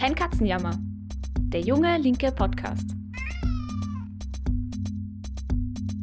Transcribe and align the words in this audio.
Kein 0.00 0.14
Katzenjammer. 0.14 0.78
Der 1.52 1.60
junge 1.60 1.98
linke 1.98 2.32
Podcast. 2.32 2.88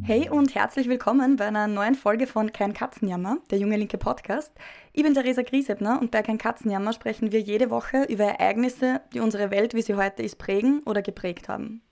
Hey 0.04 0.30
und 0.30 0.54
herzlich 0.54 0.88
willkommen 0.88 1.34
bei 1.34 1.46
einer 1.46 1.66
neuen 1.66 1.96
Folge 1.96 2.28
von 2.28 2.52
Kein 2.52 2.74
Katzenjammer, 2.74 3.38
der 3.50 3.58
junge 3.58 3.76
linke 3.76 3.98
Podcast. 3.98 4.52
Ich 4.92 5.02
bin 5.02 5.14
Theresa 5.14 5.42
Griesebner 5.42 6.00
und 6.00 6.12
bei 6.12 6.22
Kein 6.22 6.38
Katzenjammer 6.38 6.92
sprechen 6.92 7.32
wir 7.32 7.40
jede 7.40 7.70
Woche 7.70 8.04
über 8.04 8.22
Ereignisse, 8.22 9.00
die 9.14 9.18
unsere 9.18 9.50
Welt, 9.50 9.74
wie 9.74 9.82
sie 9.82 9.96
heute 9.96 10.22
ist, 10.22 10.38
prägen 10.38 10.80
oder 10.84 11.02
geprägt 11.02 11.48
haben. 11.48 11.82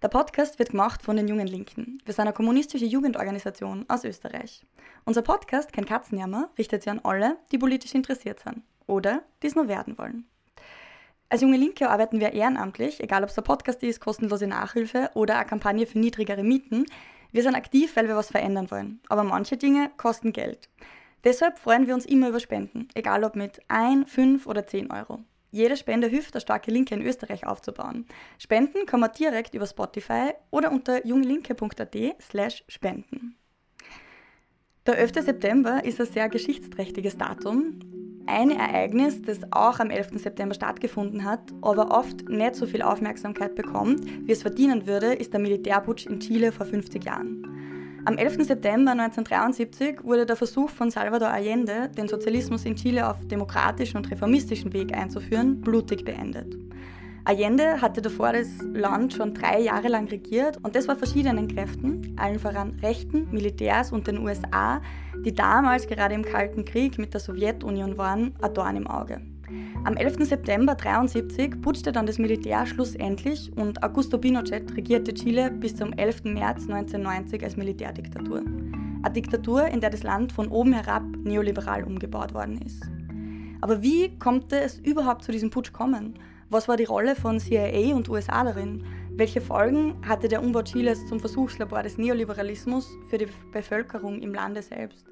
Der 0.00 0.08
Podcast 0.08 0.58
wird 0.58 0.70
gemacht 0.70 1.02
von 1.02 1.16
den 1.16 1.28
Jungen 1.28 1.46
Linken. 1.46 2.00
Wir 2.06 2.14
sind 2.14 2.22
eine 2.22 2.32
kommunistische 2.32 2.86
Jugendorganisation 2.86 3.84
aus 3.86 4.06
Österreich. 4.06 4.64
Unser 5.04 5.20
Podcast, 5.20 5.74
kein 5.74 5.84
Katzenjammer, 5.84 6.48
richtet 6.56 6.84
sich 6.84 6.90
an 6.90 7.00
alle, 7.04 7.36
die 7.52 7.58
politisch 7.58 7.94
interessiert 7.94 8.40
sind 8.40 8.62
oder 8.86 9.22
die 9.42 9.48
es 9.48 9.54
nur 9.54 9.68
werden 9.68 9.98
wollen. 9.98 10.24
Als 11.32 11.42
Junge 11.42 11.58
Linke 11.58 11.88
arbeiten 11.88 12.18
wir 12.18 12.32
ehrenamtlich, 12.32 13.00
egal 13.00 13.22
ob 13.22 13.28
es 13.28 13.36
der 13.36 13.42
Podcast 13.42 13.84
ist, 13.84 14.00
kostenlose 14.00 14.48
Nachhilfe 14.48 15.10
oder 15.14 15.36
eine 15.36 15.46
Kampagne 15.46 15.86
für 15.86 16.00
niedrigere 16.00 16.42
Mieten. 16.42 16.86
Wir 17.30 17.44
sind 17.44 17.54
aktiv, 17.54 17.94
weil 17.94 18.08
wir 18.08 18.16
was 18.16 18.32
verändern 18.32 18.68
wollen. 18.72 18.98
Aber 19.08 19.22
manche 19.22 19.56
Dinge 19.56 19.92
kosten 19.96 20.32
Geld. 20.32 20.68
Deshalb 21.22 21.60
freuen 21.60 21.86
wir 21.86 21.94
uns 21.94 22.04
immer 22.04 22.30
über 22.30 22.40
Spenden, 22.40 22.88
egal 22.94 23.22
ob 23.22 23.36
mit 23.36 23.60
1, 23.68 24.10
5 24.10 24.46
oder 24.48 24.66
10 24.66 24.90
Euro. 24.90 25.20
Jede 25.52 25.76
Spende 25.76 26.08
hilft, 26.08 26.34
eine 26.34 26.40
starke 26.40 26.72
Linke 26.72 26.96
in 26.96 27.02
Österreich 27.02 27.46
aufzubauen. 27.46 28.06
Spenden 28.38 28.84
kann 28.86 28.98
man 28.98 29.12
direkt 29.12 29.54
über 29.54 29.68
Spotify 29.68 30.32
oder 30.50 30.72
unter 30.72 31.06
jungelinke.at 31.06 31.96
slash 32.20 32.64
spenden. 32.66 33.36
Der 34.84 34.98
11. 34.98 35.12
September 35.24 35.84
ist 35.84 36.00
ein 36.00 36.06
sehr 36.06 36.28
geschichtsträchtiges 36.28 37.16
Datum. 37.16 37.99
Ein 38.26 38.50
Ereignis, 38.50 39.22
das 39.22 39.40
auch 39.50 39.80
am 39.80 39.90
11. 39.90 40.10
September 40.14 40.54
stattgefunden 40.54 41.24
hat, 41.24 41.40
aber 41.62 41.90
oft 41.90 42.28
nicht 42.28 42.54
so 42.54 42.66
viel 42.66 42.82
Aufmerksamkeit 42.82 43.54
bekommt, 43.54 44.04
wie 44.26 44.32
es 44.32 44.42
verdienen 44.42 44.86
würde, 44.86 45.14
ist 45.14 45.32
der 45.32 45.40
Militärputsch 45.40 46.06
in 46.06 46.20
Chile 46.20 46.52
vor 46.52 46.66
50 46.66 47.04
Jahren. 47.04 47.46
Am 48.04 48.16
11. 48.16 48.46
September 48.46 48.92
1973 48.92 50.04
wurde 50.04 50.24
der 50.24 50.36
Versuch 50.36 50.70
von 50.70 50.90
Salvador 50.90 51.28
Allende, 51.28 51.90
den 51.96 52.08
Sozialismus 52.08 52.64
in 52.64 52.76
Chile 52.76 53.08
auf 53.08 53.26
demokratischen 53.26 53.98
und 53.98 54.10
reformistischen 54.10 54.72
Weg 54.72 54.96
einzuführen, 54.96 55.60
blutig 55.60 56.04
beendet. 56.04 56.56
Allende 57.24 57.82
hatte 57.82 58.00
davor 58.00 58.32
das 58.32 58.48
Land 58.72 59.12
schon 59.12 59.34
drei 59.34 59.60
Jahre 59.60 59.88
lang 59.88 60.08
regiert 60.08 60.58
und 60.62 60.74
das 60.74 60.88
war 60.88 60.96
verschiedenen 60.96 61.48
Kräften, 61.48 62.16
allen 62.18 62.38
voran 62.38 62.78
Rechten, 62.82 63.28
Militärs 63.30 63.92
und 63.92 64.06
den 64.06 64.18
USA, 64.18 64.80
die 65.24 65.34
damals 65.34 65.86
gerade 65.86 66.14
im 66.14 66.24
Kalten 66.24 66.64
Krieg 66.64 66.98
mit 66.98 67.12
der 67.12 67.20
Sowjetunion 67.20 67.98
waren, 67.98 68.34
ein 68.40 68.54
Dorn 68.54 68.76
im 68.76 68.86
Auge. 68.86 69.20
Am 69.84 69.96
11. 69.96 70.28
September 70.28 70.72
1973 70.72 71.60
putschte 71.60 71.92
dann 71.92 72.06
das 72.06 72.18
Militär 72.18 72.64
schlussendlich 72.66 73.50
und 73.56 73.82
Augusto 73.82 74.16
Pinochet 74.16 74.76
regierte 74.76 75.12
Chile 75.12 75.50
bis 75.50 75.74
zum 75.76 75.92
11. 75.92 76.24
März 76.24 76.62
1990 76.68 77.42
als 77.42 77.56
Militärdiktatur. 77.56 78.42
Eine 79.02 79.12
Diktatur, 79.12 79.66
in 79.66 79.80
der 79.80 79.90
das 79.90 80.02
Land 80.02 80.32
von 80.32 80.48
oben 80.48 80.72
herab 80.72 81.02
neoliberal 81.24 81.84
umgebaut 81.84 82.32
worden 82.32 82.60
ist. 82.62 82.82
Aber 83.60 83.82
wie 83.82 84.16
konnte 84.18 84.60
es 84.60 84.78
überhaupt 84.78 85.24
zu 85.24 85.32
diesem 85.32 85.50
Putsch 85.50 85.72
kommen? 85.72 86.14
Was 86.52 86.66
war 86.66 86.76
die 86.76 86.82
Rolle 86.82 87.14
von 87.14 87.38
CIA 87.38 87.94
und 87.94 88.08
USA 88.08 88.42
darin? 88.42 88.84
Welche 89.12 89.40
Folgen 89.40 90.04
hatte 90.04 90.26
der 90.26 90.42
Umbau 90.42 90.62
Chiles 90.62 91.06
zum 91.06 91.20
Versuchslabor 91.20 91.84
des 91.84 91.96
Neoliberalismus 91.96 92.90
für 93.08 93.18
die 93.18 93.28
Bevölkerung 93.52 94.20
im 94.20 94.34
Lande 94.34 94.60
selbst? 94.60 95.06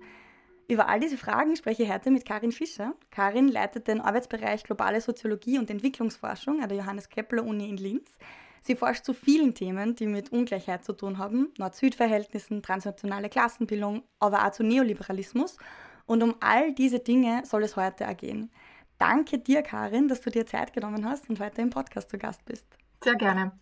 Über 0.66 0.88
all 0.88 0.98
diese 0.98 1.16
Fragen 1.16 1.54
spreche 1.54 1.84
ich 1.84 1.92
heute 1.92 2.10
mit 2.10 2.26
Karin 2.26 2.50
Fischer. 2.50 2.92
Karin 3.12 3.46
leitet 3.46 3.86
den 3.86 4.00
Arbeitsbereich 4.00 4.64
Globale 4.64 5.00
Soziologie 5.00 5.60
und 5.60 5.70
Entwicklungsforschung 5.70 6.60
an 6.60 6.68
der 6.68 6.78
Johannes 6.78 7.08
Kepler 7.08 7.44
Uni 7.44 7.68
in 7.68 7.76
Linz. 7.76 8.18
Sie 8.60 8.74
forscht 8.74 9.04
zu 9.04 9.14
vielen 9.14 9.54
Themen, 9.54 9.94
die 9.94 10.08
mit 10.08 10.32
Ungleichheit 10.32 10.84
zu 10.84 10.92
tun 10.92 11.18
haben, 11.18 11.52
Nord-Süd-Verhältnissen, 11.56 12.64
transnationale 12.64 13.28
Klassenbildung, 13.28 14.02
aber 14.18 14.44
auch 14.44 14.50
zu 14.50 14.64
Neoliberalismus. 14.64 15.56
Und 16.04 16.24
um 16.24 16.34
all 16.40 16.72
diese 16.72 16.98
Dinge 16.98 17.42
soll 17.44 17.62
es 17.62 17.76
heute 17.76 18.02
ergehen. 18.02 18.50
Danke 18.98 19.38
dir, 19.38 19.62
Karin, 19.62 20.08
dass 20.08 20.20
du 20.20 20.30
dir 20.30 20.44
Zeit 20.46 20.72
genommen 20.72 21.04
hast 21.04 21.30
und 21.30 21.38
heute 21.38 21.62
im 21.62 21.70
Podcast 21.70 22.10
zu 22.10 22.18
Gast 22.18 22.44
bist. 22.44 22.66
Sehr 23.02 23.14
gerne. 23.14 23.52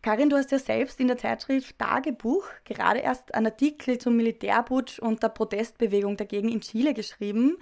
Karin, 0.00 0.30
du 0.30 0.36
hast 0.36 0.50
ja 0.50 0.58
selbst 0.58 0.98
in 0.98 1.06
der 1.06 1.18
Zeitschrift 1.18 1.78
Tagebuch 1.78 2.44
gerade 2.64 2.98
erst 2.98 3.34
einen 3.34 3.46
Artikel 3.46 3.98
zum 3.98 4.16
Militärputsch 4.16 4.98
und 4.98 5.22
der 5.22 5.28
Protestbewegung 5.28 6.16
dagegen 6.16 6.48
in 6.48 6.60
Chile 6.60 6.92
geschrieben. 6.92 7.56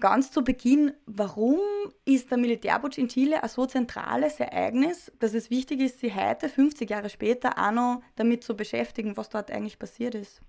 Ganz 0.00 0.30
zu 0.32 0.42
Beginn, 0.42 0.92
warum 1.06 1.60
ist 2.04 2.30
der 2.30 2.38
Militärputsch 2.38 2.98
in 2.98 3.08
Chile 3.08 3.42
ein 3.42 3.48
so 3.48 3.66
zentrales 3.66 4.40
Ereignis, 4.40 5.12
dass 5.20 5.32
es 5.32 5.48
wichtig 5.48 5.80
ist, 5.80 6.00
sich 6.00 6.14
heute, 6.14 6.48
50 6.48 6.90
Jahre 6.90 7.08
später, 7.08 7.56
auch 7.56 7.70
noch 7.70 8.02
damit 8.16 8.42
zu 8.42 8.56
beschäftigen, 8.56 9.16
was 9.16 9.28
dort 9.28 9.50
eigentlich 9.50 9.78
passiert 9.78 10.14
ist? 10.14 10.40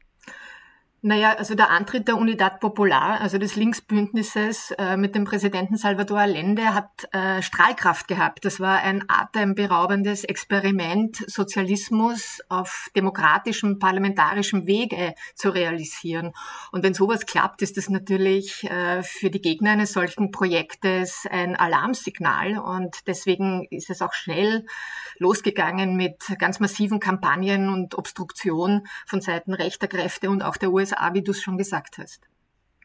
Naja, 1.07 1.35
also 1.37 1.55
der 1.55 1.69
Antritt 1.69 2.09
der 2.09 2.17
Unidad 2.17 2.59
Popular, 2.59 3.21
also 3.21 3.37
des 3.37 3.55
Linksbündnisses 3.55 4.71
äh, 4.71 4.97
mit 4.97 5.15
dem 5.15 5.23
Präsidenten 5.23 5.77
Salvador 5.77 6.19
Allende, 6.19 6.73
hat 6.73 7.07
äh, 7.13 7.41
Strahlkraft 7.41 8.09
gehabt. 8.09 8.43
Das 8.43 8.59
war 8.59 8.79
ein 8.79 9.05
atemberaubendes 9.07 10.25
Experiment, 10.25 11.15
Sozialismus 11.15 12.41
auf 12.49 12.89
demokratischem, 12.93 13.79
parlamentarischem 13.79 14.67
Wege 14.67 15.13
zu 15.33 15.49
realisieren. 15.49 16.33
Und 16.73 16.83
wenn 16.83 16.93
sowas 16.93 17.25
klappt, 17.25 17.61
ist 17.61 17.77
das 17.77 17.87
natürlich 17.87 18.65
äh, 18.65 19.01
für 19.01 19.29
die 19.29 19.41
Gegner 19.41 19.71
eines 19.71 19.93
solchen 19.93 20.31
Projektes 20.31 21.23
ein 21.31 21.55
Alarmsignal. 21.55 22.57
Und 22.57 23.07
deswegen 23.07 23.65
ist 23.69 23.89
es 23.89 24.01
auch 24.01 24.11
schnell 24.11 24.65
losgegangen 25.19 25.95
mit 25.95 26.17
ganz 26.37 26.59
massiven 26.59 26.99
Kampagnen 26.99 27.69
und 27.69 27.97
Obstruktion 27.97 28.85
von 29.05 29.21
Seiten 29.21 29.53
rechter 29.53 29.87
Kräfte 29.87 30.29
und 30.29 30.41
auch 30.41 30.57
der 30.57 30.71
USA 30.71 30.96
USA, 30.97 31.13
wie 31.13 31.21
du 31.21 31.31
es 31.31 31.41
schon 31.41 31.57
gesagt 31.57 31.97
hast. 31.97 32.27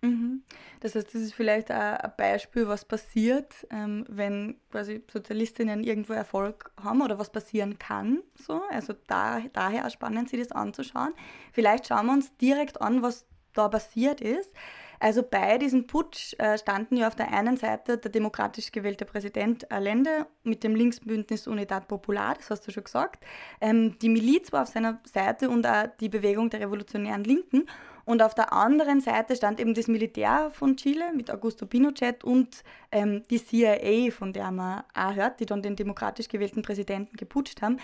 Mhm. 0.03 0.43
Das 0.81 0.97
heißt, 0.97 1.15
das 1.15 1.23
ist 1.23 1.35
vielleicht 1.35 1.71
ein 1.71 2.13
Beispiel, 2.17 2.67
was 2.67 2.85
passiert, 2.85 3.67
ähm, 3.71 4.05
wenn 4.09 4.57
quasi 4.71 5.03
Sozialistinnen 5.11 5.85
irgendwo 5.85 6.13
Erfolg 6.13 6.73
haben 6.83 7.03
oder 7.03 7.19
was 7.19 7.31
passieren 7.31 7.79
kann. 7.79 8.21
So. 8.35 8.63
Also 8.71 8.95
da, 9.07 9.41
daher 9.53 9.89
spannend, 9.91 10.29
sich 10.29 10.41
das 10.41 10.51
anzuschauen. 10.51 11.15
Vielleicht 11.53 11.87
schauen 11.87 12.07
wir 12.07 12.15
uns 12.15 12.37
direkt 12.37 12.81
an, 12.81 13.03
was 13.03 13.29
da 13.55 13.69
passiert 13.69 14.21
ist. 14.21 14.53
Also 14.99 15.25
bei 15.25 15.59
diesem 15.59 15.89
Putsch 15.89 16.35
äh, 16.39 16.57
standen 16.59 16.97
ja 16.97 17.09
auf 17.09 17.17
der 17.17 17.33
einen 17.33 17.57
Seite 17.57 17.99
der 17.99 18.11
demokratisch 18.11 18.71
gewählte 18.71 19.05
Präsident 19.05 19.71
Allende 19.73 20.27
mit 20.45 20.63
dem 20.63 20.77
Linksbündnis 20.77 21.49
Unidad 21.49 21.89
Popular, 21.89 22.35
das 22.37 22.51
hast 22.51 22.67
du 22.69 22.71
schon 22.71 22.85
gesagt. 22.85 23.25
Ähm, 23.61 23.99
die 23.99 24.09
Miliz 24.09 24.53
war 24.53 24.63
auf 24.63 24.69
seiner 24.69 25.01
Seite 25.05 25.51
und 25.51 25.67
auch 25.67 25.89
die 25.99 26.09
Bewegung 26.09 26.51
der 26.51 26.61
revolutionären 26.61 27.25
Linken. 27.25 27.67
Und 28.05 28.23
auf 28.23 28.35
der 28.35 28.53
anderen 28.53 29.01
Seite 29.01 29.37
stand 29.37 29.61
eben 29.61 29.75
das 29.75 29.89
Militär 29.89 30.51
von 30.53 30.77
Chile 30.77 31.13
mit 31.15 31.31
Augusto 31.31 31.67
Pinochet 31.67 32.25
und 32.25 32.65
ähm, 32.91 33.23
die 33.31 33.45
CIA, 33.45 34.11
von 34.11 34.33
der 34.33 34.51
man 34.51 34.83
auch 34.95 35.15
hört, 35.15 35.41
die 35.41 35.47
dann 35.47 35.63
den 35.63 35.77
demokratisch 35.77 36.29
gewählten 36.29 36.63
Präsidenten 36.63 37.17
geputscht 37.17 37.63
haben. 37.63 37.79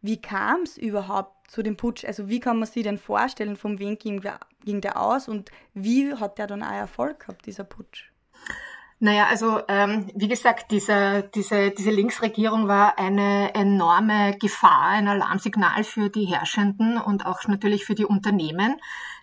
Wie 0.00 0.20
kam 0.20 0.60
es 0.62 0.76
überhaupt 0.76 1.50
zu 1.50 1.62
dem 1.62 1.76
Putsch? 1.76 2.04
Also 2.04 2.28
wie 2.28 2.38
kann 2.38 2.58
man 2.58 2.68
sich 2.68 2.82
denn 2.82 2.98
vorstellen, 2.98 3.56
von 3.56 3.78
wem 3.78 3.98
ging 3.98 4.20
der, 4.20 4.38
ging 4.64 4.80
der 4.80 5.00
aus 5.00 5.28
und 5.28 5.50
wie 5.72 6.12
hat 6.14 6.38
der 6.38 6.46
dann 6.46 6.62
auch 6.62 6.72
Erfolg 6.72 7.20
gehabt, 7.20 7.46
dieser 7.46 7.64
Putsch? 7.64 8.10
Naja, 9.00 9.26
also 9.26 9.60
ähm, 9.68 10.10
wie 10.14 10.28
gesagt, 10.28 10.70
diese, 10.70 11.28
diese, 11.34 11.70
diese 11.72 11.90
Linksregierung 11.90 12.68
war 12.68 12.98
eine 12.98 13.54
enorme 13.54 14.36
Gefahr, 14.38 14.88
ein 14.90 15.08
Alarmsignal 15.08 15.84
für 15.84 16.10
die 16.10 16.26
Herrschenden 16.26 16.98
und 16.98 17.26
auch 17.26 17.46
natürlich 17.48 17.84
für 17.84 17.94
die 17.94 18.04
Unternehmen. 18.04 18.76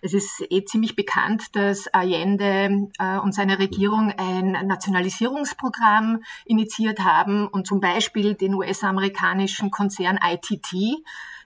Es 0.04 0.14
ist 0.14 0.44
eh 0.50 0.64
ziemlich 0.64 0.96
bekannt, 0.96 1.54
dass 1.54 1.86
Allende 1.86 2.88
äh, 2.98 3.18
und 3.18 3.32
seine 3.32 3.60
Regierung 3.60 4.12
ein 4.16 4.50
Nationalisierungsprogramm 4.66 6.24
initiiert 6.44 7.00
haben 7.00 7.46
und 7.46 7.68
zum 7.68 7.80
Beispiel 7.80 8.34
den 8.34 8.54
US-amerikanischen 8.54 9.70
Konzern 9.70 10.18
ITT, 10.20 11.04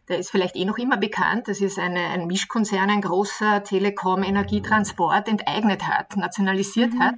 der 0.08 0.18
ist 0.18 0.30
vielleicht 0.30 0.56
eh 0.56 0.64
noch 0.64 0.78
immer 0.78 0.96
bekannt. 0.96 1.48
Das 1.48 1.60
ist 1.60 1.78
eine, 1.78 2.00
ein 2.00 2.26
Mischkonzern, 2.26 2.88
ein 2.88 3.02
großer 3.02 3.62
Telekom, 3.62 4.22
Energietransport 4.22 5.28
enteignet 5.28 5.86
hat, 5.86 6.16
nationalisiert 6.16 6.94
mhm. 6.94 7.02
hat. 7.02 7.14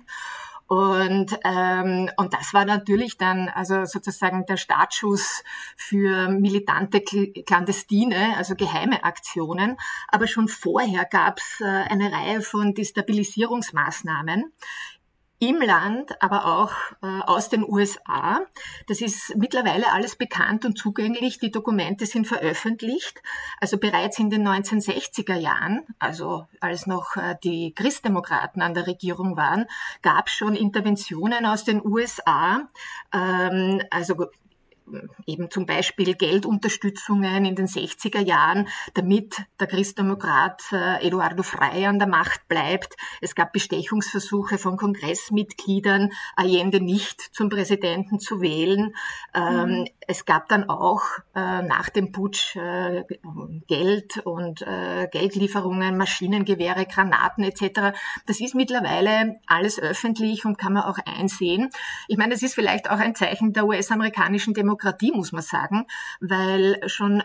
Und, 0.68 1.38
ähm, 1.44 2.10
und 2.18 2.34
das 2.34 2.52
war 2.52 2.66
natürlich 2.66 3.16
dann 3.16 3.48
also 3.48 3.86
sozusagen 3.86 4.44
der 4.44 4.58
Startschuss 4.58 5.42
für 5.76 6.28
militante 6.28 7.00
Klandestine, 7.00 8.36
also 8.36 8.54
geheime 8.54 9.02
Aktionen. 9.02 9.78
Aber 10.08 10.26
schon 10.26 10.46
vorher 10.46 11.06
gab 11.06 11.38
es 11.38 11.60
äh, 11.62 11.64
eine 11.64 12.12
Reihe 12.12 12.42
von 12.42 12.74
Destabilisierungsmaßnahmen 12.74 14.52
im 15.40 15.60
Land, 15.60 16.20
aber 16.20 16.46
auch 16.46 16.72
äh, 17.02 17.20
aus 17.26 17.48
den 17.48 17.64
USA. 17.64 18.40
Das 18.88 19.00
ist 19.00 19.36
mittlerweile 19.36 19.92
alles 19.92 20.16
bekannt 20.16 20.64
und 20.64 20.76
zugänglich. 20.76 21.38
Die 21.38 21.52
Dokumente 21.52 22.06
sind 22.06 22.26
veröffentlicht. 22.26 23.22
Also 23.60 23.78
bereits 23.78 24.18
in 24.18 24.30
den 24.30 24.46
1960er 24.46 25.36
Jahren, 25.36 25.86
also 25.98 26.46
als 26.60 26.86
noch 26.86 27.16
äh, 27.16 27.36
die 27.44 27.72
Christdemokraten 27.74 28.62
an 28.62 28.74
der 28.74 28.86
Regierung 28.86 29.36
waren, 29.36 29.66
gab 30.02 30.26
es 30.26 30.32
schon 30.32 30.56
Interventionen 30.56 31.46
aus 31.46 31.64
den 31.64 31.84
USA. 31.84 32.62
Ähm, 33.12 33.80
also 33.90 34.26
eben 35.26 35.50
zum 35.50 35.66
Beispiel 35.66 36.14
Geldunterstützungen 36.14 37.44
in 37.44 37.54
den 37.54 37.66
60er 37.66 38.20
Jahren, 38.20 38.68
damit 38.94 39.42
der 39.60 39.66
Christdemokrat 39.66 40.62
äh, 40.72 41.06
Eduardo 41.06 41.42
Frei 41.42 41.88
an 41.88 41.98
der 41.98 42.08
Macht 42.08 42.48
bleibt. 42.48 42.96
Es 43.20 43.34
gab 43.34 43.52
Bestechungsversuche 43.52 44.58
von 44.58 44.76
Kongressmitgliedern, 44.76 46.10
Allende 46.36 46.80
nicht 46.80 47.20
zum 47.20 47.48
Präsidenten 47.48 48.18
zu 48.18 48.40
wählen. 48.40 48.94
Ähm, 49.34 49.80
mhm. 49.80 49.86
Es 50.06 50.24
gab 50.24 50.48
dann 50.48 50.68
auch 50.68 51.02
äh, 51.34 51.62
nach 51.62 51.90
dem 51.90 52.12
Putsch 52.12 52.56
äh, 52.56 53.04
Geld 53.66 54.18
und 54.24 54.64
Geldlieferungen, 55.12 55.96
Maschinengewehre, 55.96 56.86
Granaten 56.86 57.44
etc. 57.44 57.96
Das 58.26 58.40
ist 58.40 58.54
mittlerweile 58.54 59.36
alles 59.46 59.78
öffentlich 59.78 60.44
und 60.44 60.58
kann 60.58 60.72
man 60.72 60.84
auch 60.84 60.98
einsehen. 61.04 61.70
Ich 62.08 62.16
meine, 62.16 62.34
es 62.34 62.42
ist 62.42 62.54
vielleicht 62.54 62.90
auch 62.90 62.98
ein 62.98 63.14
Zeichen 63.14 63.52
der 63.52 63.66
US-amerikanischen 63.66 64.54
Demokratie, 64.54 64.77
Demokratie, 64.78 65.12
muss 65.12 65.32
man 65.32 65.42
sagen, 65.42 65.86
weil 66.20 66.80
schon 66.86 67.22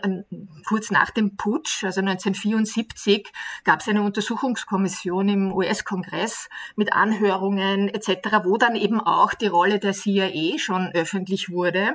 kurz 0.66 0.90
nach 0.90 1.10
dem 1.10 1.36
Putsch, 1.36 1.84
also 1.84 2.00
1974, 2.00 3.32
gab 3.64 3.80
es 3.80 3.88
eine 3.88 4.02
Untersuchungskommission 4.02 5.28
im 5.28 5.52
US-Kongress 5.52 6.48
mit 6.76 6.92
Anhörungen 6.92 7.88
etc., 7.88 8.40
wo 8.44 8.56
dann 8.56 8.74
eben 8.74 9.00
auch 9.00 9.34
die 9.34 9.46
Rolle 9.46 9.78
der 9.78 9.92
CIA 9.92 10.58
schon 10.58 10.90
öffentlich 10.94 11.50
wurde 11.50 11.94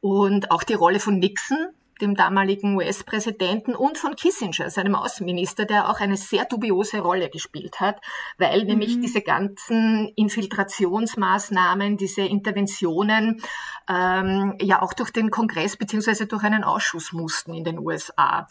und 0.00 0.50
auch 0.50 0.64
die 0.64 0.74
Rolle 0.74 1.00
von 1.00 1.18
Nixon, 1.18 1.68
dem 2.00 2.14
damaligen 2.14 2.76
US-Präsidenten 2.76 3.74
und 3.74 3.98
von 3.98 4.16
Kissinger, 4.16 4.70
seinem 4.70 4.94
Außenminister, 4.94 5.64
der 5.64 5.88
auch 5.90 6.00
eine 6.00 6.16
sehr 6.16 6.44
dubiose 6.44 7.00
Rolle 7.00 7.30
gespielt 7.30 7.80
hat, 7.80 8.00
weil 8.38 8.62
mhm. 8.62 8.66
nämlich 8.68 9.00
diese 9.00 9.22
ganzen 9.22 10.12
Infiltrationsmaßnahmen, 10.16 11.96
diese 11.96 12.22
Interventionen 12.22 13.42
ähm, 13.88 14.54
ja 14.60 14.82
auch 14.82 14.92
durch 14.92 15.10
den 15.10 15.30
Kongress 15.30 15.76
beziehungsweise 15.76 16.26
durch 16.26 16.42
einen 16.42 16.64
Ausschuss 16.64 17.12
mussten 17.12 17.54
in 17.54 17.64
den 17.64 17.78
USA. 17.78 18.46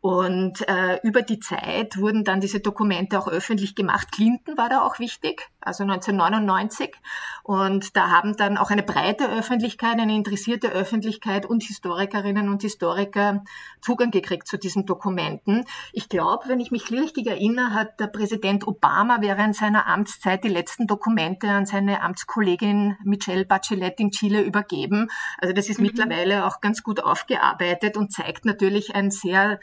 Und 0.00 0.68
äh, 0.68 0.98
über 1.04 1.22
die 1.22 1.38
Zeit 1.38 1.96
wurden 1.96 2.24
dann 2.24 2.40
diese 2.40 2.58
Dokumente 2.58 3.20
auch 3.20 3.28
öffentlich 3.28 3.76
gemacht. 3.76 4.10
Clinton 4.10 4.58
war 4.58 4.68
da 4.68 4.82
auch 4.82 4.98
wichtig, 4.98 5.48
also 5.62 5.84
1999. 5.84 6.94
Und 7.42 7.96
da 7.96 8.10
haben 8.10 8.36
dann 8.36 8.56
auch 8.56 8.70
eine 8.70 8.82
breite 8.82 9.28
Öffentlichkeit, 9.28 9.98
eine 9.98 10.14
interessierte 10.14 10.68
Öffentlichkeit 10.68 11.46
und 11.46 11.62
Historikerinnen 11.62 12.48
und 12.48 12.62
Historiker 12.62 13.42
Zugang 13.80 14.10
gekriegt 14.10 14.46
zu 14.46 14.58
diesen 14.58 14.86
Dokumenten. 14.86 15.64
Ich 15.92 16.08
glaube, 16.08 16.48
wenn 16.48 16.60
ich 16.60 16.70
mich 16.70 16.90
richtig 16.90 17.26
erinnere, 17.26 17.74
hat 17.74 18.00
der 18.00 18.06
Präsident 18.06 18.66
Obama 18.66 19.18
während 19.20 19.56
seiner 19.56 19.86
Amtszeit 19.86 20.44
die 20.44 20.48
letzten 20.48 20.86
Dokumente 20.86 21.48
an 21.48 21.66
seine 21.66 22.02
Amtskollegin 22.02 22.96
Michelle 23.04 23.44
Bachelet 23.44 23.98
in 24.00 24.10
Chile 24.10 24.42
übergeben. 24.42 25.08
Also 25.38 25.52
das 25.52 25.68
ist 25.68 25.78
mhm. 25.78 25.86
mittlerweile 25.86 26.46
auch 26.46 26.60
ganz 26.60 26.82
gut 26.82 27.02
aufgearbeitet 27.02 27.96
und 27.96 28.12
zeigt 28.12 28.44
natürlich 28.44 28.94
ein 28.94 29.10
sehr 29.10 29.58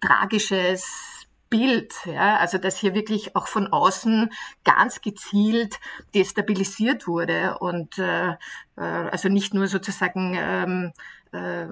tragisches 0.00 1.13
Bild, 1.54 1.94
ja, 2.04 2.38
also 2.38 2.58
dass 2.58 2.78
hier 2.78 2.94
wirklich 2.94 3.36
auch 3.36 3.46
von 3.46 3.68
außen 3.68 4.28
ganz 4.64 5.00
gezielt 5.02 5.78
destabilisiert 6.12 7.06
wurde 7.06 7.58
und 7.60 7.96
äh, 7.96 8.30
äh 8.76 8.80
also 8.80 9.28
nicht 9.28 9.54
nur 9.54 9.68
sozusagen 9.68 10.34
ähm, 10.36 10.92
äh, 11.30 11.66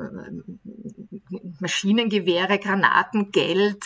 Maschinengewehre, 1.58 2.60
Granaten, 2.60 3.32
Geld 3.32 3.82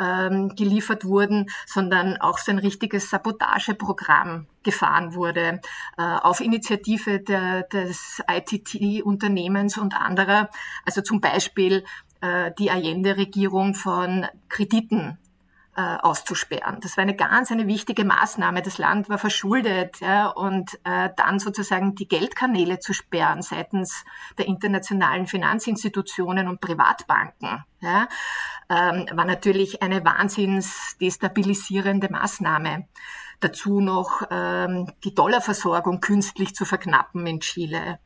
ähm, 0.00 0.48
geliefert 0.56 1.04
wurden, 1.04 1.46
sondern 1.64 2.16
auch 2.16 2.38
so 2.38 2.50
ein 2.50 2.58
richtiges 2.58 3.08
Sabotageprogramm 3.10 4.48
gefahren 4.64 5.14
wurde 5.14 5.60
äh, 5.96 6.02
auf 6.02 6.40
Initiative 6.40 7.20
der, 7.20 7.62
des 7.62 8.20
ITT-Unternehmens 8.28 9.78
und 9.78 9.94
anderer. 9.94 10.50
Also 10.84 11.02
zum 11.02 11.20
Beispiel 11.20 11.84
äh, 12.20 12.50
die 12.58 12.72
Allende-Regierung 12.72 13.74
von 13.74 14.26
Krediten 14.48 15.18
äh, 15.76 15.96
auszusperren. 16.02 16.78
Das 16.80 16.96
war 16.96 17.02
eine 17.02 17.14
ganz 17.14 17.52
eine 17.52 17.66
wichtige 17.66 18.04
Maßnahme. 18.04 18.62
Das 18.62 18.78
Land 18.78 19.08
war 19.08 19.18
verschuldet 19.18 20.00
ja, 20.00 20.28
und 20.28 20.78
äh, 20.84 21.10
dann 21.16 21.38
sozusagen 21.38 21.94
die 21.94 22.08
Geldkanäle 22.08 22.78
zu 22.78 22.92
sperren 22.92 23.42
seitens 23.42 24.04
der 24.38 24.46
internationalen 24.46 25.26
Finanzinstitutionen 25.26 26.48
und 26.48 26.60
Privatbanken 26.60 27.64
ja, 27.80 28.08
ähm, 28.70 29.06
war 29.12 29.26
natürlich 29.26 29.82
eine 29.82 30.04
wahnsinns 30.04 30.96
destabilisierende 30.98 32.10
Maßnahme 32.10 32.88
dazu 33.40 33.80
noch 33.80 34.22
ähm, 34.30 34.90
die 35.04 35.14
Dollarversorgung 35.14 36.00
künstlich 36.00 36.54
zu 36.54 36.64
verknappen 36.64 37.26
in 37.26 37.40
Chile, 37.40 37.98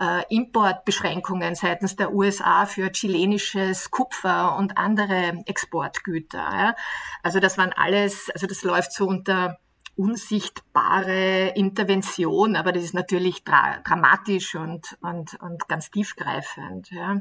äh, 0.00 0.22
Importbeschränkungen 0.34 1.54
seitens 1.54 1.96
der 1.96 2.12
USA 2.12 2.66
für 2.66 2.90
chilenisches 2.90 3.90
Kupfer 3.90 4.56
und 4.56 4.78
andere 4.78 5.42
Exportgüter. 5.46 6.38
Ja. 6.38 6.76
Also 7.22 7.40
das 7.40 7.58
waren 7.58 7.72
alles, 7.72 8.30
also 8.30 8.46
das 8.46 8.62
läuft 8.62 8.92
so 8.92 9.06
unter 9.06 9.58
unsichtbare 9.96 11.48
Intervention, 11.56 12.54
aber 12.54 12.72
das 12.72 12.84
ist 12.84 12.94
natürlich 12.94 13.44
dra 13.44 13.78
dramatisch 13.82 14.54
und, 14.54 14.96
und, 15.00 15.40
und 15.40 15.68
ganz 15.68 15.90
tiefgreifend. 15.90 16.90
Ja. 16.90 17.14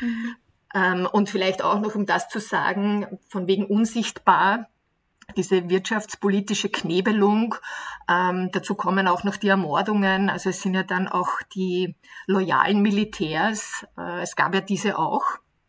Mhm. 0.00 0.36
Ähm, 0.74 1.08
und 1.10 1.28
vielleicht 1.28 1.62
auch 1.62 1.80
noch, 1.80 1.94
um 1.94 2.06
das 2.06 2.28
zu 2.28 2.38
sagen, 2.38 3.18
von 3.28 3.46
wegen 3.46 3.66
unsichtbar, 3.66 4.68
diese 5.36 5.68
wirtschaftspolitische 5.68 6.68
Knebelung. 6.68 7.54
Ähm, 8.08 8.50
dazu 8.52 8.74
kommen 8.74 9.08
auch 9.08 9.24
noch 9.24 9.36
die 9.36 9.48
Ermordungen. 9.48 10.30
Also 10.30 10.50
es 10.50 10.62
sind 10.62 10.74
ja 10.74 10.82
dann 10.82 11.08
auch 11.08 11.40
die 11.54 11.94
loyalen 12.26 12.82
Militärs. 12.82 13.86
Äh, 13.98 14.22
es 14.22 14.36
gab 14.36 14.54
ja 14.54 14.60
diese 14.60 14.98
auch, 14.98 15.24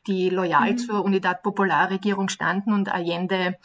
die 0.07 0.29
loyal 0.29 0.71
mhm. 0.71 0.77
zur 0.77 1.03
Unidad 1.03 1.43
Popular 1.43 1.89
Regierung 1.89 2.29
standen 2.29 2.73
und 2.73 2.89
Allende 2.93 3.57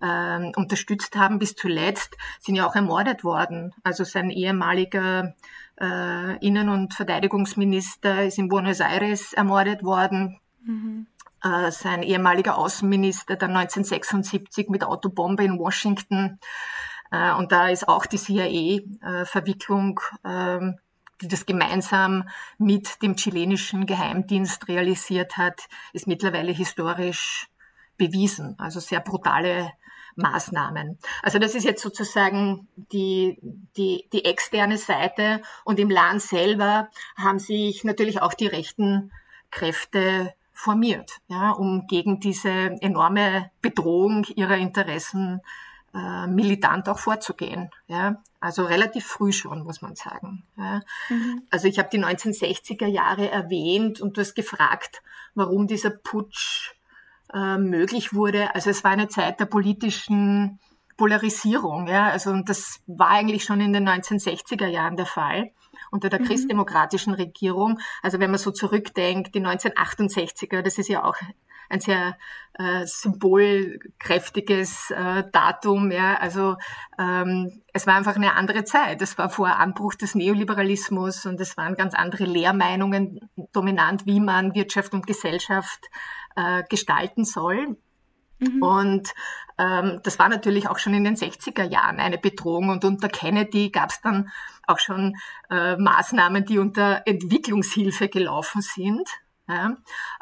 äh, 0.00 0.52
unterstützt 0.56 1.16
haben 1.16 1.38
bis 1.38 1.54
zuletzt, 1.54 2.16
sind 2.40 2.54
ja 2.54 2.66
auch 2.66 2.74
ermordet 2.74 3.24
worden. 3.24 3.74
Also 3.82 4.04
sein 4.04 4.30
ehemaliger 4.30 5.34
äh, 5.80 6.46
Innen- 6.46 6.68
und 6.68 6.94
Verteidigungsminister 6.94 8.24
ist 8.24 8.38
in 8.38 8.48
Buenos 8.48 8.80
Aires 8.80 9.32
ermordet 9.32 9.82
worden. 9.82 10.38
Mhm 10.62 11.06
äh, 11.42 11.70
sein 11.70 12.02
ehemaliger 12.02 12.58
Außenminister 12.58 13.36
dann 13.36 13.56
1976 13.56 14.68
mit 14.68 14.84
Autobombe 14.84 15.44
in 15.44 15.58
Washington. 15.58 16.38
Äh, 17.10 17.32
und 17.34 17.52
da 17.52 17.68
ist 17.68 17.88
auch 17.88 18.06
die 18.06 18.18
CIA-Verwicklung, 18.18 20.00
äh, 20.24 20.72
die 21.20 21.28
das 21.28 21.46
gemeinsam 21.46 22.28
mit 22.58 23.02
dem 23.02 23.16
chilenischen 23.16 23.86
Geheimdienst 23.86 24.68
realisiert 24.68 25.36
hat, 25.36 25.68
ist 25.92 26.06
mittlerweile 26.06 26.52
historisch 26.52 27.48
bewiesen. 27.96 28.54
Also 28.58 28.80
sehr 28.80 29.00
brutale 29.00 29.72
Maßnahmen. 30.18 30.98
Also 31.22 31.38
das 31.38 31.54
ist 31.54 31.64
jetzt 31.64 31.82
sozusagen 31.82 32.68
die, 32.76 33.38
die, 33.76 34.08
die 34.12 34.24
externe 34.24 34.76
Seite 34.76 35.42
und 35.64 35.78
im 35.78 35.90
Land 35.90 36.22
selber 36.22 36.88
haben 37.16 37.38
sich 37.38 37.84
natürlich 37.84 38.20
auch 38.20 38.34
die 38.34 38.48
rechten 38.48 39.12
Kräfte 39.50 40.34
formiert, 40.58 41.20
ja, 41.28 41.52
um 41.52 41.86
gegen 41.86 42.18
diese 42.18 42.50
enorme 42.80 43.48
Bedrohung 43.62 44.24
ihrer 44.34 44.56
Interessen 44.56 45.40
äh, 45.94 46.26
militant 46.26 46.88
auch 46.88 46.98
vorzugehen. 46.98 47.70
Ja. 47.86 48.20
Also 48.40 48.64
relativ 48.64 49.06
früh 49.06 49.30
schon, 49.30 49.62
muss 49.62 49.82
man 49.82 49.94
sagen. 49.94 50.42
Ja. 50.56 50.80
Mhm. 51.10 51.42
Also 51.50 51.68
ich 51.68 51.78
habe 51.78 51.90
die 51.92 52.04
1960er 52.04 52.86
Jahre 52.86 53.30
erwähnt 53.30 54.00
und 54.00 54.16
du 54.16 54.20
hast 54.20 54.34
gefragt, 54.34 55.00
warum 55.36 55.68
dieser 55.68 55.90
Putsch 55.90 56.72
äh, 57.32 57.56
möglich 57.56 58.12
wurde. 58.12 58.52
Also 58.56 58.70
es 58.70 58.82
war 58.82 58.90
eine 58.90 59.06
Zeit 59.06 59.38
der 59.38 59.46
politischen 59.46 60.58
Polarisierung. 60.96 61.86
Ja. 61.86 62.08
Also 62.08 62.30
und 62.30 62.48
das 62.48 62.80
war 62.88 63.10
eigentlich 63.10 63.44
schon 63.44 63.60
in 63.60 63.72
den 63.72 63.88
1960er 63.88 64.66
Jahren 64.66 64.96
der 64.96 65.06
Fall 65.06 65.52
unter 65.90 66.08
der 66.08 66.20
mhm. 66.20 66.24
christdemokratischen 66.24 67.14
Regierung. 67.14 67.78
Also 68.02 68.20
wenn 68.20 68.30
man 68.30 68.38
so 68.38 68.50
zurückdenkt, 68.50 69.34
die 69.34 69.40
1968er, 69.40 70.62
das 70.62 70.78
ist 70.78 70.88
ja 70.88 71.04
auch 71.04 71.16
ein 71.70 71.80
sehr 71.80 72.16
äh, 72.54 72.86
symbolkräftiges 72.86 74.90
äh, 74.90 75.24
Datum. 75.30 75.90
Ja. 75.90 76.14
Also 76.14 76.56
ähm, 76.98 77.62
es 77.72 77.86
war 77.86 77.94
einfach 77.94 78.16
eine 78.16 78.34
andere 78.34 78.64
Zeit. 78.64 79.02
Es 79.02 79.18
war 79.18 79.30
vor 79.30 79.58
Anbruch 79.58 79.94
des 79.94 80.14
Neoliberalismus 80.14 81.26
und 81.26 81.40
es 81.40 81.56
waren 81.56 81.74
ganz 81.74 81.94
andere 81.94 82.24
Lehrmeinungen 82.24 83.20
dominant, 83.52 84.06
wie 84.06 84.20
man 84.20 84.54
Wirtschaft 84.54 84.94
und 84.94 85.06
Gesellschaft 85.06 85.86
äh, 86.36 86.62
gestalten 86.68 87.24
soll. 87.24 87.76
Mhm. 88.38 88.62
Und 88.62 89.14
ähm, 89.58 90.00
das 90.02 90.18
war 90.18 90.28
natürlich 90.28 90.68
auch 90.68 90.78
schon 90.78 90.94
in 90.94 91.04
den 91.04 91.16
60er 91.16 91.64
Jahren 91.64 92.00
eine 92.00 92.18
Bedrohung. 92.18 92.68
Und 92.68 92.84
unter 92.84 93.08
Kennedy 93.08 93.70
gab 93.70 93.90
es 93.90 94.00
dann 94.00 94.30
auch 94.66 94.78
schon 94.78 95.16
äh, 95.50 95.76
Maßnahmen, 95.76 96.44
die 96.44 96.58
unter 96.58 97.02
Entwicklungshilfe 97.06 98.08
gelaufen 98.08 98.62
sind. 98.62 99.08
Ja? 99.48 99.76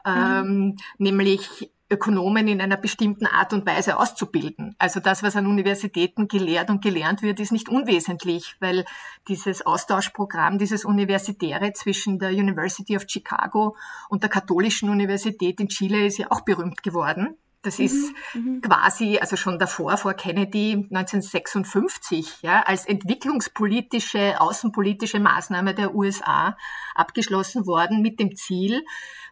Ähm, 0.04 0.46
mhm. 0.46 0.76
Nämlich 0.98 1.70
Ökonomen 1.88 2.48
in 2.48 2.60
einer 2.60 2.76
bestimmten 2.76 3.26
Art 3.26 3.52
und 3.52 3.64
Weise 3.64 3.98
auszubilden. 3.98 4.74
Also 4.78 4.98
das, 4.98 5.22
was 5.22 5.36
an 5.36 5.46
Universitäten 5.46 6.26
gelehrt 6.26 6.68
und 6.68 6.82
gelernt 6.82 7.22
wird, 7.22 7.38
ist 7.38 7.52
nicht 7.52 7.68
unwesentlich, 7.68 8.56
weil 8.58 8.84
dieses 9.28 9.64
Austauschprogramm, 9.64 10.58
dieses 10.58 10.84
Universitäre 10.84 11.72
zwischen 11.74 12.18
der 12.18 12.30
University 12.30 12.96
of 12.96 13.04
Chicago 13.06 13.76
und 14.08 14.22
der 14.24 14.30
Katholischen 14.30 14.90
Universität 14.90 15.60
in 15.60 15.68
Chile 15.68 16.06
ist 16.06 16.18
ja 16.18 16.26
auch 16.30 16.40
berühmt 16.40 16.82
geworden. 16.82 17.36
Das 17.66 17.80
ist 17.80 18.14
mhm, 18.32 18.40
mhm. 18.40 18.60
quasi, 18.60 19.18
also 19.18 19.36
schon 19.36 19.58
davor, 19.58 19.96
vor 19.96 20.14
Kennedy 20.14 20.86
1956, 20.90 22.42
ja, 22.42 22.62
als 22.62 22.86
entwicklungspolitische, 22.86 24.40
außenpolitische 24.40 25.18
Maßnahme 25.18 25.74
der 25.74 25.92
USA 25.94 26.56
abgeschlossen 26.94 27.66
worden 27.66 28.02
mit 28.02 28.20
dem 28.20 28.36
Ziel, 28.36 28.84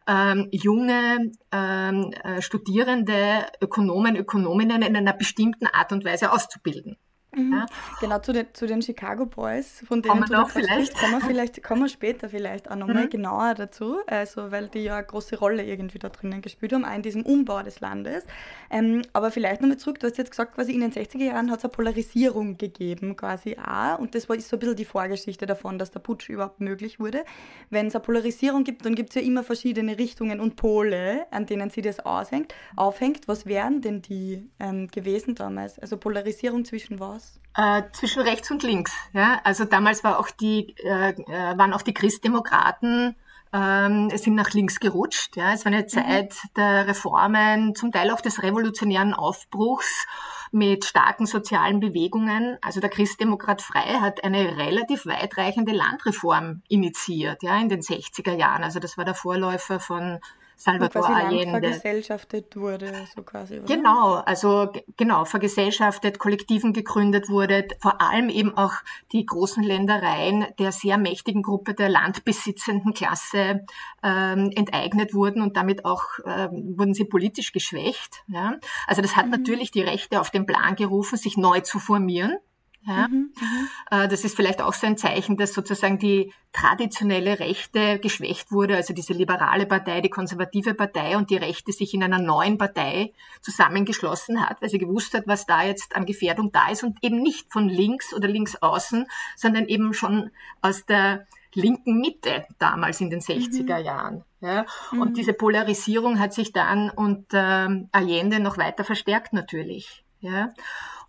ähm, 0.08 0.48
junge 0.50 1.30
ähm, 1.52 2.12
äh, 2.24 2.42
Studierende, 2.42 3.46
Ökonomen, 3.60 4.16
Ökonominnen 4.16 4.82
in 4.82 4.96
einer 4.96 5.12
bestimmten 5.12 5.68
Art 5.68 5.92
und 5.92 6.04
Weise 6.04 6.32
auszubilden. 6.32 6.96
Mhm. 7.34 7.52
Ja. 7.52 7.66
Genau, 8.00 8.18
zu 8.18 8.32
den, 8.32 8.46
zu 8.52 8.66
den 8.66 8.82
Chicago 8.82 9.26
Boys, 9.26 9.82
von 9.86 10.02
denen 10.02 10.24
kommen 10.24 10.30
du 10.30 10.46
vielleicht? 10.46 10.98
kommen 10.98 11.12
wir 11.12 11.20
vielleicht, 11.20 11.62
kommen 11.62 11.82
wir 11.82 11.88
später 11.88 12.28
vielleicht 12.28 12.70
auch 12.70 12.76
nochmal 12.76 13.04
mhm. 13.04 13.10
genauer 13.10 13.54
dazu, 13.54 13.98
also 14.06 14.50
weil 14.50 14.68
die 14.68 14.80
ja 14.84 14.96
eine 14.96 15.06
große 15.06 15.38
Rolle 15.38 15.64
irgendwie 15.64 15.98
da 15.98 16.08
drinnen 16.08 16.42
gespielt 16.42 16.72
haben, 16.72 16.84
auch 16.84 16.94
in 16.94 17.02
diesem 17.02 17.22
Umbau 17.22 17.62
des 17.62 17.80
Landes. 17.80 18.24
Ähm, 18.70 19.02
aber 19.12 19.30
vielleicht 19.30 19.60
nochmal 19.60 19.78
zurück, 19.78 19.98
du 20.00 20.06
hast 20.06 20.18
jetzt 20.18 20.30
gesagt, 20.30 20.54
quasi 20.54 20.72
in 20.72 20.80
den 20.80 20.92
60er 20.92 21.24
Jahren 21.24 21.50
hat 21.50 21.58
es 21.58 21.64
eine 21.64 21.72
Polarisierung 21.72 22.56
gegeben, 22.58 23.16
quasi 23.16 23.56
auch, 23.58 23.98
und 23.98 24.14
das 24.14 24.28
war 24.28 24.36
ist 24.36 24.48
so 24.48 24.56
ein 24.56 24.60
bisschen 24.60 24.76
die 24.76 24.84
Vorgeschichte 24.84 25.46
davon, 25.46 25.78
dass 25.78 25.90
der 25.90 26.00
Putsch 26.00 26.28
überhaupt 26.28 26.60
möglich 26.60 27.00
wurde. 27.00 27.24
Wenn 27.70 27.86
es 27.86 27.94
eine 27.94 28.02
Polarisierung 28.02 28.64
gibt, 28.64 28.84
dann 28.84 28.94
gibt 28.94 29.10
es 29.10 29.16
ja 29.16 29.22
immer 29.22 29.42
verschiedene 29.42 29.98
Richtungen 29.98 30.40
und 30.40 30.56
Pole, 30.56 31.26
an 31.30 31.46
denen 31.46 31.70
sie 31.70 31.82
das 31.82 32.00
aushängt, 32.00 32.54
aufhängt. 32.76 33.28
Was 33.28 33.46
wären 33.46 33.80
denn 33.80 34.02
die 34.02 34.48
ähm, 34.60 34.88
gewesen 34.88 35.34
damals? 35.34 35.78
Also 35.78 35.96
Polarisierung 35.96 36.64
zwischen 36.64 37.00
was? 37.00 37.23
Aus? 37.24 37.40
Äh, 37.56 37.82
zwischen 37.92 38.22
rechts 38.22 38.50
und 38.50 38.62
links. 38.62 38.92
Ja? 39.12 39.40
Also 39.44 39.64
damals 39.64 40.02
war 40.04 40.18
auch 40.18 40.30
die, 40.30 40.74
äh, 40.78 41.10
äh 41.10 41.58
waren 41.58 41.72
auch 41.72 41.82
die 41.82 41.94
Christdemokraten 41.94 43.16
ähm, 43.54 44.10
sind 44.16 44.34
nach 44.34 44.50
links 44.50 44.80
gerutscht. 44.80 45.36
Ja? 45.36 45.52
Es 45.52 45.64
war 45.64 45.72
eine 45.72 45.82
mhm. 45.82 45.88
Zeit 45.88 46.34
der 46.56 46.88
Reformen, 46.88 47.74
zum 47.74 47.92
Teil 47.92 48.10
auch 48.10 48.20
des 48.20 48.42
revolutionären 48.42 49.14
Aufbruchs 49.14 50.06
mit 50.50 50.84
starken 50.84 51.26
sozialen 51.26 51.80
Bewegungen. 51.80 52.58
Also 52.62 52.80
der 52.80 52.90
Christdemokrat 52.90 53.62
Frei 53.62 53.98
hat 54.00 54.24
eine 54.24 54.56
relativ 54.56 55.06
weitreichende 55.06 55.72
Landreform 55.72 56.62
initiiert, 56.68 57.42
ja, 57.42 57.56
in 57.58 57.68
den 57.68 57.80
60er 57.80 58.34
Jahren. 58.34 58.64
Also 58.64 58.80
das 58.80 58.98
war 58.98 59.04
der 59.04 59.14
Vorläufer 59.14 59.78
von 59.78 60.18
Salvador 60.56 61.02
quasi 61.02 61.12
Allende. 61.12 61.50
vergesellschaftet 61.50 62.56
wurde, 62.56 62.92
so 63.14 63.22
quasi. 63.22 63.58
Oder? 63.58 63.66
Genau, 63.66 64.14
also 64.14 64.70
genau, 64.96 65.24
vergesellschaftet, 65.24 66.18
Kollektiven 66.18 66.72
gegründet 66.72 67.28
wurde, 67.28 67.66
vor 67.80 68.00
allem 68.00 68.28
eben 68.28 68.56
auch 68.56 68.72
die 69.12 69.26
großen 69.26 69.62
Ländereien 69.62 70.46
der 70.58 70.72
sehr 70.72 70.98
mächtigen 70.98 71.42
Gruppe 71.42 71.74
der 71.74 71.88
landbesitzenden 71.88 72.94
Klasse 72.94 73.64
ähm, 74.02 74.50
enteignet 74.54 75.14
wurden 75.14 75.42
und 75.42 75.56
damit 75.56 75.84
auch 75.84 76.04
ähm, 76.24 76.74
wurden 76.76 76.94
sie 76.94 77.04
politisch 77.04 77.52
geschwächt. 77.52 78.24
Ja? 78.28 78.58
Also 78.86 79.02
das 79.02 79.16
hat 79.16 79.26
mhm. 79.26 79.32
natürlich 79.32 79.70
die 79.70 79.82
Rechte 79.82 80.20
auf 80.20 80.30
den 80.30 80.46
Plan 80.46 80.76
gerufen, 80.76 81.16
sich 81.16 81.36
neu 81.36 81.60
zu 81.60 81.78
formieren. 81.78 82.38
Ja? 82.86 83.08
Mhm, 83.08 83.32
mhm, 83.40 83.68
äh, 83.90 84.08
das 84.08 84.24
ist 84.24 84.36
vielleicht 84.36 84.60
auch 84.60 84.74
so 84.74 84.86
ein 84.86 84.96
Zeichen, 84.96 85.36
dass 85.36 85.54
sozusagen 85.54 85.98
die 85.98 86.32
traditionelle 86.52 87.40
Rechte 87.40 87.98
geschwächt 87.98 88.52
wurde, 88.52 88.76
also 88.76 88.94
diese 88.94 89.12
liberale 89.12 89.66
Partei, 89.66 90.00
die 90.00 90.10
konservative 90.10 90.74
Partei 90.74 91.16
und 91.16 91.30
die 91.30 91.36
Rechte 91.36 91.72
sich 91.72 91.94
in 91.94 92.02
einer 92.02 92.18
neuen 92.18 92.58
Partei 92.58 93.12
zusammengeschlossen 93.40 94.46
hat, 94.46 94.60
weil 94.60 94.68
sie 94.68 94.78
gewusst 94.78 95.14
hat, 95.14 95.26
was 95.26 95.46
da 95.46 95.64
jetzt 95.64 95.96
an 95.96 96.06
Gefährdung 96.06 96.52
da 96.52 96.68
ist 96.68 96.84
und 96.84 97.02
eben 97.02 97.22
nicht 97.22 97.52
von 97.52 97.68
links 97.68 98.14
oder 98.14 98.28
links 98.28 98.56
außen, 98.56 99.06
sondern 99.36 99.66
eben 99.66 99.94
schon 99.94 100.30
aus 100.60 100.84
der 100.86 101.26
linken 101.54 102.00
Mitte 102.00 102.46
damals 102.58 103.00
in 103.00 103.10
den 103.10 103.20
60er 103.20 103.78
mhm. 103.78 103.84
Jahren. 103.84 104.24
Ja. 104.40 104.66
Und 104.92 105.10
mhm. 105.10 105.14
diese 105.14 105.32
Polarisierung 105.32 106.18
hat 106.18 106.34
sich 106.34 106.52
dann 106.52 106.90
unter 106.90 107.70
Allende 107.92 108.40
noch 108.40 108.58
weiter 108.58 108.84
verstärkt 108.84 109.32
natürlich. 109.32 110.04
Ja. 110.20 110.52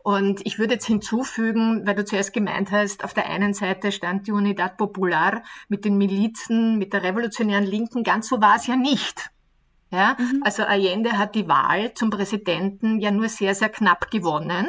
Und 0.05 0.45
ich 0.45 0.59
würde 0.59 0.75
jetzt 0.75 0.85
hinzufügen, 0.85 1.81
weil 1.88 1.95
du 1.95 2.05
zuerst 2.05 2.31
gemeint 2.31 2.69
hast, 2.69 3.03
auf 3.03 3.15
der 3.15 3.25
einen 3.25 3.55
Seite 3.55 3.91
stand 3.91 4.27
die 4.27 4.33
Unidad 4.33 4.77
Popular 4.77 5.41
mit 5.67 5.83
den 5.83 5.97
Milizen, 5.97 6.77
mit 6.77 6.93
der 6.93 7.01
revolutionären 7.01 7.63
Linken. 7.63 8.03
Ganz 8.03 8.29
so 8.29 8.39
war 8.39 8.55
es 8.55 8.67
ja 8.67 8.75
nicht. 8.75 9.31
Ja, 9.89 10.15
mhm. 10.19 10.43
also 10.45 10.62
Allende 10.62 11.17
hat 11.17 11.33
die 11.33 11.47
Wahl 11.47 11.95
zum 11.95 12.12
Präsidenten 12.12 13.00
ja 13.00 13.09
nur 13.09 13.29
sehr, 13.29 13.55
sehr 13.55 13.69
knapp 13.69 14.12
gewonnen, 14.12 14.67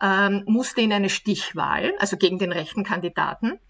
ähm, 0.00 0.42
musste 0.46 0.80
in 0.80 0.92
eine 0.92 1.08
Stichwahl, 1.08 1.92
also 2.00 2.16
gegen 2.16 2.40
den 2.40 2.50
rechten 2.50 2.82
Kandidaten. 2.82 3.60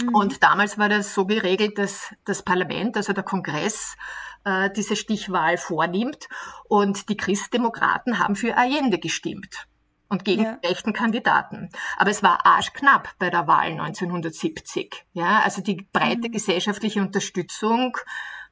Mhm. 0.00 0.14
Und 0.14 0.42
damals 0.44 0.78
war 0.78 0.88
das 0.88 1.14
so 1.14 1.26
geregelt, 1.26 1.78
dass 1.78 2.14
das 2.24 2.44
Parlament, 2.44 2.96
also 2.96 3.12
der 3.12 3.24
Kongress, 3.24 3.96
äh, 4.44 4.70
diese 4.70 4.94
Stichwahl 4.94 5.58
vornimmt 5.58 6.28
und 6.68 7.08
die 7.08 7.16
Christdemokraten 7.16 8.20
haben 8.20 8.36
für 8.36 8.56
Allende 8.56 9.00
gestimmt 9.00 9.66
und 10.12 10.24
gegen 10.26 10.44
ja. 10.44 10.58
rechten 10.64 10.92
Kandidaten. 10.92 11.70
Aber 11.96 12.10
es 12.10 12.22
war 12.22 12.44
arschknapp 12.44 13.08
bei 13.18 13.30
der 13.30 13.48
Wahl 13.48 13.70
1970. 13.72 15.06
Ja, 15.14 15.40
also 15.40 15.62
die 15.62 15.88
breite 15.90 16.28
mhm. 16.28 16.32
gesellschaftliche 16.32 17.00
Unterstützung 17.00 17.96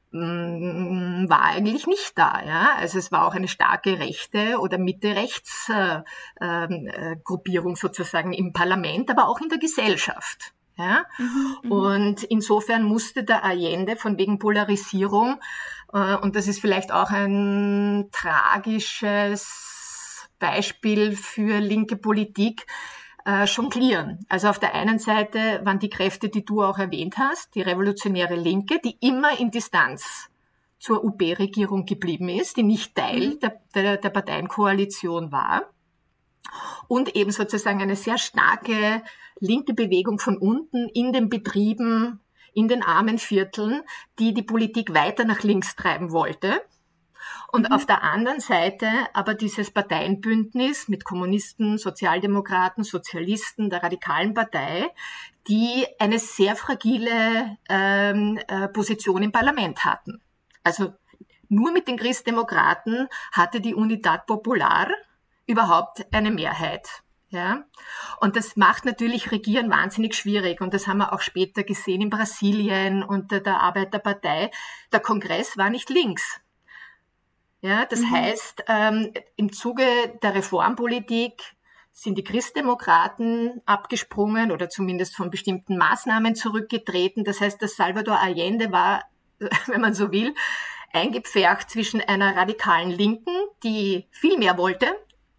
mm, 0.09 1.29
war 1.29 1.43
eigentlich 1.43 1.85
nicht 1.85 2.17
da. 2.17 2.41
Ja? 2.43 2.71
Also 2.77 2.97
es 2.97 3.11
war 3.11 3.27
auch 3.27 3.35
eine 3.35 3.47
starke 3.47 3.99
rechte 3.99 4.57
oder 4.59 4.79
Mitte-Rechts-Gruppierung 4.79 7.71
äh, 7.71 7.75
äh, 7.75 7.79
sozusagen 7.79 8.33
im 8.33 8.53
Parlament, 8.53 9.11
aber 9.11 9.29
auch 9.29 9.39
in 9.39 9.49
der 9.49 9.59
Gesellschaft. 9.59 10.53
Ja? 10.77 11.05
Mhm, 11.19 11.57
mhm. 11.61 11.71
und 11.71 12.23
insofern 12.23 12.81
musste 12.83 13.23
der 13.23 13.43
Allende 13.43 13.97
von 13.97 14.17
wegen 14.17 14.39
Polarisierung, 14.39 15.39
äh, 15.93 16.15
und 16.15 16.35
das 16.35 16.47
ist 16.47 16.59
vielleicht 16.59 16.91
auch 16.91 17.11
ein 17.11 18.09
tragisches 18.11 19.70
Beispiel 20.41 21.15
für 21.15 21.59
linke 21.59 21.95
Politik 21.95 22.65
äh, 23.25 23.45
jonglieren. 23.45 24.25
Also 24.27 24.49
auf 24.49 24.59
der 24.59 24.73
einen 24.75 24.99
Seite 24.99 25.61
waren 25.63 25.79
die 25.79 25.89
Kräfte, 25.89 26.27
die 26.27 26.43
du 26.43 26.63
auch 26.63 26.79
erwähnt 26.79 27.17
hast, 27.17 27.55
die 27.55 27.61
revolutionäre 27.61 28.35
Linke, 28.35 28.79
die 28.83 28.97
immer 28.99 29.39
in 29.39 29.51
Distanz 29.51 30.29
zur 30.79 31.03
UB-Regierung 31.03 31.85
geblieben 31.85 32.27
ist, 32.27 32.57
die 32.57 32.63
nicht 32.63 32.95
Teil 32.95 33.35
mhm. 33.35 33.39
der, 33.39 33.61
der, 33.75 33.97
der 33.97 34.09
Parteienkoalition 34.09 35.31
war. 35.31 35.69
Und 36.87 37.15
eben 37.15 37.31
sozusagen 37.31 37.81
eine 37.81 37.95
sehr 37.95 38.17
starke 38.17 39.03
linke 39.39 39.73
Bewegung 39.73 40.19
von 40.19 40.37
unten 40.37 40.89
in 40.89 41.13
den 41.13 41.29
Betrieben, 41.29 42.19
in 42.53 42.67
den 42.67 42.83
armen 42.83 43.19
Vierteln, 43.19 43.81
die 44.19 44.33
die 44.33 44.43
Politik 44.43 44.93
weiter 44.93 45.23
nach 45.23 45.43
links 45.43 45.75
treiben 45.75 46.11
wollte 46.11 46.61
und 47.51 47.69
mhm. 47.69 47.73
auf 47.73 47.85
der 47.85 48.03
anderen 48.03 48.39
Seite 48.39 48.87
aber 49.13 49.33
dieses 49.33 49.71
Parteienbündnis 49.71 50.87
mit 50.87 51.03
Kommunisten, 51.03 51.77
Sozialdemokraten, 51.77 52.83
Sozialisten, 52.83 53.69
der 53.69 53.83
radikalen 53.83 54.33
Partei, 54.33 54.89
die 55.47 55.85
eine 55.99 56.19
sehr 56.19 56.55
fragile 56.55 57.57
ähm, 57.69 58.39
äh, 58.47 58.67
Position 58.67 59.23
im 59.23 59.31
Parlament 59.31 59.85
hatten. 59.85 60.21
Also 60.63 60.93
nur 61.49 61.71
mit 61.71 61.87
den 61.87 61.97
Christdemokraten 61.97 63.07
hatte 63.33 63.59
die 63.59 63.75
Unidad 63.75 64.25
Popular 64.25 64.87
überhaupt 65.47 66.05
eine 66.13 66.31
Mehrheit. 66.31 66.87
Ja, 67.29 67.63
und 68.19 68.35
das 68.35 68.57
macht 68.57 68.83
natürlich 68.83 69.31
Regieren 69.31 69.69
wahnsinnig 69.69 70.15
schwierig. 70.15 70.59
Und 70.59 70.73
das 70.73 70.87
haben 70.87 70.97
wir 70.97 71.13
auch 71.13 71.21
später 71.21 71.63
gesehen 71.63 72.01
in 72.01 72.09
Brasilien 72.09 73.03
unter 73.03 73.39
der 73.39 73.61
Arbeiterpartei. 73.61 74.51
Der 74.91 74.99
Kongress 74.99 75.57
war 75.57 75.69
nicht 75.69 75.89
links. 75.89 76.41
Ja, 77.61 77.85
das 77.85 78.01
mhm. 78.01 78.11
heißt, 78.11 78.63
ähm, 78.67 79.13
im 79.35 79.53
Zuge 79.53 79.83
der 80.23 80.33
Reformpolitik 80.35 81.41
sind 81.93 82.17
die 82.17 82.23
Christdemokraten 82.23 83.61
abgesprungen 83.65 84.51
oder 84.51 84.69
zumindest 84.69 85.15
von 85.15 85.29
bestimmten 85.29 85.77
Maßnahmen 85.77 86.35
zurückgetreten. 86.35 87.23
Das 87.23 87.39
heißt, 87.39 87.61
dass 87.61 87.75
Salvador 87.75 88.19
Allende 88.19 88.71
war, 88.71 89.03
wenn 89.67 89.81
man 89.81 89.93
so 89.93 90.11
will, 90.11 90.33
eingepfercht 90.91 91.69
zwischen 91.69 92.01
einer 92.01 92.35
radikalen 92.35 92.89
Linken, 92.89 93.35
die 93.63 94.07
viel 94.11 94.37
mehr 94.37 94.57
wollte, 94.57 94.87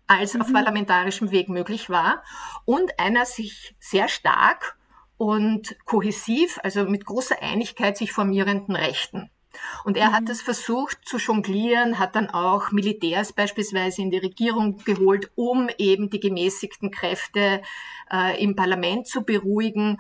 als 0.07 0.35
mhm. 0.35 0.43
auf 0.43 0.53
parlamentarischem 0.53 1.31
Weg 1.33 1.49
möglich 1.49 1.91
war, 1.91 2.23
und 2.65 2.99
einer 3.01 3.27
sich 3.27 3.75
sehr 3.81 4.09
stark 4.09 4.79
und 5.17 5.77
kohäsiv, 5.85 6.59
also 6.63 6.85
mit 6.85 7.05
großer 7.05 7.43
Einigkeit 7.43 7.97
sich 7.97 8.13
formierenden 8.13 8.77
Rechten. 8.77 9.31
Und 9.85 9.97
er 9.97 10.11
mhm. 10.11 10.13
hat 10.13 10.29
es 10.29 10.43
versucht 10.43 10.99
zu 11.05 11.19
jonglieren, 11.19 11.99
hat 11.99 12.17
dann 12.17 12.31
auch 12.31 12.73
Militärs 12.73 13.33
beispielsweise 13.33 14.03
in 14.03 14.11
die 14.11 14.19
Regierung 14.19 14.79
geholt, 14.85 15.31
um 15.35 15.69
eben 15.79 16.11
die 16.11 16.21
gemäßigten 16.21 16.91
Kräfte 16.91 17.63
äh, 18.11 18.43
im 18.43 18.57
Parlament 18.57 19.07
zu 19.07 19.23
beruhigen. 19.23 19.99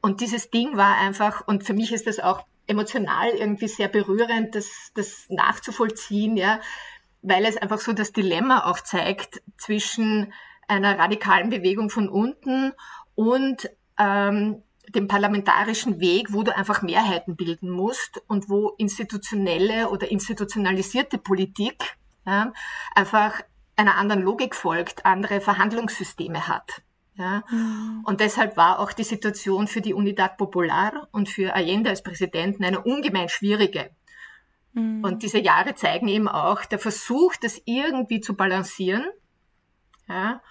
Und 0.00 0.20
dieses 0.20 0.50
Ding 0.50 0.76
war 0.76 0.96
einfach, 0.98 1.46
und 1.46 1.64
für 1.64 1.74
mich 1.74 1.92
ist 1.92 2.06
das 2.06 2.20
auch 2.20 2.44
emotional 2.66 3.28
irgendwie 3.30 3.68
sehr 3.68 3.88
berührend, 3.88 4.54
das, 4.54 4.90
das 4.94 5.26
nachzuvollziehen, 5.28 6.36
ja, 6.36 6.60
weil 7.22 7.44
es 7.44 7.56
einfach 7.56 7.80
so 7.80 7.92
das 7.92 8.12
Dilemma 8.12 8.64
auch 8.70 8.80
zeigt 8.80 9.42
zwischen 9.56 10.32
einer 10.68 10.98
radikalen 10.98 11.50
Bewegung 11.50 11.90
von 11.90 12.08
unten 12.08 12.72
und 13.14 13.70
ähm, 13.98 14.62
dem 14.88 15.08
parlamentarischen 15.08 16.00
Weg, 16.00 16.32
wo 16.32 16.42
du 16.42 16.56
einfach 16.56 16.82
Mehrheiten 16.82 17.36
bilden 17.36 17.70
musst 17.70 18.22
und 18.26 18.48
wo 18.48 18.70
institutionelle 18.78 19.88
oder 19.90 20.10
institutionalisierte 20.10 21.18
Politik 21.18 21.96
ja, 22.26 22.52
einfach 22.94 23.40
einer 23.76 23.96
anderen 23.96 24.22
Logik 24.22 24.54
folgt, 24.54 25.04
andere 25.04 25.40
Verhandlungssysteme 25.40 26.48
hat. 26.48 26.82
Ja. 27.16 27.44
Mhm. 27.50 28.02
Und 28.04 28.20
deshalb 28.20 28.56
war 28.56 28.80
auch 28.80 28.92
die 28.92 29.04
Situation 29.04 29.68
für 29.68 29.80
die 29.80 29.94
Unidad 29.94 30.36
Popular 30.36 31.08
und 31.12 31.28
für 31.28 31.54
Allende 31.54 31.90
als 31.90 32.02
Präsidenten 32.02 32.64
eine 32.64 32.80
ungemein 32.80 33.28
schwierige. 33.28 33.90
Mhm. 34.72 35.04
Und 35.04 35.22
diese 35.22 35.38
Jahre 35.38 35.74
zeigen 35.74 36.08
eben 36.08 36.28
auch 36.28 36.64
der 36.64 36.78
Versuch, 36.78 37.34
das 37.40 37.60
irgendwie 37.64 38.20
zu 38.20 38.34
balancieren. 38.34 39.04
Ja, 40.08 40.42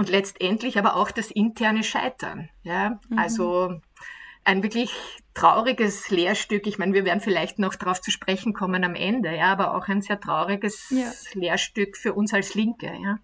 und 0.00 0.08
letztendlich 0.08 0.78
aber 0.78 0.96
auch 0.96 1.10
das 1.10 1.30
interne 1.30 1.84
Scheitern. 1.84 2.48
Ja, 2.62 2.98
mhm. 3.10 3.18
also 3.18 3.80
ein 4.44 4.62
wirklich 4.62 4.90
trauriges 5.34 6.08
Lehrstück. 6.08 6.66
Ich 6.66 6.78
meine, 6.78 6.94
wir 6.94 7.04
werden 7.04 7.20
vielleicht 7.20 7.58
noch 7.58 7.74
darauf 7.74 8.00
zu 8.00 8.10
sprechen 8.10 8.54
kommen 8.54 8.82
am 8.82 8.94
Ende, 8.94 9.36
ja, 9.36 9.52
aber 9.52 9.74
auch 9.74 9.88
ein 9.88 10.00
sehr 10.00 10.18
trauriges 10.18 10.88
ja. 10.88 11.12
Lehrstück 11.34 11.98
für 11.98 12.14
uns 12.14 12.32
als 12.32 12.54
Linke, 12.54 12.86
ja. 12.86 13.18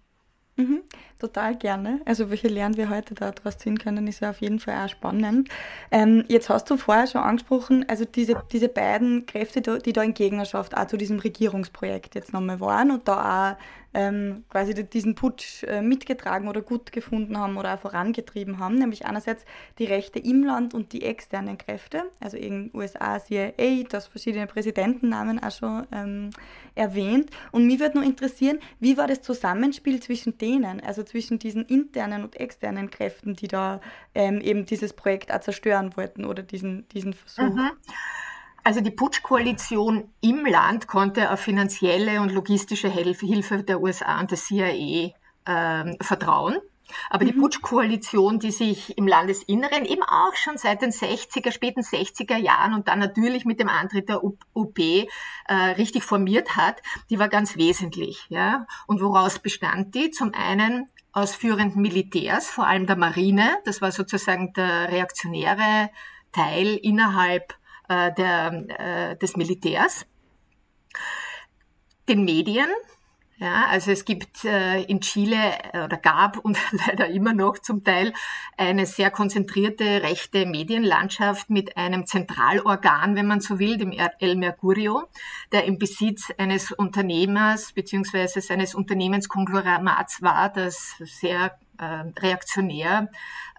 Mhm, 0.55 0.83
total 1.19 1.55
gerne. 1.55 2.01
Also 2.05 2.29
welche 2.29 2.47
Lernen 2.47 2.77
wir 2.77 2.89
heute 2.89 3.13
daraus 3.13 3.57
ziehen 3.57 3.77
können, 3.79 4.07
ist 4.07 4.21
ja 4.21 4.29
auf 4.29 4.41
jeden 4.41 4.59
Fall 4.59 4.85
auch 4.85 4.89
spannend. 4.89 5.49
Ähm, 5.91 6.23
jetzt 6.27 6.49
hast 6.49 6.69
du 6.69 6.77
vorher 6.77 7.07
schon 7.07 7.21
angesprochen, 7.21 7.85
also 7.87 8.05
diese, 8.05 8.41
diese 8.51 8.69
beiden 8.69 9.25
Kräfte, 9.25 9.61
die 9.61 9.93
da 9.93 10.03
in 10.03 10.13
Gegnerschaft 10.13 10.75
auch 10.77 10.87
zu 10.87 10.97
diesem 10.97 11.19
Regierungsprojekt 11.19 12.15
jetzt 12.15 12.33
nochmal 12.33 12.59
waren 12.59 12.91
und 12.91 13.07
da 13.07 13.53
auch 13.53 13.57
ähm, 13.97 14.43
quasi 14.49 14.73
diesen 14.87 15.15
Putsch 15.15 15.63
äh, 15.63 15.81
mitgetragen 15.81 16.47
oder 16.47 16.61
gut 16.61 16.91
gefunden 16.91 17.37
haben 17.37 17.57
oder 17.57 17.73
auch 17.73 17.79
vorangetrieben 17.79 18.59
haben, 18.59 18.75
nämlich 18.75 19.07
einerseits 19.07 19.43
die 19.79 19.85
Rechte 19.85 20.19
im 20.19 20.43
Land 20.43 20.75
und 20.75 20.93
die 20.93 21.03
externen 21.03 21.57
Kräfte, 21.57 22.03
also 22.19 22.37
in 22.37 22.69
USA 22.75 23.19
CIA, 23.19 23.83
das 23.89 24.05
verschiedene 24.05 24.45
Präsidentennamen 24.45 25.41
auch 25.41 25.51
schon 25.51 25.87
ähm, 25.91 26.29
erwähnt. 26.75 27.31
Und 27.51 27.65
mich 27.65 27.79
würde 27.79 27.97
nur 27.97 28.05
interessieren, 28.05 28.59
wie 28.79 28.97
war 28.97 29.07
das 29.07 29.23
Zusammenspiel 29.23 29.99
zwischen 29.99 30.37
denen, 30.37 30.79
also 30.81 31.01
zwischen 31.07 31.39
diesen 31.39 31.65
internen 31.65 32.23
und 32.23 32.35
externen 32.35 32.91
Kräften, 32.91 33.35
die 33.35 33.47
da 33.47 33.81
ähm, 34.13 34.41
eben 34.41 34.65
dieses 34.65 34.93
Projekt 34.93 35.31
auch 35.31 35.39
zerstören 35.39 35.95
wollten 35.97 36.25
oder 36.25 36.43
diesen, 36.43 36.87
diesen 36.89 37.13
Versuch? 37.13 37.55
Mhm. 37.55 37.71
Also 38.63 38.81
die 38.81 38.91
Putschkoalition 38.91 40.13
im 40.19 40.45
Land 40.45 40.87
konnte 40.87 41.31
auf 41.31 41.39
finanzielle 41.39 42.19
und 42.19 42.33
logistische 42.33 42.89
Hilfe 42.89 43.63
der 43.63 43.81
USA 43.81 44.19
und 44.19 44.29
der 44.29 44.37
CIA 44.37 45.11
äh, 45.45 46.03
vertrauen. 46.03 46.57
Aber 47.09 47.23
mhm. 47.23 47.27
die 47.27 47.33
Putschkoalition, 47.33 48.39
die 48.39 48.51
sich 48.51 48.97
im 48.97 49.07
Landesinneren 49.07 49.85
eben 49.85 50.03
auch 50.03 50.35
schon 50.35 50.57
seit 50.57 50.81
den 50.81 50.91
60er, 50.91 51.51
späten 51.51 51.81
60er 51.81 52.37
Jahren 52.37 52.73
und 52.73 52.87
dann 52.87 52.99
natürlich 52.99 53.45
mit 53.45 53.59
dem 53.59 53.69
Antritt 53.69 54.09
der 54.09 54.21
UP 54.23 54.79
äh, 54.79 55.03
richtig 55.77 56.03
formiert 56.03 56.55
hat, 56.55 56.81
die 57.09 57.19
war 57.19 57.29
ganz 57.29 57.57
wesentlich. 57.57 58.25
Ja? 58.29 58.67
Und 58.85 59.01
woraus 59.01 59.39
bestand 59.39 59.95
die? 59.95 60.11
Zum 60.11 60.33
einen 60.33 60.87
aus 61.17 61.33
führenden 61.33 61.81
Militärs, 61.81 62.47
vor 62.47 62.67
allem 62.67 62.85
der 62.85 62.95
Marine. 62.95 63.57
Das 63.65 63.81
war 63.81 63.91
sozusagen 63.91 64.53
der 64.53 64.91
reaktionäre 64.91 65.89
Teil 66.31 66.75
innerhalb 66.75 67.55
äh, 67.89 68.13
der, 68.13 69.11
äh, 69.11 69.17
des 69.17 69.35
Militärs, 69.35 70.05
den 72.07 72.23
Medien, 72.23 72.69
ja, 73.39 73.67
also 73.67 73.91
es 73.91 74.03
gibt 74.03 74.45
äh, 74.45 74.81
in 74.81 74.99
Chile 75.01 75.37
äh, 75.71 75.83
oder 75.83 75.97
gab 75.97 76.37
und 76.37 76.57
leider 76.87 77.07
immer 77.07 77.33
noch 77.33 77.59
zum 77.59 77.83
Teil 77.83 78.13
eine 78.57 78.87
sehr 78.87 79.11
konzentrierte 79.11 80.01
rechte 80.01 80.47
Medienlandschaft 80.47 81.51
mit 81.51 81.77
einem 81.77 82.07
Zentralorgan, 82.07 83.15
wenn 83.15 83.27
man 83.27 83.39
so 83.39 83.59
will, 83.59 83.77
dem 83.77 83.91
El 83.91 84.35
Mercurio, 84.37 85.03
der 85.51 85.65
im 85.65 85.77
Besitz 85.77 86.31
eines 86.39 86.71
Unternehmers 86.71 87.73
beziehungsweise 87.73 88.41
seines 88.41 88.73
Unternehmenskonglomerats 88.73 90.23
war, 90.23 90.49
das 90.49 90.95
sehr 91.03 91.59
äh, 91.77 91.85
reaktionär 92.19 93.09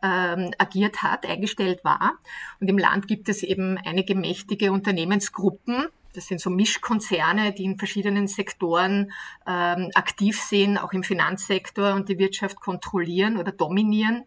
ähm, 0.02 0.50
agiert 0.58 1.04
hat, 1.04 1.24
eingestellt 1.24 1.84
war. 1.84 2.14
Und 2.60 2.68
im 2.68 2.78
Land 2.78 3.06
gibt 3.06 3.28
es 3.28 3.44
eben 3.44 3.78
einige 3.78 4.16
mächtige 4.16 4.72
Unternehmensgruppen, 4.72 5.86
das 6.18 6.26
sind 6.26 6.40
so 6.40 6.50
Mischkonzerne, 6.50 7.52
die 7.52 7.62
in 7.62 7.78
verschiedenen 7.78 8.26
Sektoren 8.26 9.12
ähm, 9.46 9.90
aktiv 9.94 10.42
sind, 10.42 10.76
auch 10.76 10.92
im 10.92 11.04
Finanzsektor 11.04 11.94
und 11.94 12.08
die 12.08 12.18
Wirtschaft 12.18 12.60
kontrollieren 12.60 13.36
oder 13.36 13.52
dominieren 13.52 14.24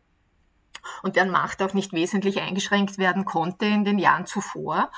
und 1.04 1.18
deren 1.18 1.32
Macht 1.32 1.62
auch 1.62 1.74
nicht 1.74 1.92
wesentlich 1.92 2.40
eingeschränkt 2.40 2.98
werden 2.98 3.26
konnte 3.26 3.66
in 3.66 3.84
den 3.84 4.00
Jahren 4.00 4.26
zuvor. 4.26 4.90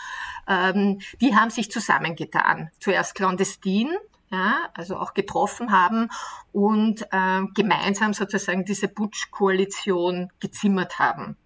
Ähm, 0.48 1.00
die 1.20 1.36
haben 1.36 1.50
sich 1.50 1.72
zusammengetan. 1.72 2.70
Zuerst 2.80 3.16
clandestin, 3.16 3.90
ja, 4.34 4.70
also 4.74 4.98
auch 4.98 5.14
getroffen 5.14 5.72
haben 5.72 6.10
und 6.52 7.04
äh, 7.12 7.44
gemeinsam 7.54 8.14
sozusagen 8.14 8.66
diese 8.66 8.88
Putsch-Koalition 8.88 10.32
gezimmert 10.40 11.00
haben. 11.00 11.38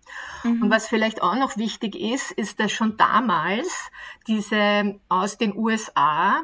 Mhm. 0.43 0.63
Und 0.63 0.71
was 0.71 0.87
vielleicht 0.87 1.21
auch 1.21 1.35
noch 1.35 1.57
wichtig 1.57 1.95
ist, 1.95 2.31
ist, 2.31 2.59
dass 2.59 2.71
schon 2.71 2.97
damals 2.97 3.67
diese 4.25 4.99
aus 5.09 5.37
den 5.37 5.55
USA 5.55 6.43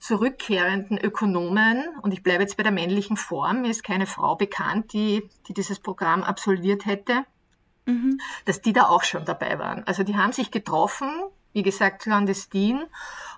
zurückkehrenden 0.00 0.98
Ökonomen, 0.98 1.84
und 2.02 2.12
ich 2.12 2.22
bleibe 2.22 2.42
jetzt 2.42 2.56
bei 2.56 2.62
der 2.62 2.72
männlichen 2.72 3.16
Form, 3.16 3.62
mir 3.62 3.70
ist 3.70 3.82
keine 3.82 4.06
Frau 4.06 4.36
bekannt, 4.36 4.92
die, 4.92 5.28
die 5.48 5.54
dieses 5.54 5.80
Programm 5.80 6.22
absolviert 6.22 6.86
hätte, 6.86 7.24
mhm. 7.86 8.20
dass 8.44 8.60
die 8.60 8.72
da 8.72 8.88
auch 8.88 9.02
schon 9.02 9.24
dabei 9.24 9.58
waren. 9.58 9.84
Also 9.86 10.02
die 10.02 10.16
haben 10.16 10.32
sich 10.32 10.50
getroffen, 10.50 11.10
wie 11.58 11.64
gesagt, 11.64 12.02
clandestin 12.02 12.84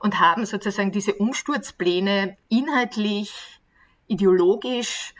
und 0.01 0.21
haben 0.21 0.45
sozusagen 0.45 0.93
diese 0.93 1.15
Umsturzpläne 1.15 2.37
inhaltlich, 2.51 3.33
ideologisch, 4.09 5.15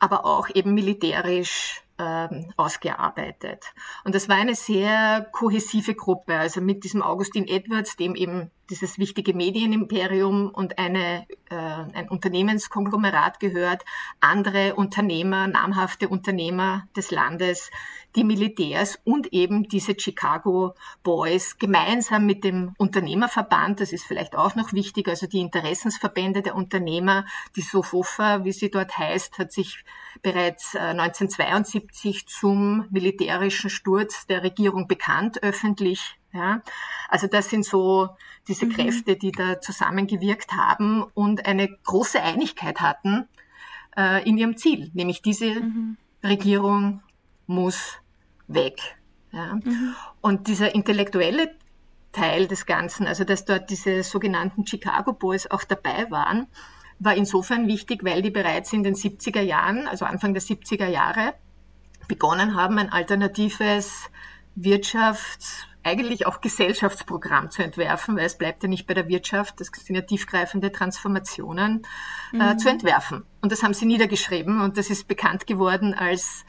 aber 0.00 0.26
auch 0.26 0.48
eben 0.52 0.74
militärisch 0.74 1.82
ähm, 1.98 2.52
ausgearbeitet. 2.56 3.64
Und 4.04 4.16
das 4.16 4.28
war 4.28 4.36
eine 4.36 4.56
sehr 4.56 5.28
kohäsive 5.30 5.94
Gruppe, 5.94 6.36
also 6.36 6.60
mit 6.60 6.82
diesem 6.82 7.00
Augustin 7.00 7.46
Edwards, 7.46 7.96
dem 7.96 8.16
eben 8.16 8.50
dieses 8.68 8.98
wichtige 8.98 9.32
Medienimperium 9.32 10.50
und 10.50 10.78
eine, 10.78 11.26
äh, 11.48 11.54
ein 11.54 12.08
Unternehmenskonglomerat 12.08 13.38
gehört, 13.38 13.84
andere 14.18 14.74
Unternehmer, 14.74 15.46
namhafte 15.46 16.08
Unternehmer 16.08 16.88
des 16.96 17.12
Landes, 17.12 17.70
die 18.16 18.24
Militärs 18.24 18.98
und 19.04 19.32
eben 19.32 19.68
diese 19.68 19.94
Chicago 19.98 20.74
Boys 21.02 21.58
gemeinsam 21.58 22.26
mit 22.26 22.42
dem 22.44 22.74
Unternehmerverband, 22.78 23.80
das 23.80 23.92
ist 23.92 24.04
vielleicht 24.04 24.34
auch 24.34 24.56
noch 24.56 24.72
wichtig, 24.72 25.08
also 25.08 25.26
die 25.26 25.40
Interessensverbände 25.40 26.42
der 26.42 26.56
Unternehmer, 26.56 27.26
die 27.54 27.62
SOFOFA, 27.62 28.44
wie 28.44 28.52
sie 28.52 28.70
dort 28.70 28.96
heißt, 28.96 29.38
hat 29.38 29.52
sich 29.52 29.84
bereits 30.22 30.74
1972 30.74 32.16
äh, 32.16 32.26
zum 32.26 32.86
militärischen 32.90 33.70
Sturz 33.70 34.26
der 34.26 34.42
Regierung 34.42 34.88
bekannt, 34.88 35.42
öffentlich. 35.42 36.16
Ja, 36.32 36.60
also 37.08 37.28
das 37.28 37.48
sind 37.48 37.64
so 37.64 38.10
diese 38.46 38.66
mhm. 38.66 38.72
Kräfte, 38.72 39.16
die 39.16 39.32
da 39.32 39.60
zusammengewirkt 39.60 40.52
haben 40.52 41.02
und 41.14 41.46
eine 41.46 41.68
große 41.84 42.22
Einigkeit 42.22 42.80
hatten 42.80 43.26
äh, 43.96 44.28
in 44.28 44.36
ihrem 44.36 44.56
Ziel, 44.56 44.90
nämlich 44.92 45.22
diese 45.22 45.46
mhm. 45.46 45.96
Regierung 46.22 47.02
muss 47.46 47.98
weg. 48.48 48.78
Ja. 49.32 49.54
Mhm. 49.54 49.94
Und 50.20 50.48
dieser 50.48 50.74
intellektuelle 50.74 51.54
Teil 52.12 52.46
des 52.46 52.66
Ganzen, 52.66 53.06
also 53.06 53.24
dass 53.24 53.44
dort 53.44 53.70
diese 53.70 54.02
sogenannten 54.02 54.66
Chicago 54.66 55.12
Boys 55.12 55.50
auch 55.50 55.64
dabei 55.64 56.10
waren, 56.10 56.46
war 56.98 57.14
insofern 57.14 57.66
wichtig, 57.66 58.04
weil 58.04 58.22
die 58.22 58.30
bereits 58.30 58.72
in 58.72 58.82
den 58.82 58.94
70er 58.94 59.42
Jahren, 59.42 59.86
also 59.86 60.06
Anfang 60.06 60.32
der 60.32 60.42
70er 60.42 60.86
Jahre, 60.86 61.34
begonnen 62.08 62.54
haben, 62.54 62.78
ein 62.78 62.90
alternatives 62.90 64.10
Wirtschafts-, 64.56 65.66
eigentlich 65.86 66.26
auch 66.26 66.40
Gesellschaftsprogramm 66.40 67.50
zu 67.50 67.62
entwerfen, 67.62 68.16
weil 68.16 68.24
es 68.24 68.36
bleibt 68.36 68.62
ja 68.64 68.68
nicht 68.68 68.86
bei 68.88 68.94
der 68.94 69.08
Wirtschaft, 69.08 69.60
das 69.60 69.68
sind 69.68 69.94
ja 69.94 70.02
tiefgreifende 70.02 70.72
Transformationen, 70.72 71.86
äh, 72.32 72.36
mhm. 72.36 72.40
äh, 72.40 72.56
zu 72.56 72.68
entwerfen. 72.68 73.24
Und 73.40 73.52
das 73.52 73.62
haben 73.62 73.72
sie 73.72 73.86
niedergeschrieben 73.86 74.60
und 74.60 74.78
das 74.78 74.90
ist 74.90 75.06
bekannt 75.06 75.46
geworden 75.46 75.94
als 75.94 76.44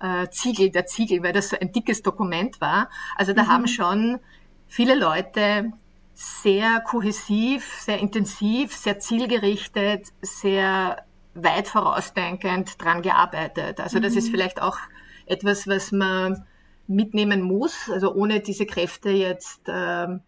äh, 0.00 0.28
Ziegel, 0.30 0.70
der 0.70 0.86
Ziegel, 0.86 1.22
weil 1.22 1.32
das 1.32 1.50
so 1.50 1.56
ein 1.58 1.72
dickes 1.72 2.02
Dokument 2.02 2.60
war. 2.60 2.88
Also 3.16 3.32
da 3.32 3.44
mhm. 3.44 3.48
haben 3.48 3.66
schon 3.68 4.18
viele 4.66 4.94
Leute 4.94 5.72
sehr 6.14 6.80
kohäsiv, 6.80 7.80
sehr 7.80 7.98
intensiv, 7.98 8.74
sehr 8.74 8.98
zielgerichtet, 8.98 10.08
sehr 10.20 11.04
weit 11.34 11.68
vorausdenkend 11.68 12.82
dran 12.82 13.02
gearbeitet. 13.02 13.80
Also 13.80 14.00
das 14.00 14.12
mhm. 14.12 14.18
ist 14.18 14.30
vielleicht 14.30 14.60
auch 14.60 14.78
etwas, 15.26 15.68
was 15.68 15.92
man 15.92 16.44
mitnehmen 16.88 17.42
muss, 17.42 17.90
also 17.90 18.14
ohne 18.14 18.40
diese 18.40 18.66
Kräfte 18.66 19.10
jetzt 19.10 19.60
ähm, 19.68 20.22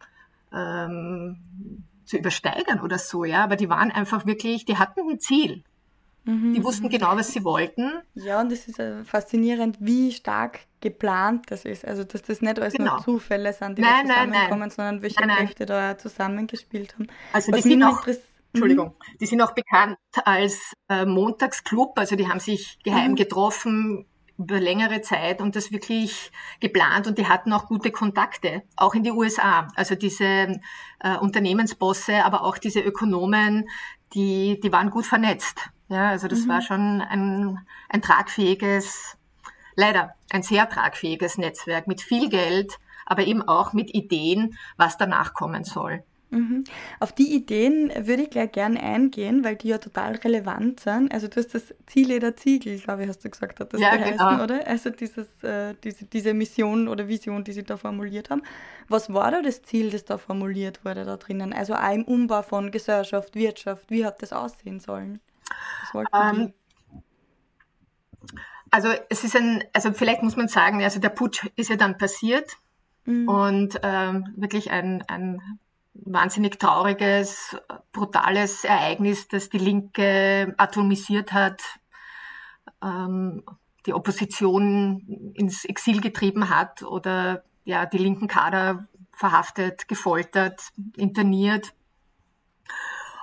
ähm, 0.52 1.38
zu 2.04 2.18
übersteigern 2.18 2.80
oder 2.80 2.98
so, 2.98 3.24
ja. 3.24 3.42
Aber 3.42 3.56
die 3.56 3.70
waren 3.70 3.90
einfach 3.90 4.26
wirklich, 4.26 4.64
die 4.64 4.76
hatten 4.76 5.00
ein 5.08 5.20
Ziel. 5.20 5.64
Mhm. 6.24 6.54
Die 6.54 6.62
wussten 6.62 6.88
genau, 6.88 7.16
was 7.16 7.32
sie 7.32 7.44
wollten. 7.44 7.92
Ja, 8.14 8.40
und 8.40 8.52
es 8.52 8.68
ist 8.68 8.78
äh, 8.78 9.04
faszinierend, 9.04 9.78
wie 9.80 10.12
stark 10.12 10.60
geplant 10.80 11.46
das 11.50 11.64
ist. 11.64 11.84
Also, 11.84 12.04
dass 12.04 12.22
das 12.22 12.40
nicht 12.40 12.58
alles 12.58 12.74
genau. 12.74 12.96
nur 12.96 13.02
Zufälle 13.04 13.52
sind, 13.52 13.78
die 13.78 13.82
nein, 13.82 14.06
da 14.06 14.14
zusammenkommen, 14.14 14.48
nein, 14.48 14.58
nein. 14.58 14.70
sondern 14.70 15.02
welche 15.02 15.26
nein, 15.26 15.36
Kräfte 15.36 15.66
da 15.66 15.98
zusammengespielt 15.98 16.94
haben. 16.94 17.06
Also, 17.32 17.52
was 17.52 17.62
die 17.62 17.70
sind 17.70 17.82
auch, 17.82 18.06
Entschuldigung, 18.52 18.88
mhm. 18.88 19.18
die 19.20 19.26
sind 19.26 19.40
auch 19.40 19.52
bekannt 19.52 19.98
als 20.24 20.72
äh, 20.88 21.06
Montagsclub. 21.06 21.98
Also, 21.98 22.16
die 22.16 22.28
haben 22.28 22.40
sich 22.40 22.78
geheim 22.82 23.12
mhm. 23.12 23.16
getroffen, 23.16 24.06
über 24.40 24.58
längere 24.58 25.02
Zeit 25.02 25.42
und 25.42 25.54
das 25.54 25.70
wirklich 25.70 26.32
geplant 26.60 27.06
und 27.06 27.18
die 27.18 27.26
hatten 27.26 27.52
auch 27.52 27.66
gute 27.66 27.90
Kontakte, 27.90 28.62
auch 28.74 28.94
in 28.94 29.02
die 29.02 29.10
USA. 29.10 29.68
Also 29.76 29.94
diese 29.94 30.24
äh, 30.24 31.16
Unternehmensbosse, 31.20 32.24
aber 32.24 32.42
auch 32.42 32.56
diese 32.56 32.80
Ökonomen, 32.80 33.68
die, 34.14 34.58
die 34.62 34.72
waren 34.72 34.88
gut 34.88 35.04
vernetzt. 35.04 35.70
Ja, 35.90 36.10
also 36.10 36.28
das 36.28 36.44
mhm. 36.44 36.48
war 36.48 36.62
schon 36.62 37.02
ein, 37.02 37.58
ein 37.88 38.00
tragfähiges, 38.00 39.18
leider 39.74 40.14
ein 40.30 40.42
sehr 40.42 40.68
tragfähiges 40.68 41.36
Netzwerk 41.36 41.88
mit 41.88 42.00
viel 42.00 42.28
Geld, 42.28 42.78
aber 43.06 43.26
eben 43.26 43.42
auch 43.42 43.72
mit 43.72 43.92
Ideen, 43.92 44.56
was 44.76 44.96
danach 44.96 45.34
kommen 45.34 45.64
soll. 45.64 46.04
Mhm. 46.30 46.62
Auf 47.00 47.10
die 47.10 47.34
Ideen 47.34 47.90
würde 48.06 48.22
ich 48.22 48.30
gleich 48.30 48.52
gerne 48.52 48.80
eingehen, 48.80 49.42
weil 49.42 49.56
die 49.56 49.66
ja 49.66 49.78
total 49.78 50.14
relevant 50.14 50.78
sind. 50.78 51.12
Also 51.12 51.26
du 51.26 51.40
hast 51.40 51.56
das 51.56 51.74
Ziele 51.86 52.20
der 52.20 52.36
Ziegel, 52.36 52.78
glaube 52.78 53.02
ich, 53.02 53.08
hast 53.08 53.24
du 53.24 53.30
gesagt, 53.30 53.58
hat 53.58 53.74
das 53.74 53.80
ja, 53.80 53.96
geheißen, 53.96 54.16
genau. 54.16 54.44
oder? 54.44 54.64
Also 54.68 54.90
dieses, 54.90 55.42
äh, 55.42 55.74
diese, 55.82 56.04
diese 56.04 56.32
Mission 56.34 56.86
oder 56.86 57.08
Vision, 57.08 57.42
die 57.42 57.50
sie 57.50 57.64
da 57.64 57.76
formuliert 57.76 58.30
haben. 58.30 58.42
Was 58.86 59.12
war 59.12 59.32
da 59.32 59.42
das 59.42 59.62
Ziel, 59.62 59.90
das 59.90 60.04
da 60.04 60.18
formuliert 60.18 60.84
wurde 60.84 61.04
da 61.04 61.16
drinnen? 61.16 61.52
Also 61.52 61.74
auch 61.74 61.92
im 61.92 62.04
Umbau 62.04 62.42
von 62.42 62.70
Gesellschaft, 62.70 63.34
Wirtschaft, 63.34 63.90
wie 63.90 64.06
hat 64.06 64.22
das 64.22 64.32
aussehen 64.32 64.78
sollen? 64.78 65.18
Ähm, 66.12 66.52
also 68.70 68.88
es 69.08 69.24
ist 69.24 69.36
ein, 69.36 69.64
also 69.72 69.92
vielleicht 69.92 70.22
muss 70.22 70.36
man 70.36 70.48
sagen, 70.48 70.82
also 70.82 71.00
der 71.00 71.08
Putsch 71.08 71.46
ist 71.56 71.70
ja 71.70 71.76
dann 71.76 71.98
passiert 71.98 72.56
mhm. 73.04 73.28
und 73.28 73.80
ähm, 73.82 74.32
wirklich 74.36 74.70
ein, 74.70 75.02
ein 75.08 75.40
wahnsinnig 75.94 76.58
trauriges, 76.58 77.56
brutales 77.92 78.64
Ereignis, 78.64 79.28
das 79.28 79.48
die 79.48 79.58
Linke 79.58 80.54
atomisiert 80.56 81.32
hat, 81.32 81.62
ähm, 82.82 83.42
die 83.86 83.94
Opposition 83.94 85.32
ins 85.34 85.64
Exil 85.64 86.00
getrieben 86.00 86.48
hat 86.50 86.82
oder 86.82 87.42
ja, 87.64 87.86
die 87.86 87.98
linken 87.98 88.28
Kader 88.28 88.86
verhaftet, 89.12 89.88
gefoltert, 89.88 90.70
interniert. 90.96 91.72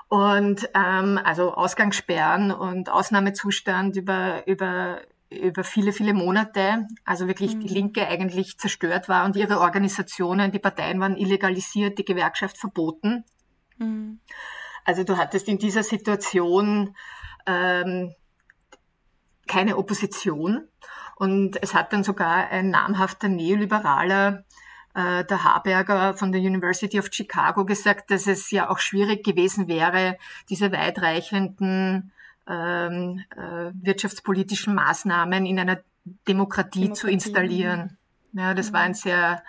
Und 0.09 0.69
ähm, 0.73 1.19
also 1.21 1.53
Ausgangssperren 1.53 2.51
und 2.51 2.89
Ausnahmezustand 2.89 3.97
über, 3.97 4.47
über 4.47 5.01
über 5.29 5.63
viele, 5.63 5.91
viele 5.91 6.13
Monate, 6.13 6.87
also 7.03 7.27
wirklich 7.27 7.55
mhm. 7.55 7.59
die 7.59 7.67
Linke 7.67 8.07
eigentlich 8.07 8.57
zerstört 8.57 9.09
war 9.09 9.25
und 9.25 9.35
ihre 9.35 9.59
Organisationen, 9.59 10.51
die 10.51 10.59
Parteien 10.59 10.99
waren 10.99 11.17
illegalisiert, 11.17 11.97
die 11.97 12.05
Gewerkschaft 12.05 12.57
verboten. 12.57 13.25
Mhm. 13.77 14.19
Also 14.85 15.03
du 15.03 15.17
hattest 15.17 15.49
in 15.49 15.57
dieser 15.57 15.83
Situation 15.83 16.95
ähm, 17.45 18.13
keine 19.47 19.77
Opposition 19.77 20.67
und 21.17 21.61
es 21.61 21.73
hat 21.73 21.91
dann 21.91 22.03
sogar 22.03 22.49
ein 22.49 22.69
namhafter 22.69 23.27
Neoliberaler, 23.27 24.45
äh, 24.93 25.23
der 25.25 25.43
Haberger 25.43 26.13
von 26.13 26.31
der 26.31 26.41
University 26.41 26.99
of 26.99 27.09
Chicago, 27.11 27.65
gesagt, 27.65 28.11
dass 28.11 28.27
es 28.27 28.51
ja 28.51 28.69
auch 28.69 28.79
schwierig 28.79 29.23
gewesen 29.23 29.67
wäre, 29.67 30.17
diese 30.49 30.71
weitreichenden 30.71 32.11
ähm, 32.47 33.23
äh, 33.35 33.71
wirtschaftspolitischen 33.81 34.73
Maßnahmen 34.73 35.45
in 35.45 35.59
einer 35.59 35.81
Demokratie, 36.27 36.81
Demokratie. 36.81 36.93
zu 36.93 37.07
installieren. 37.09 37.97
Ja, 38.33 38.53
das 38.53 38.69
mhm. 38.69 38.73
war 38.73 38.81
ein 38.81 38.93
sehr, 38.93 39.43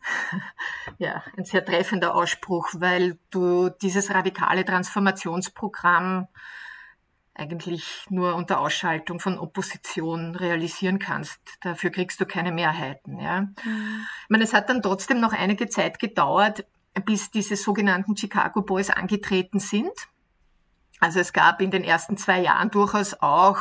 ja, 0.98 1.22
ein 1.36 1.44
sehr 1.44 1.64
treffender 1.64 2.14
Ausspruch, 2.14 2.68
weil 2.74 3.18
du 3.30 3.70
dieses 3.70 4.10
radikale 4.10 4.64
Transformationsprogramm 4.64 6.28
eigentlich 7.38 8.06
nur 8.10 8.34
unter 8.34 8.60
Ausschaltung 8.60 9.20
von 9.20 9.38
Opposition 9.38 10.34
realisieren 10.34 10.98
kannst. 10.98 11.40
Dafür 11.60 11.90
kriegst 11.90 12.20
du 12.20 12.26
keine 12.26 12.52
Mehrheiten. 12.52 13.18
Ja. 13.18 13.42
Mhm. 13.42 14.06
Ich 14.24 14.30
meine, 14.30 14.44
es 14.44 14.52
hat 14.52 14.68
dann 14.68 14.82
trotzdem 14.82 15.20
noch 15.20 15.32
einige 15.32 15.68
Zeit 15.68 15.98
gedauert, 15.98 16.66
bis 17.04 17.30
diese 17.30 17.56
sogenannten 17.56 18.16
Chicago 18.16 18.62
Boys 18.62 18.90
angetreten 18.90 19.60
sind. 19.60 19.92
Also 21.00 21.20
es 21.20 21.32
gab 21.32 21.60
in 21.60 21.70
den 21.70 21.84
ersten 21.84 22.16
zwei 22.16 22.40
Jahren 22.40 22.70
durchaus 22.70 23.14
auch 23.20 23.60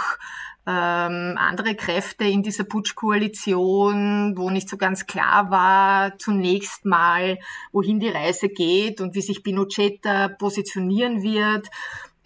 ähm, 0.66 1.38
andere 1.38 1.76
Kräfte 1.76 2.26
in 2.26 2.44
dieser 2.44 2.66
Putschkoalition, 2.66 4.38
wo 4.38 4.50
nicht 4.50 4.68
so 4.68 4.76
ganz 4.76 5.06
klar 5.06 5.50
war 5.50 6.18
zunächst 6.18 6.84
mal, 6.84 7.38
wohin 7.72 8.00
die 8.00 8.10
Reise 8.10 8.50
geht 8.50 9.00
und 9.00 9.16
wie 9.16 9.22
sich 9.22 9.44
Pinochet 9.44 10.02
positionieren 10.38 11.22
wird. 11.22 11.70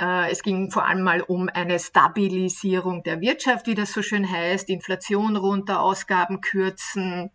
Äh, 0.01 0.31
es 0.31 0.41
ging 0.41 0.71
vor 0.71 0.85
allem 0.85 1.03
mal 1.03 1.21
um 1.21 1.47
eine 1.47 1.79
Stabilisierung 1.79 3.03
der 3.03 3.21
Wirtschaft, 3.21 3.67
wie 3.67 3.75
das 3.75 3.93
so 3.93 4.01
schön 4.01 4.29
heißt, 4.29 4.67
Inflation 4.69 5.37
runter, 5.37 5.81
Ausgaben 5.81 6.41
kürzen 6.41 7.29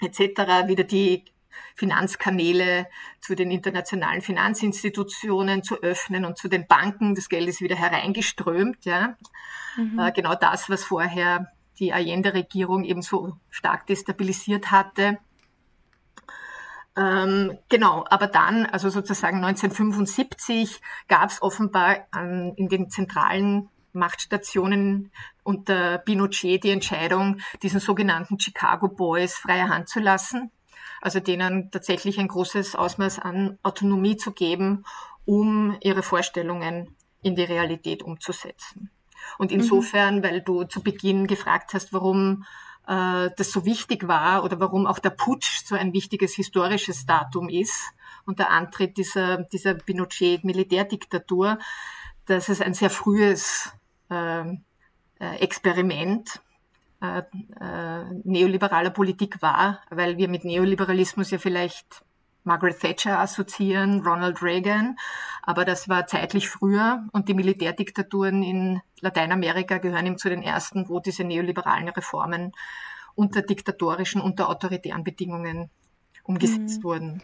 etc. 0.00 0.66
Wieder 0.66 0.84
die 0.84 1.24
Finanzkanäle 1.76 2.86
zu 3.20 3.36
den 3.36 3.50
internationalen 3.50 4.22
Finanzinstitutionen 4.22 5.62
zu 5.62 5.82
öffnen 5.82 6.24
und 6.24 6.36
zu 6.36 6.48
den 6.48 6.66
Banken. 6.66 7.14
Das 7.14 7.28
Geld 7.28 7.48
ist 7.48 7.60
wieder 7.60 7.76
hereingeströmt. 7.76 8.84
Ja. 8.84 9.16
Mhm. 9.76 9.98
Äh, 9.98 10.12
genau 10.12 10.34
das, 10.34 10.68
was 10.68 10.82
vorher 10.82 11.52
die 11.78 11.92
Allende-Regierung 11.92 12.84
eben 12.84 13.02
so 13.02 13.36
stark 13.50 13.86
destabilisiert 13.86 14.70
hatte. 14.70 15.18
Ähm, 17.00 17.58
genau, 17.68 18.04
aber 18.10 18.26
dann, 18.26 18.66
also 18.66 18.90
sozusagen 18.90 19.42
1975, 19.42 20.80
gab 21.08 21.30
es 21.30 21.40
offenbar 21.40 22.06
an, 22.10 22.52
in 22.56 22.68
den 22.68 22.90
zentralen 22.90 23.70
Machtstationen 23.92 25.10
unter 25.42 25.98
Pinochet 25.98 26.62
die 26.62 26.70
Entscheidung, 26.70 27.38
diesen 27.62 27.80
sogenannten 27.80 28.38
Chicago 28.38 28.88
Boys 28.88 29.34
freie 29.34 29.68
Hand 29.68 29.88
zu 29.88 29.98
lassen 29.98 30.52
also 31.00 31.20
denen 31.20 31.70
tatsächlich 31.70 32.18
ein 32.18 32.28
großes 32.28 32.76
Ausmaß 32.76 33.20
an 33.20 33.58
Autonomie 33.62 34.16
zu 34.16 34.32
geben, 34.32 34.84
um 35.24 35.76
ihre 35.80 36.02
Vorstellungen 36.02 36.96
in 37.22 37.34
die 37.34 37.44
Realität 37.44 38.02
umzusetzen. 38.02 38.90
Und 39.38 39.50
mhm. 39.50 39.60
insofern, 39.60 40.16
mhm. 40.16 40.22
weil 40.22 40.40
du 40.42 40.64
zu 40.64 40.82
Beginn 40.82 41.26
gefragt 41.26 41.74
hast, 41.74 41.92
warum 41.92 42.44
äh, 42.86 43.30
das 43.36 43.50
so 43.52 43.64
wichtig 43.64 44.08
war 44.08 44.44
oder 44.44 44.60
warum 44.60 44.86
auch 44.86 44.98
der 44.98 45.10
Putsch 45.10 45.64
so 45.64 45.74
ein 45.74 45.92
wichtiges 45.92 46.34
historisches 46.34 47.06
Datum 47.06 47.48
ist 47.48 47.80
und 48.26 48.38
der 48.38 48.50
Antritt 48.50 48.96
dieser, 48.96 49.44
dieser 49.44 49.74
Pinochet-Militärdiktatur, 49.74 51.58
dass 52.26 52.48
es 52.48 52.60
ein 52.60 52.74
sehr 52.74 52.90
frühes 52.90 53.72
äh, 54.10 54.42
äh 55.20 55.36
Experiment 55.40 56.40
äh, 57.02 57.22
äh, 57.60 58.04
neoliberaler 58.24 58.90
Politik 58.90 59.40
war, 59.40 59.80
weil 59.90 60.18
wir 60.18 60.28
mit 60.28 60.44
Neoliberalismus 60.44 61.30
ja 61.30 61.38
vielleicht 61.38 62.04
Margaret 62.44 62.80
Thatcher 62.80 63.18
assoziieren, 63.18 64.00
Ronald 64.00 64.42
Reagan, 64.42 64.96
aber 65.42 65.64
das 65.64 65.88
war 65.88 66.06
zeitlich 66.06 66.48
früher 66.48 67.04
und 67.12 67.28
die 67.28 67.34
Militärdiktaturen 67.34 68.42
in 68.42 68.80
Lateinamerika 69.00 69.78
gehören 69.78 70.06
eben 70.06 70.18
zu 70.18 70.28
den 70.28 70.42
ersten, 70.42 70.88
wo 70.88 71.00
diese 71.00 71.24
neoliberalen 71.24 71.88
Reformen 71.88 72.52
unter 73.14 73.42
diktatorischen, 73.42 74.20
unter 74.20 74.48
autoritären 74.48 75.04
Bedingungen 75.04 75.70
umgesetzt 76.24 76.78
mhm. 76.78 76.84
wurden. 76.84 77.22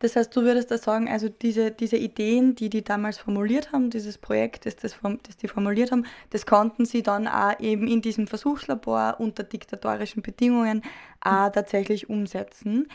Das 0.00 0.14
heißt, 0.14 0.34
du 0.36 0.42
würdest 0.42 0.70
da 0.70 0.78
sagen, 0.78 1.08
also 1.08 1.28
diese, 1.28 1.72
diese 1.72 1.96
Ideen, 1.96 2.54
die 2.54 2.70
die 2.70 2.84
damals 2.84 3.18
formuliert 3.18 3.72
haben, 3.72 3.90
dieses 3.90 4.16
Projekt, 4.16 4.64
das, 4.64 4.76
das, 4.76 4.96
das 5.26 5.36
die 5.36 5.48
formuliert 5.48 5.90
haben, 5.90 6.06
das 6.30 6.46
konnten 6.46 6.84
sie 6.84 7.02
dann 7.02 7.26
auch 7.26 7.58
eben 7.58 7.88
in 7.88 8.00
diesem 8.00 8.28
Versuchslabor 8.28 9.16
unter 9.18 9.42
diktatorischen 9.42 10.22
Bedingungen 10.22 10.82
auch 11.20 11.50
tatsächlich 11.50 12.08
umsetzen. 12.08 12.88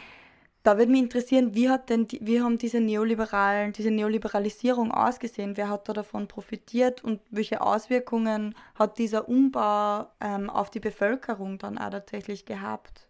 Da 0.63 0.77
würde 0.77 0.91
mich 0.91 1.01
interessieren, 1.01 1.53
wie 1.55 1.69
hat 1.69 1.89
denn, 1.89 2.07
wie 2.21 2.41
haben 2.41 2.57
diese 2.57 2.79
neoliberalen, 2.79 3.73
diese 3.73 3.91
Neoliberalisierung 3.91 4.91
ausgesehen? 4.91 5.57
Wer 5.57 5.67
hat 5.67 5.89
da 5.89 5.93
davon 5.93 6.29
profitiert 6.29 7.03
und 7.03 7.19
welche 7.29 7.59
Auswirkungen 7.59 8.55
hat 8.75 8.97
dieser 8.97 9.27
Umbau 9.27 10.07
ähm, 10.21 10.49
auf 10.49 10.69
die 10.69 10.79
Bevölkerung 10.79 11.57
dann 11.57 11.77
auch 11.77 11.89
tatsächlich 11.89 12.45
gehabt? 12.45 13.09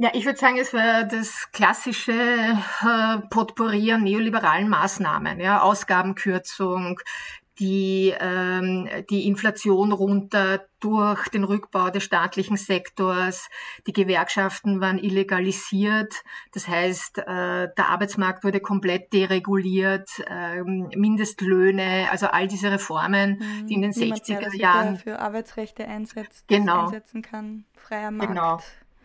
Ja, 0.00 0.10
ich 0.12 0.26
würde 0.26 0.38
sagen, 0.38 0.58
es 0.58 0.74
war 0.74 1.04
das 1.04 1.50
klassische 1.52 2.12
äh, 2.12 3.18
Potpourri 3.30 3.90
an 3.92 4.04
neoliberalen 4.04 4.68
Maßnahmen, 4.68 5.40
ja, 5.40 5.62
Ausgabenkürzung, 5.62 7.00
die, 7.58 8.14
ähm, 8.18 8.88
die 9.10 9.26
Inflation 9.26 9.92
runter 9.92 10.64
durch 10.80 11.28
den 11.28 11.44
Rückbau 11.44 11.90
des 11.90 12.04
staatlichen 12.04 12.56
Sektors. 12.56 13.48
Die 13.86 13.92
Gewerkschaften 13.92 14.80
waren 14.80 14.98
illegalisiert. 14.98 16.12
Das 16.52 16.68
heißt, 16.68 17.18
äh, 17.18 17.24
der 17.76 17.88
Arbeitsmarkt 17.88 18.44
wurde 18.44 18.60
komplett 18.60 19.12
dereguliert, 19.12 20.08
ähm, 20.28 20.88
Mindestlöhne, 20.94 22.08
also 22.10 22.28
all 22.28 22.46
diese 22.46 22.70
Reformen, 22.70 23.38
mhm. 23.38 23.66
die 23.66 23.74
in 23.74 23.82
den 23.82 23.90
Niemand 23.90 24.22
60er 24.22 24.40
mehr, 24.40 24.54
Jahren 24.54 24.96
für 24.96 25.18
Arbeitsrechte 25.18 25.86
einsetzt, 25.86 26.46
genau. 26.48 26.84
einsetzen 26.84 27.22
kann. 27.22 27.64
Freier 27.74 28.10
Markt. 28.10 28.32
Genau. 28.32 28.58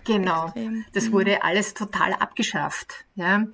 Genau, 0.05 0.45
Extrem. 0.45 0.85
das 0.93 1.07
mhm. 1.07 1.11
wurde 1.13 1.43
alles 1.43 1.73
total 1.73 2.13
abgeschafft. 2.13 3.05
Ja? 3.15 3.45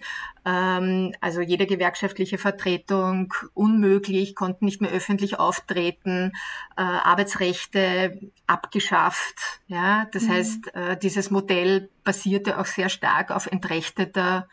Ähm, 0.46 1.14
also 1.22 1.42
jede 1.42 1.66
gewerkschaftliche 1.66 2.38
Vertretung 2.38 3.34
unmöglich, 3.54 4.36
konnten 4.36 4.66
nicht 4.66 4.82
mehr 4.82 4.92
öffentlich 4.92 5.40
auftreten, 5.40 6.32
äh, 6.76 6.82
Arbeitsrechte 6.82 8.32
abgeschafft. 8.48 9.62
Ja? 9.68 10.08
Das 10.12 10.24
mhm. 10.24 10.30
heißt, 10.30 10.76
äh, 10.76 10.98
dieses 10.98 11.30
Modell 11.30 11.90
basierte 12.04 12.60
auch 12.60 12.66
sehr 12.66 12.90
stark 12.90 13.32
auf 13.32 13.48
entrechteter 13.48 14.48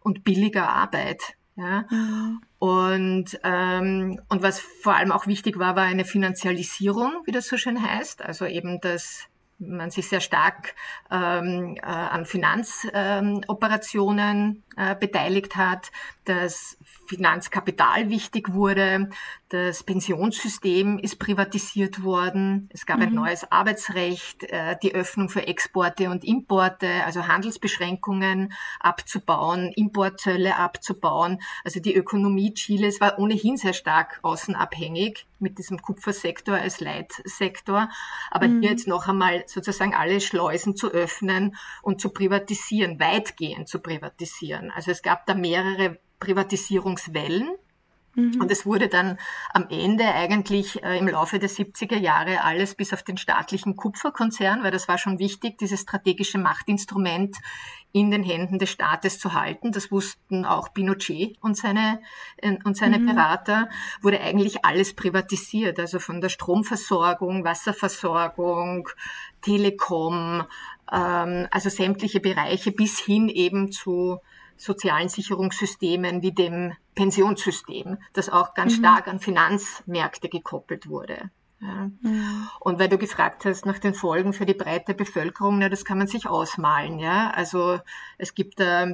und 0.00 0.24
billiger 0.24 0.68
Arbeit. 0.68 1.20
Ja? 1.56 1.84
Mhm. 1.90 2.40
Und, 2.58 3.40
ähm, 3.42 4.20
und 4.28 4.42
was 4.42 4.60
vor 4.60 4.94
allem 4.94 5.12
auch 5.12 5.26
wichtig 5.26 5.58
war, 5.58 5.76
war 5.76 5.84
eine 5.84 6.04
Finanzialisierung, 6.04 7.12
wie 7.24 7.32
das 7.32 7.48
so 7.48 7.56
schön 7.56 7.82
heißt. 7.82 8.22
Also 8.22 8.46
eben 8.46 8.80
das 8.80 9.28
man 9.66 9.90
sich 9.90 10.08
sehr 10.08 10.20
stark 10.20 10.74
ähm, 11.10 11.76
äh, 11.76 11.80
an 11.82 12.26
Finanzoperationen 12.26 14.62
äh, 14.76 14.94
beteiligt 14.94 15.56
hat, 15.56 15.90
dass 16.24 16.76
Finanzkapital 17.06 18.08
wichtig 18.08 18.52
wurde, 18.52 19.10
das 19.52 19.82
Pensionssystem 19.82 20.98
ist 20.98 21.18
privatisiert 21.18 22.02
worden, 22.02 22.70
es 22.72 22.86
gab 22.86 22.98
mhm. 22.98 23.02
ein 23.02 23.14
neues 23.14 23.52
Arbeitsrecht, 23.52 24.44
äh, 24.44 24.76
die 24.82 24.94
Öffnung 24.94 25.28
für 25.28 25.46
Exporte 25.46 26.08
und 26.08 26.24
Importe, 26.24 26.88
also 27.04 27.26
Handelsbeschränkungen 27.26 28.54
abzubauen, 28.80 29.70
Importzölle 29.76 30.56
abzubauen. 30.56 31.42
Also 31.64 31.80
die 31.80 31.94
Ökonomie 31.94 32.54
Chiles 32.54 33.02
war 33.02 33.18
ohnehin 33.18 33.58
sehr 33.58 33.74
stark 33.74 34.20
außenabhängig 34.22 35.26
mit 35.38 35.58
diesem 35.58 35.82
Kupfersektor 35.82 36.54
als 36.54 36.80
Leitsektor. 36.80 37.90
Aber 38.30 38.48
mhm. 38.48 38.62
hier 38.62 38.70
jetzt 38.70 38.86
noch 38.86 39.06
einmal 39.06 39.44
sozusagen 39.46 39.94
alle 39.94 40.22
Schleusen 40.22 40.76
zu 40.76 40.90
öffnen 40.90 41.56
und 41.82 42.00
zu 42.00 42.08
privatisieren, 42.08 42.98
weitgehend 42.98 43.68
zu 43.68 43.80
privatisieren. 43.80 44.61
Also 44.70 44.90
es 44.90 45.02
gab 45.02 45.26
da 45.26 45.34
mehrere 45.34 45.98
Privatisierungswellen. 46.20 47.48
Mhm. 48.14 48.40
Und 48.40 48.50
es 48.50 48.66
wurde 48.66 48.88
dann 48.88 49.18
am 49.54 49.66
Ende 49.70 50.04
eigentlich 50.04 50.82
äh, 50.82 50.98
im 50.98 51.08
Laufe 51.08 51.38
der 51.38 51.48
70er 51.48 51.96
Jahre 51.96 52.42
alles 52.44 52.74
bis 52.74 52.92
auf 52.92 53.02
den 53.02 53.16
staatlichen 53.16 53.74
Kupferkonzern, 53.74 54.62
weil 54.62 54.70
das 54.70 54.86
war 54.86 54.98
schon 54.98 55.18
wichtig, 55.18 55.56
dieses 55.58 55.80
strategische 55.80 56.38
Machtinstrument 56.38 57.38
in 57.92 58.10
den 58.10 58.22
Händen 58.22 58.58
des 58.58 58.70
Staates 58.70 59.18
zu 59.18 59.32
halten. 59.32 59.72
Das 59.72 59.90
wussten 59.90 60.44
auch 60.44 60.72
Pinochet 60.74 61.36
und 61.40 61.56
seine, 61.56 62.00
äh, 62.36 62.56
und 62.64 62.76
seine 62.76 62.98
mhm. 62.98 63.06
Berater, 63.06 63.70
wurde 64.02 64.20
eigentlich 64.20 64.64
alles 64.64 64.94
privatisiert. 64.94 65.78
Also 65.78 65.98
von 65.98 66.20
der 66.20 66.28
Stromversorgung, 66.28 67.44
Wasserversorgung, 67.44 68.88
Telekom, 69.40 70.44
ähm, 70.92 71.48
also 71.50 71.70
sämtliche 71.70 72.20
Bereiche 72.20 72.72
bis 72.72 72.98
hin 72.98 73.30
eben 73.30 73.72
zu 73.72 74.18
sozialen 74.56 75.08
Sicherungssystemen 75.08 76.22
wie 76.22 76.32
dem 76.32 76.72
Pensionssystem, 76.94 77.98
das 78.12 78.28
auch 78.28 78.54
ganz 78.54 78.74
mhm. 78.76 78.80
stark 78.80 79.08
an 79.08 79.18
Finanzmärkte 79.18 80.28
gekoppelt 80.28 80.88
wurde. 80.88 81.30
Ja. 81.62 81.90
Mhm. 82.00 82.48
Und 82.60 82.78
weil 82.78 82.88
du 82.88 82.98
gefragt 82.98 83.44
hast 83.44 83.66
nach 83.66 83.78
den 83.78 83.94
Folgen 83.94 84.32
für 84.32 84.46
die 84.46 84.54
breite 84.54 84.94
Bevölkerung, 84.94 85.58
na, 85.58 85.68
das 85.68 85.84
kann 85.84 85.98
man 85.98 86.08
sich 86.08 86.26
ausmalen. 86.26 86.98
Ja? 86.98 87.30
Also 87.30 87.78
es 88.18 88.34
gibt 88.34 88.58
äh, 88.58 88.88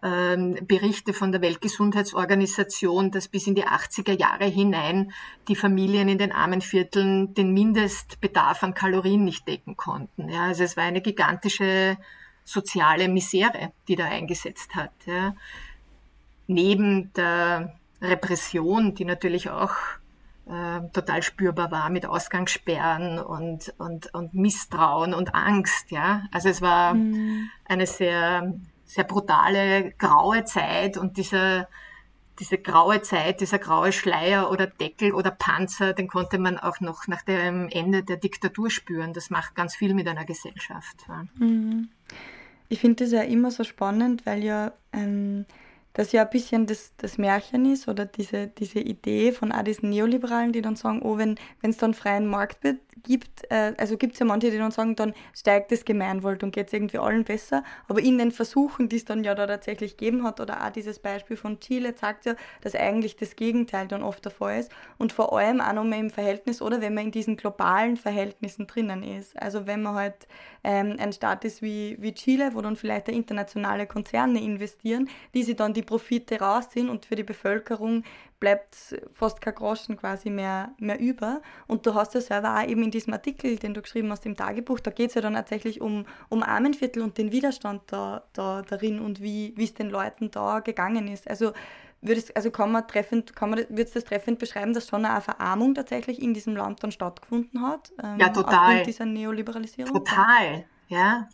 äh, 0.00 0.62
Berichte 0.62 1.12
von 1.12 1.32
der 1.32 1.42
Weltgesundheitsorganisation, 1.42 3.10
dass 3.10 3.26
bis 3.26 3.48
in 3.48 3.56
die 3.56 3.66
80er 3.66 4.16
Jahre 4.16 4.44
hinein 4.44 5.12
die 5.48 5.56
Familien 5.56 6.08
in 6.08 6.18
den 6.18 6.30
armen 6.30 6.60
Vierteln 6.60 7.34
den 7.34 7.52
Mindestbedarf 7.52 8.62
an 8.62 8.74
Kalorien 8.74 9.24
nicht 9.24 9.48
decken 9.48 9.76
konnten. 9.76 10.28
Ja? 10.28 10.44
Also 10.44 10.62
es 10.62 10.76
war 10.76 10.84
eine 10.84 11.02
gigantische 11.02 11.96
soziale 12.44 13.08
Misere, 13.08 13.72
die 13.88 13.96
da 13.96 14.04
eingesetzt 14.04 14.74
hat. 14.74 14.92
Ja. 15.06 15.34
Neben 16.46 17.12
der 17.14 17.74
Repression, 18.00 18.94
die 18.94 19.04
natürlich 19.04 19.50
auch 19.50 19.74
äh, 20.46 20.88
total 20.92 21.22
spürbar 21.22 21.70
war 21.70 21.88
mit 21.88 22.04
Ausgangssperren 22.04 23.18
und, 23.18 23.72
und, 23.78 24.12
und 24.12 24.34
Misstrauen 24.34 25.14
und 25.14 25.34
Angst. 25.34 25.90
Ja. 25.90 26.24
Also 26.32 26.50
es 26.50 26.60
war 26.60 26.94
mhm. 26.94 27.50
eine 27.64 27.86
sehr, 27.86 28.54
sehr 28.84 29.04
brutale, 29.04 29.92
graue 29.92 30.44
Zeit 30.44 30.98
und 30.98 31.16
dieser, 31.16 31.66
diese 32.38 32.58
graue 32.58 33.00
Zeit, 33.00 33.40
dieser 33.40 33.58
graue 33.58 33.90
Schleier 33.90 34.50
oder 34.50 34.66
Deckel 34.66 35.14
oder 35.14 35.30
Panzer, 35.30 35.94
den 35.94 36.08
konnte 36.08 36.38
man 36.38 36.58
auch 36.58 36.80
noch 36.80 37.06
nach 37.06 37.22
dem 37.22 37.68
Ende 37.70 38.02
der 38.02 38.18
Diktatur 38.18 38.70
spüren. 38.70 39.14
Das 39.14 39.30
macht 39.30 39.54
ganz 39.54 39.74
viel 39.74 39.94
mit 39.94 40.06
einer 40.06 40.26
Gesellschaft. 40.26 41.06
Ja. 41.08 41.24
Mhm. 41.38 41.88
Ich 42.68 42.80
finde 42.80 43.04
das 43.04 43.12
ja 43.12 43.22
immer 43.22 43.50
so 43.50 43.64
spannend, 43.64 44.26
weil 44.26 44.42
ja 44.42 44.72
ähm, 44.92 45.46
das 45.94 46.12
ja 46.12 46.22
ein 46.22 46.30
bisschen 46.30 46.66
das, 46.66 46.92
das 46.96 47.18
Märchen 47.18 47.70
ist 47.72 47.88
oder 47.88 48.04
diese, 48.04 48.48
diese 48.48 48.80
Idee 48.80 49.32
von 49.32 49.52
auch 49.52 49.62
diesen 49.62 49.90
Neoliberalen, 49.90 50.52
die 50.52 50.60
dann 50.60 50.76
sagen, 50.76 51.00
oh, 51.02 51.18
wenn 51.18 51.36
es 51.62 51.76
dann 51.76 51.94
freien 51.94 52.26
Markt 52.26 52.64
wird, 52.64 52.78
gibt, 53.02 53.50
äh, 53.50 53.74
also 53.76 53.96
gibt 53.96 54.14
es 54.14 54.20
ja 54.20 54.26
manche, 54.26 54.50
die 54.50 54.58
dann 54.58 54.70
sagen, 54.70 54.96
dann 54.96 55.14
steigt 55.34 55.72
das 55.72 55.84
Gemeinwohl 55.84 56.38
und 56.42 56.52
geht 56.52 56.68
es 56.68 56.72
irgendwie 56.72 56.98
allen 56.98 57.24
besser. 57.24 57.64
Aber 57.88 58.00
in 58.00 58.18
den 58.18 58.30
Versuchen, 58.30 58.88
die 58.88 58.96
es 58.96 59.04
dann 59.04 59.24
ja 59.24 59.34
da 59.34 59.46
tatsächlich 59.46 59.96
gegeben 59.96 60.24
hat, 60.24 60.40
oder 60.40 60.64
auch 60.64 60.70
dieses 60.70 60.98
Beispiel 60.98 61.36
von 61.36 61.60
Chile 61.60 61.94
zeigt 61.94 62.26
ja, 62.26 62.34
dass 62.62 62.74
eigentlich 62.74 63.16
das 63.16 63.36
Gegenteil 63.36 63.88
dann 63.88 64.02
oft 64.02 64.24
der 64.24 64.32
Fall 64.32 64.60
ist. 64.60 64.70
Und 64.98 65.12
vor 65.12 65.36
allem 65.36 65.60
auch 65.60 65.72
nochmal 65.72 65.98
im 65.98 66.10
Verhältnis 66.10 66.62
oder 66.62 66.80
wenn 66.80 66.94
man 66.94 67.06
in 67.06 67.10
diesen 67.10 67.36
globalen 67.36 67.96
Verhältnissen 67.96 68.66
drinnen 68.66 69.02
ist. 69.02 69.40
Also 69.40 69.66
wenn 69.66 69.82
man 69.82 69.94
halt 69.94 70.26
ähm, 70.62 70.96
ein 70.98 71.12
Staat 71.12 71.44
ist 71.44 71.62
wie, 71.62 71.96
wie 72.00 72.14
Chile, 72.14 72.54
wo 72.54 72.60
dann 72.60 72.76
vielleicht 72.76 73.08
internationale 73.08 73.86
Konzerne 73.86 74.42
investieren, 74.42 75.08
die 75.34 75.42
sich 75.42 75.56
dann 75.56 75.74
die 75.74 75.82
Profite 75.82 76.40
rausziehen 76.40 76.88
und 76.88 77.06
für 77.06 77.16
die 77.16 77.22
Bevölkerung 77.22 78.04
bleibt 78.40 78.76
fast 79.12 79.40
kein 79.40 79.54
Groschen 79.54 79.96
quasi 79.96 80.28
mehr, 80.28 80.74
mehr 80.78 81.00
über. 81.00 81.40
Und 81.66 81.86
du 81.86 81.94
hast 81.94 82.14
ja 82.14 82.20
selber 82.20 82.56
auch 82.56 82.66
eben 82.68 82.82
in 82.84 82.90
diesem 82.90 83.12
Artikel, 83.12 83.56
den 83.56 83.74
du 83.74 83.82
geschrieben 83.82 84.10
hast 84.10 84.24
im 84.26 84.36
Tagebuch, 84.36 84.80
da 84.80 84.90
geht 84.90 85.08
es 85.08 85.14
ja 85.14 85.22
dann 85.22 85.34
tatsächlich 85.34 85.80
um, 85.80 86.06
um 86.28 86.42
Armenviertel 86.42 87.02
und 87.02 87.18
den 87.18 87.32
Widerstand 87.32 87.82
da, 87.86 88.24
da 88.32 88.62
darin 88.62 89.00
und 89.00 89.20
wie 89.20 89.54
es 89.58 89.74
den 89.74 89.90
Leuten 89.90 90.30
da 90.30 90.60
gegangen 90.60 91.08
ist. 91.08 91.28
Also 91.28 91.52
würdest, 92.00 92.36
also 92.36 92.50
kann 92.50 92.70
man 92.70 92.86
treffend, 92.86 93.34
kann 93.34 93.50
man, 93.50 93.64
würdest 93.68 93.96
das 93.96 94.04
treffend 94.04 94.38
beschreiben, 94.38 94.74
dass 94.74 94.88
schon 94.88 95.04
eine 95.04 95.20
Verarmung 95.20 95.74
tatsächlich 95.74 96.22
in 96.22 96.34
diesem 96.34 96.56
Land 96.56 96.82
dann 96.82 96.92
stattgefunden 96.92 97.62
hat? 97.62 97.92
Ähm, 98.02 98.18
ja, 98.18 98.28
total. 98.28 98.54
Aufgrund 98.54 98.86
dieser 98.86 99.06
Neoliberalisierung? 99.06 99.92
Total, 99.92 100.64
ja. 100.88 101.28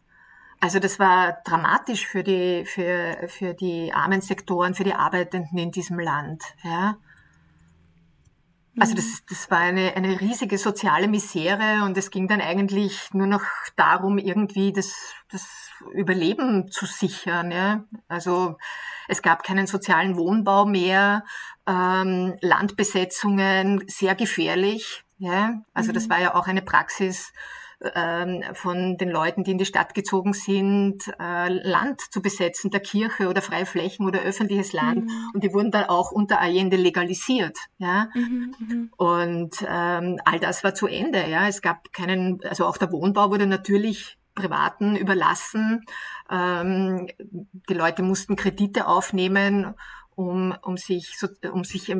Also 0.60 0.78
das 0.78 0.98
war 0.98 1.38
dramatisch 1.44 2.06
für 2.06 2.22
die, 2.22 2.64
für, 2.66 3.16
für 3.28 3.54
die 3.54 3.92
armen 3.94 4.20
Sektoren, 4.20 4.74
für 4.74 4.84
die 4.84 4.94
Arbeitenden 4.94 5.58
in 5.58 5.70
diesem 5.70 5.98
Land. 5.98 6.42
Ja. 6.62 6.96
Also 8.80 8.94
das, 8.94 9.24
das 9.28 9.50
war 9.50 9.58
eine, 9.58 9.94
eine 9.94 10.20
riesige 10.20 10.58
soziale 10.58 11.08
Misere 11.08 11.84
und 11.84 11.96
es 11.98 12.10
ging 12.10 12.28
dann 12.28 12.40
eigentlich 12.40 13.12
nur 13.12 13.26
noch 13.26 13.42
darum, 13.76 14.18
irgendwie 14.18 14.72
das, 14.72 15.14
das 15.30 15.70
Überleben 15.92 16.70
zu 16.70 16.86
sichern. 16.86 17.50
Ja. 17.50 17.84
Also 18.08 18.56
es 19.08 19.22
gab 19.22 19.42
keinen 19.42 19.66
sozialen 19.66 20.16
Wohnbau 20.16 20.64
mehr, 20.66 21.24
ähm, 21.66 22.36
Landbesetzungen 22.40 23.84
sehr 23.86 24.14
gefährlich. 24.14 25.04
Ja. 25.18 25.62
Also 25.74 25.92
das 25.92 26.06
mhm. 26.06 26.10
war 26.10 26.20
ja 26.20 26.34
auch 26.34 26.46
eine 26.46 26.62
Praxis, 26.62 27.32
ähm, 27.94 28.42
von 28.54 28.96
den 28.98 29.08
Leuten, 29.08 29.44
die 29.44 29.52
in 29.52 29.58
die 29.58 29.64
Stadt 29.64 29.94
gezogen 29.94 30.32
sind, 30.32 31.08
äh, 31.18 31.48
Land 31.48 32.00
zu 32.10 32.20
besetzen, 32.20 32.70
der 32.70 32.80
Kirche 32.80 33.28
oder 33.28 33.42
freie 33.42 33.66
Flächen 33.66 34.06
oder 34.06 34.20
öffentliches 34.20 34.72
Land. 34.72 35.06
Mhm. 35.06 35.30
Und 35.34 35.44
die 35.44 35.52
wurden 35.52 35.70
dann 35.70 35.84
auch 35.84 36.12
unter 36.12 36.40
Allende 36.40 36.76
legalisiert. 36.76 37.56
Ja? 37.78 38.08
Mhm, 38.14 38.54
mhm, 38.58 38.90
Und 38.96 39.56
ähm, 39.66 40.18
all 40.24 40.40
das 40.40 40.62
war 40.62 40.74
zu 40.74 40.86
Ende. 40.86 41.28
Ja? 41.28 41.48
Es 41.48 41.62
gab 41.62 41.92
keinen, 41.92 42.40
also 42.44 42.66
auch 42.66 42.76
der 42.76 42.92
Wohnbau 42.92 43.30
wurde 43.30 43.46
natürlich 43.46 44.18
Privaten 44.34 44.96
überlassen. 44.96 45.84
Ähm, 46.30 47.08
die 47.18 47.74
Leute 47.74 48.02
mussten 48.02 48.36
Kredite 48.36 48.86
aufnehmen 48.86 49.74
um, 50.14 50.54
um 50.62 50.76
sich, 50.76 51.16
so, 51.18 51.28
um 51.52 51.64
sich 51.64 51.88
äh, 51.88 51.96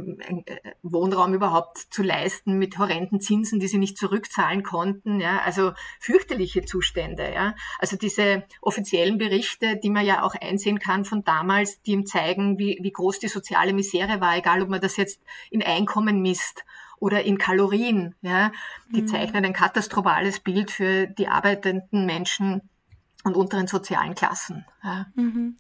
Wohnraum 0.83 1.35
überhaupt 1.35 1.79
zu 1.79 2.03
leisten 2.03 2.59
mit 2.59 2.79
horrenden 2.79 3.21
Zinsen, 3.21 3.61
die 3.61 3.69
sie 3.69 3.79
nicht 3.79 3.97
zurückzahlen 3.97 4.63
konnten. 4.63 5.21
Ja, 5.21 5.39
also 5.39 5.73
fürchterliche 5.99 6.65
Zustände. 6.65 7.33
Ja, 7.33 7.55
also 7.79 7.97
diese 7.97 8.45
offiziellen 8.61 9.19
Berichte, 9.19 9.77
die 9.77 9.91
man 9.91 10.05
ja 10.05 10.23
auch 10.23 10.35
einsehen 10.35 10.79
kann 10.79 11.05
von 11.05 11.25
damals, 11.25 11.81
die 11.83 11.93
ihm 11.93 12.07
zeigen, 12.07 12.59
wie, 12.59 12.79
wie 12.83 12.93
groß 12.93 13.19
die 13.21 13.29
soziale 13.29 13.73
Misere 13.73 14.21
war, 14.21 14.37
egal 14.37 14.63
ob 14.63 14.69
man 14.69 14.81
das 14.81 14.97
jetzt 14.97 15.23
in 15.51 15.63
Einkommen 15.63 16.21
misst 16.21 16.65
oder 16.99 17.25
in 17.25 17.39
Kalorien. 17.39 18.15
Ja, 18.21 18.53
die 18.95 19.03
mhm. 19.03 19.09
zeichnen 19.09 19.45
ein 19.45 19.53
katastrophales 19.53 20.41
Bild 20.41 20.71
für 20.71 21.07
die 21.07 21.29
arbeitenden 21.29 22.07
Menschen 22.07 22.69
und 23.25 23.37
unteren 23.37 23.67
sozialen 23.67 24.15
Klassen. 24.15 24.67
Ja. 24.83 25.07
Mhm. 25.15 25.57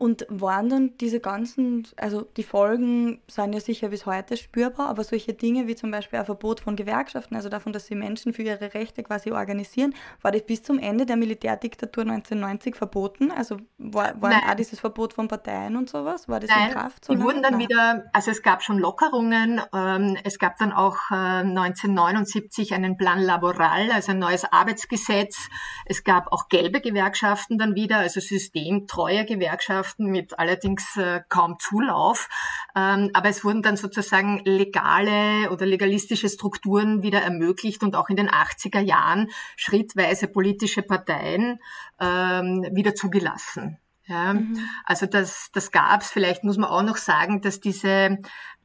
Und 0.00 0.24
waren 0.30 0.70
dann 0.70 0.96
diese 0.96 1.20
ganzen, 1.20 1.86
also 1.98 2.22
die 2.22 2.42
Folgen 2.42 3.20
sind 3.26 3.52
ja 3.52 3.60
sicher 3.60 3.88
bis 3.88 4.06
heute 4.06 4.38
spürbar, 4.38 4.88
aber 4.88 5.04
solche 5.04 5.34
Dinge 5.34 5.66
wie 5.66 5.76
zum 5.76 5.90
Beispiel 5.90 6.18
ein 6.18 6.24
Verbot 6.24 6.60
von 6.60 6.74
Gewerkschaften, 6.74 7.36
also 7.36 7.50
davon, 7.50 7.74
dass 7.74 7.84
sie 7.84 7.94
Menschen 7.94 8.32
für 8.32 8.42
ihre 8.42 8.72
Rechte 8.72 9.02
quasi 9.02 9.30
organisieren, 9.30 9.94
war 10.22 10.32
das 10.32 10.40
bis 10.46 10.62
zum 10.62 10.78
Ende 10.78 11.04
der 11.04 11.16
Militärdiktatur 11.16 12.04
1990 12.04 12.76
verboten? 12.76 13.30
Also 13.30 13.58
war, 13.76 14.18
war 14.22 14.32
auch 14.48 14.54
dieses 14.54 14.80
Verbot 14.80 15.12
von 15.12 15.28
Parteien 15.28 15.76
und 15.76 15.90
sowas? 15.90 16.30
War 16.30 16.40
das 16.40 16.48
Nein, 16.48 16.68
in 16.68 16.74
Kraft? 16.74 17.04
So 17.04 17.14
die 17.14 17.20
wurden 17.20 17.42
dann 17.42 17.58
Nein. 17.58 17.68
wieder, 17.68 18.04
also 18.14 18.30
es 18.30 18.42
gab 18.42 18.62
schon 18.62 18.78
Lockerungen, 18.78 19.60
ähm, 19.74 20.16
es 20.24 20.38
gab 20.38 20.56
dann 20.56 20.72
auch 20.72 20.96
äh, 21.10 21.14
1979 21.14 22.72
einen 22.72 22.96
Plan 22.96 23.20
Laboral, 23.20 23.90
also 23.92 24.12
ein 24.12 24.18
neues 24.18 24.50
Arbeitsgesetz, 24.50 25.50
es 25.84 26.04
gab 26.04 26.32
auch 26.32 26.48
gelbe 26.48 26.80
Gewerkschaften 26.80 27.58
dann 27.58 27.74
wieder, 27.74 27.98
also 27.98 28.18
systemtreue 28.20 29.26
Gewerkschaften, 29.26 29.89
Gewerkschaften 29.90 30.06
mit 30.06 30.38
allerdings 30.38 30.96
äh, 30.96 31.20
kaum 31.28 31.58
Zulauf. 31.58 32.28
Ähm, 32.76 33.10
aber 33.14 33.28
es 33.28 33.44
wurden 33.44 33.62
dann 33.62 33.76
sozusagen 33.76 34.42
legale 34.44 35.50
oder 35.50 35.66
legalistische 35.66 36.28
Strukturen 36.28 37.02
wieder 37.02 37.22
ermöglicht 37.22 37.82
und 37.82 37.96
auch 37.96 38.08
in 38.08 38.16
den 38.16 38.30
80er 38.30 38.80
Jahren 38.80 39.28
schrittweise 39.56 40.28
politische 40.28 40.82
Parteien 40.82 41.58
ähm, 42.00 42.66
wieder 42.72 42.94
zugelassen. 42.94 43.78
Ja, 44.06 44.34
mhm. 44.34 44.58
also 44.84 45.06
das, 45.06 45.50
das 45.52 45.70
gab 45.70 46.00
es. 46.00 46.10
Vielleicht 46.10 46.42
muss 46.42 46.56
man 46.56 46.70
auch 46.70 46.82
noch 46.82 46.96
sagen, 46.96 47.42
dass 47.42 47.60
diese 47.60 48.18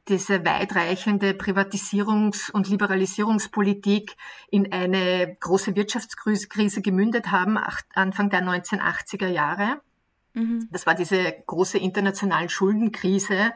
diese 0.08 0.44
weitreichende 0.44 1.32
Privatisierungs- 1.32 2.52
und 2.52 2.68
Liberalisierungspolitik 2.68 4.14
in 4.52 4.72
eine 4.72 5.36
große 5.40 5.74
Wirtschaftskrise 5.74 6.80
gemündet 6.80 7.32
haben, 7.32 7.58
Anfang 7.92 8.30
der 8.30 8.44
1980er 8.44 9.26
Jahre. 9.26 9.80
Mhm. 10.36 10.68
Das 10.70 10.86
war 10.86 10.94
diese 10.94 11.32
große 11.46 11.78
internationale 11.78 12.50
Schuldenkrise, 12.50 13.52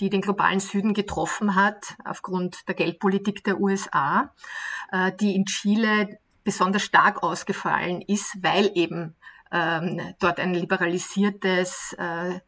die 0.00 0.10
den 0.10 0.20
globalen 0.20 0.58
Süden 0.58 0.92
getroffen 0.92 1.54
hat 1.54 1.94
aufgrund 2.04 2.66
der 2.68 2.74
Geldpolitik 2.74 3.44
der 3.44 3.60
USA, 3.60 4.34
äh, 4.90 5.12
die 5.12 5.36
in 5.36 5.44
Chile 5.44 6.18
besonders 6.42 6.82
stark 6.82 7.22
ausgefallen 7.22 8.02
ist, 8.02 8.36
weil 8.42 8.72
eben 8.74 9.14
ähm, 9.52 10.00
dort 10.18 10.40
ein 10.40 10.54
liberalisiertes 10.54 11.94
äh, 11.98 12.34
äh, 12.34 12.40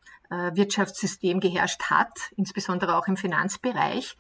Wirtschaftssystem 0.57 1.39
geherrscht 1.39 1.85
hat, 1.85 2.33
insbesondere 2.37 2.97
auch 2.97 3.07
im 3.07 3.17
Finanzbereich. 3.17 4.17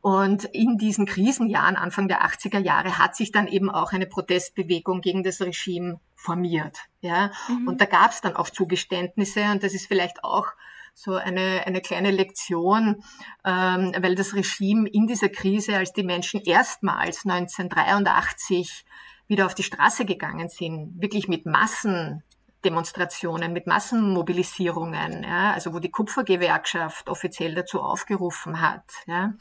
Und 0.00 0.44
in 0.44 0.78
diesen 0.78 1.04
Krisenjahren, 1.04 1.76
Anfang 1.76 2.08
der 2.08 2.24
80er 2.24 2.58
Jahre, 2.58 2.98
hat 2.98 3.14
sich 3.14 3.32
dann 3.32 3.46
eben 3.46 3.68
auch 3.68 3.92
eine 3.92 4.06
Protestbewegung 4.06 5.02
gegen 5.02 5.22
das 5.22 5.40
Regime 5.40 6.00
formiert. 6.14 6.78
Ja? 7.00 7.30
Mhm. 7.48 7.68
Und 7.68 7.80
da 7.80 7.84
gab 7.84 8.12
es 8.12 8.20
dann 8.20 8.34
auch 8.34 8.48
Zugeständnisse 8.48 9.44
und 9.50 9.62
das 9.62 9.74
ist 9.74 9.86
vielleicht 9.86 10.24
auch 10.24 10.46
so 10.94 11.14
eine, 11.14 11.66
eine 11.66 11.80
kleine 11.80 12.10
Lektion, 12.10 13.02
ähm, 13.44 13.92
weil 14.00 14.14
das 14.14 14.34
Regime 14.34 14.88
in 14.88 15.06
dieser 15.06 15.28
Krise, 15.28 15.76
als 15.76 15.92
die 15.92 16.02
Menschen 16.02 16.40
erstmals 16.40 17.24
1983 17.24 18.84
wieder 19.28 19.46
auf 19.46 19.54
die 19.54 19.62
Straße 19.62 20.04
gegangen 20.04 20.48
sind, 20.48 21.00
wirklich 21.00 21.28
mit 21.28 21.46
Massen 21.46 22.22
Demonstrationen, 22.64 23.52
mit 23.52 23.66
Massenmobilisierungen, 23.66 25.22
ja, 25.22 25.52
also 25.52 25.72
wo 25.72 25.78
die 25.78 25.90
Kupfergewerkschaft 25.90 27.08
offiziell 27.08 27.54
dazu 27.54 27.80
aufgerufen 27.80 28.60
hat. 28.60 28.84
Ja, 29.06 29.34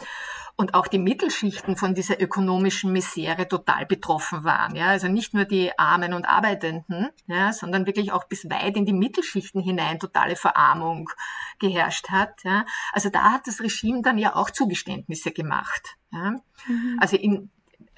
und 0.56 0.74
auch 0.74 0.88
die 0.88 1.00
Mittelschichten 1.00 1.78
von 1.78 1.94
dieser 1.94 2.22
ökonomischen 2.22 2.92
Misere 2.92 3.48
total 3.48 3.86
betroffen 3.86 4.44
waren. 4.44 4.76
Ja, 4.76 4.88
also 4.88 5.08
nicht 5.08 5.34
nur 5.34 5.46
die 5.46 5.78
Armen 5.78 6.14
und 6.14 6.26
Arbeitenden, 6.26 7.10
ja, 7.28 7.54
sondern 7.54 7.86
wirklich 7.86 8.12
auch 8.12 8.26
bis 8.26 8.50
weit 8.50 8.76
in 8.76 8.86
die 8.86 8.94
Mittelschichten 8.94 9.62
hinein 9.62 10.00
totale 10.00 10.36
Verarmung 10.36 11.10
geherrscht 11.60 12.10
hat. 12.10 12.44
Ja. 12.44 12.66
Also 12.94 13.10
da 13.10 13.32
hat 13.32 13.48
das 13.48 13.62
Regime 13.62 14.02
dann 14.02 14.18
ja 14.18 14.36
auch 14.36 14.50
Zugeständnisse 14.50 15.32
gemacht. 15.32 15.98
Ja. 16.12 16.36
Mhm. 16.68 16.98
Also 17.00 17.16
in 17.16 17.50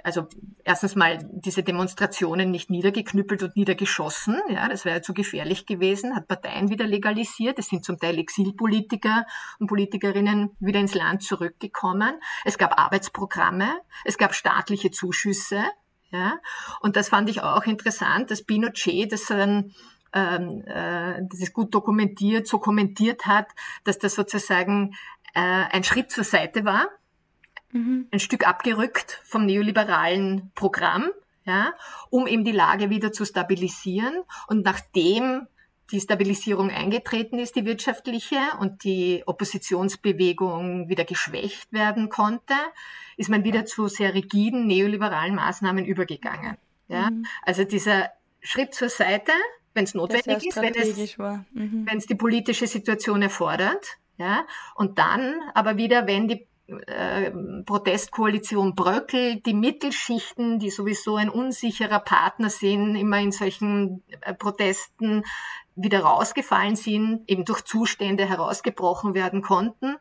also 0.04 0.28
erstens 0.64 0.96
mal 0.96 1.20
diese 1.32 1.64
Demonstrationen 1.64 2.52
nicht 2.52 2.70
niedergeknüppelt 2.70 3.44
und 3.44 3.56
niedergeschossen. 3.56 4.42
Ja, 4.50 4.68
das 4.68 4.86
wäre 4.86 5.02
zu 5.02 5.14
gefährlich 5.14 5.66
gewesen, 5.66 6.16
hat 6.16 6.28
Parteien 6.28 6.70
wieder 6.70 6.86
legalisiert. 6.86 7.60
Es 7.60 7.68
sind 7.68 7.86
zum 7.86 7.98
Teil 7.98 8.18
Exilpolitiker 8.18 9.26
und 9.60 9.68
Politikerinnen 9.68 10.56
wieder 10.60 10.80
ins 10.80 10.96
Land 10.96 11.24
zurückgekommen. 11.24 12.16
Es 12.46 12.58
gab 12.58 12.80
Arbeitsprogramme, 12.80 13.70
es 14.06 14.18
gab 14.18 14.34
staatliche 14.34 14.92
Zuschüsse. 14.92 15.64
Ja, 16.12 16.40
und 16.82 16.98
das 16.98 17.08
fand 17.08 17.30
ich 17.30 17.42
auch 17.42 17.64
interessant, 17.64 18.32
dass 18.32 18.44
Pinochet 18.44 19.14
das 19.14 19.28
dann 19.28 19.74
ähm, 20.14 20.62
äh, 20.66 21.22
das 21.30 21.40
ist 21.40 21.54
gut 21.54 21.74
dokumentiert, 21.74 22.48
so 22.48 22.60
kommentiert 22.60 23.26
hat, 23.26 23.48
dass 23.86 23.98
das 23.98 24.16
sozusagen 24.16 24.94
äh, 25.34 25.40
ein 25.40 25.86
Schritt 25.86 26.12
zur 26.12 26.26
Seite 26.26 26.66
war 26.66 26.90
mhm. 27.72 28.08
ein 28.12 28.20
Stück 28.20 28.48
abgerückt 28.48 29.22
vom 29.24 29.46
neoliberalen 29.46 30.52
Programm, 30.56 31.10
ja, 31.46 31.74
um 32.10 32.28
eben 32.28 32.44
die 32.44 32.52
Lage 32.52 32.90
wieder 32.90 33.12
zu 33.12 33.26
stabilisieren. 33.26 34.24
Und 34.48 34.64
nachdem 34.64 35.48
die 35.92 36.00
Stabilisierung 36.00 36.70
eingetreten 36.70 37.38
ist, 37.38 37.56
die 37.56 37.66
wirtschaftliche, 37.66 38.40
und 38.60 38.84
die 38.84 39.24
Oppositionsbewegung 39.26 40.88
wieder 40.88 41.04
geschwächt 41.04 41.72
werden 41.74 42.10
konnte, 42.10 42.54
ist 43.18 43.30
man 43.30 43.44
wieder 43.44 43.66
zu 43.66 43.88
sehr 43.88 44.14
rigiden 44.14 44.68
neoliberalen 44.68 45.36
Maßnahmen 45.36 45.86
übergegangen. 45.86 46.58
Ja? 46.88 47.10
Mhm. 47.12 47.26
Also 47.44 47.64
dieser 47.64 48.10
Schritt 48.42 48.74
zur 48.74 48.90
Seite, 48.90 49.32
wenn 49.74 49.84
es 49.84 49.94
notwendig 49.94 50.48
ist, 50.48 50.58
wenn 50.58 50.76
es, 50.76 51.18
mhm. 51.18 51.86
wenn 51.90 51.98
es 51.98 52.06
die 52.06 52.16
politische 52.16 52.68
Situation 52.68 53.22
erfordert, 53.22 53.98
ja, 54.18 54.46
und 54.76 55.00
dann 55.00 55.36
aber 55.56 55.78
wieder, 55.78 56.06
wenn 56.06 56.28
die 56.28 56.46
äh, 56.88 57.32
Protestkoalition 57.66 58.76
bröckelt, 58.76 59.46
die 59.46 59.54
Mittelschichten, 59.54 60.60
die 60.60 60.70
sowieso 60.70 61.16
ein 61.16 61.30
unsicherer 61.30 62.00
Partner 62.00 62.50
sind, 62.50 62.96
immer 62.96 63.20
in 63.20 63.32
solchen 63.32 64.04
äh, 64.22 64.34
Protesten 64.34 65.24
wieder 65.76 66.02
rausgefallen 66.02 66.76
sind, 66.76 67.24
eben 67.28 67.46
durch 67.46 67.62
Zustände 67.64 68.28
herausgebrochen 68.28 69.14
werden 69.14 69.42
konnten 69.42 69.98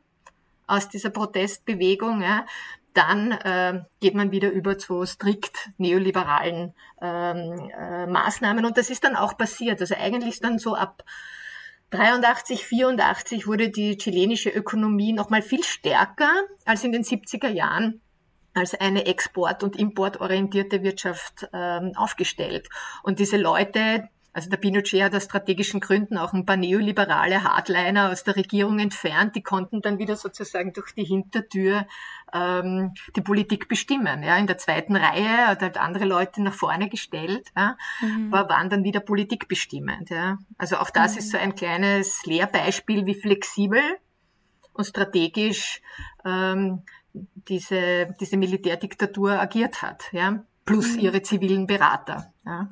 aus 0.66 0.88
dieser 0.88 1.10
Protestbewegung, 1.10 2.22
ja, 2.22 2.46
dann 2.94 3.32
äh, 3.32 3.82
geht 4.00 4.14
man 4.14 4.30
wieder 4.30 4.50
über 4.50 4.78
zu 4.78 5.04
strikt 5.04 5.70
neoliberalen 5.78 6.74
ähm, 7.00 7.70
äh, 7.78 8.06
Maßnahmen 8.06 8.64
und 8.64 8.76
das 8.76 8.90
ist 8.90 9.04
dann 9.04 9.16
auch 9.16 9.36
passiert. 9.36 9.80
Also 9.80 9.94
eigentlich 9.94 10.40
dann 10.40 10.58
so 10.58 10.74
ab 10.74 11.04
83, 11.90 12.64
84 12.64 13.46
wurde 13.46 13.70
die 13.70 13.96
chilenische 13.96 14.50
Ökonomie 14.50 15.12
noch 15.12 15.30
mal 15.30 15.42
viel 15.42 15.64
stärker 15.64 16.30
als 16.64 16.84
in 16.84 16.92
den 16.92 17.02
70er 17.02 17.48
Jahren 17.48 18.00
als 18.54 18.74
eine 18.74 19.06
export- 19.06 19.62
und 19.62 19.76
importorientierte 19.76 20.82
Wirtschaft 20.82 21.48
ähm, 21.52 21.92
aufgestellt. 21.96 22.68
Und 23.02 23.18
diese 23.18 23.36
Leute, 23.36 24.08
also 24.32 24.48
der 24.48 24.58
Pinochet 24.58 25.02
hat 25.02 25.14
aus 25.14 25.24
strategischen 25.24 25.80
Gründen 25.80 26.16
auch 26.16 26.32
ein 26.32 26.46
paar 26.46 26.56
neoliberale 26.56 27.42
Hardliner 27.42 28.10
aus 28.10 28.22
der 28.22 28.36
Regierung 28.36 28.78
entfernt. 28.78 29.34
Die 29.34 29.42
konnten 29.42 29.82
dann 29.82 29.98
wieder 29.98 30.14
sozusagen 30.14 30.72
durch 30.72 30.92
die 30.92 31.04
Hintertür 31.04 31.86
ähm, 32.32 32.94
die 33.16 33.22
Politik 33.22 33.68
bestimmen. 33.68 34.22
Ja, 34.22 34.36
in 34.36 34.46
der 34.46 34.58
zweiten 34.58 34.94
Reihe 34.94 35.48
hat 35.48 35.62
halt 35.62 35.78
andere 35.78 36.04
Leute 36.04 36.42
nach 36.42 36.54
vorne 36.54 36.88
gestellt, 36.88 37.48
ja, 37.56 37.76
mhm. 38.00 38.32
aber 38.32 38.48
waren 38.48 38.70
dann 38.70 38.84
wieder 38.84 39.00
politikbestimmend. 39.00 40.10
Ja. 40.10 40.38
Also 40.58 40.76
auch 40.76 40.90
das 40.90 41.14
mhm. 41.14 41.18
ist 41.18 41.30
so 41.32 41.38
ein 41.38 41.56
kleines 41.56 42.24
Lehrbeispiel, 42.24 43.06
wie 43.06 43.14
flexibel 43.14 43.82
und 44.74 44.84
strategisch 44.84 45.82
ähm, 46.24 46.82
diese, 47.12 48.14
diese 48.20 48.36
Militärdiktatur 48.36 49.40
agiert 49.40 49.82
hat. 49.82 50.04
Ja, 50.12 50.44
plus 50.64 50.94
mhm. 50.94 51.00
ihre 51.00 51.22
zivilen 51.22 51.66
Berater. 51.66 52.32
Ja. 52.46 52.70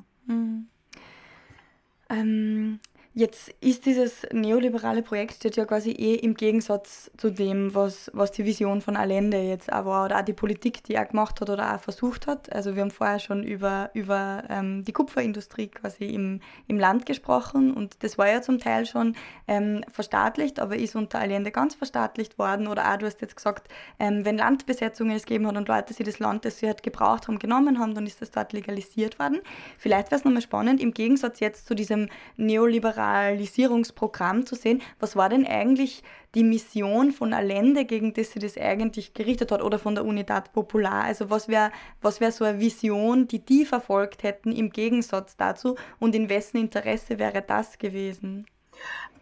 Mhm. 2.09 2.79
Jetzt 3.19 3.53
ist 3.59 3.85
dieses 3.85 4.25
neoliberale 4.31 5.01
Projekt 5.01 5.33
steht 5.33 5.57
ja 5.57 5.65
quasi 5.65 5.91
eh 5.91 6.15
im 6.15 6.35
Gegensatz 6.35 7.11
zu 7.17 7.29
dem, 7.29 7.75
was, 7.75 8.09
was 8.13 8.31
die 8.31 8.45
Vision 8.45 8.79
von 8.79 8.95
Allende 8.95 9.41
jetzt 9.41 9.73
auch 9.73 9.83
war 9.83 10.05
oder 10.05 10.19
auch 10.19 10.23
die 10.23 10.31
Politik, 10.31 10.85
die 10.85 10.93
er 10.93 11.03
gemacht 11.03 11.41
hat 11.41 11.49
oder 11.49 11.75
auch 11.75 11.81
versucht 11.81 12.27
hat. 12.27 12.49
Also 12.53 12.75
wir 12.75 12.81
haben 12.81 12.91
vorher 12.91 13.19
schon 13.19 13.43
über, 13.43 13.89
über 13.93 14.43
ähm, 14.47 14.85
die 14.85 14.93
Kupferindustrie 14.93 15.67
quasi 15.67 16.05
im, 16.05 16.39
im 16.69 16.79
Land 16.79 17.05
gesprochen 17.05 17.73
und 17.73 18.01
das 18.05 18.17
war 18.17 18.29
ja 18.29 18.41
zum 18.41 18.57
Teil 18.57 18.85
schon 18.85 19.17
ähm, 19.49 19.83
verstaatlicht, 19.91 20.57
aber 20.57 20.77
ist 20.77 20.95
unter 20.95 21.19
Allende 21.19 21.51
ganz 21.51 21.75
verstaatlicht 21.75 22.39
worden 22.39 22.67
oder 22.67 22.89
auch, 22.89 22.99
du 22.99 23.05
hast 23.05 23.19
jetzt 23.19 23.35
gesagt, 23.35 23.67
ähm, 23.99 24.23
wenn 24.23 24.37
Landbesetzungen 24.37 25.13
es 25.13 25.25
gegeben 25.25 25.45
hat 25.45 25.57
und 25.57 25.67
Leute, 25.67 25.93
die 25.93 26.03
das 26.03 26.19
Land, 26.19 26.45
das 26.45 26.59
sie 26.59 26.67
halt 26.67 26.83
gebraucht 26.83 27.27
haben, 27.27 27.37
genommen 27.37 27.79
haben, 27.79 27.95
dann 27.95 28.05
ist 28.05 28.21
das 28.21 28.31
dort 28.31 28.53
legalisiert 28.53 29.19
worden. 29.19 29.41
Vielleicht 29.77 30.09
wäre 30.09 30.19
es 30.19 30.23
nochmal 30.23 30.41
spannend, 30.41 30.79
im 30.79 30.93
Gegensatz 30.93 31.41
jetzt 31.41 31.67
zu 31.67 31.75
diesem 31.75 32.07
neoliberalen 32.37 33.08
Liberalisierungsprogramm 33.09 34.45
zu 34.45 34.55
sehen. 34.55 34.81
Was 34.99 35.15
war 35.15 35.29
denn 35.29 35.45
eigentlich 35.45 36.03
die 36.35 36.43
Mission 36.43 37.11
von 37.11 37.33
Allende, 37.33 37.85
gegen 37.85 38.13
das 38.13 38.31
sie 38.31 38.39
das 38.39 38.57
eigentlich 38.57 39.13
gerichtet 39.13 39.51
hat, 39.51 39.61
oder 39.61 39.79
von 39.79 39.95
der 39.95 40.05
Unidad 40.05 40.53
Popular? 40.53 41.03
Also 41.03 41.29
was 41.29 41.47
wäre 41.47 41.71
was 42.01 42.21
wär 42.21 42.31
so 42.31 42.45
eine 42.45 42.59
Vision, 42.59 43.27
die 43.27 43.43
die 43.43 43.65
verfolgt 43.65 44.23
hätten 44.23 44.51
im 44.51 44.69
Gegensatz 44.69 45.37
dazu 45.37 45.75
und 45.99 46.15
in 46.15 46.29
wessen 46.29 46.57
Interesse 46.57 47.19
wäre 47.19 47.41
das 47.41 47.77
gewesen? 47.77 48.45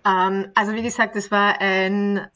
Ähm, 0.06 0.52
also 0.56 0.74
wie 0.74 0.84
gesagt, 0.84 1.16
es 1.16 1.32
war 1.32 1.60
ein 1.60 2.28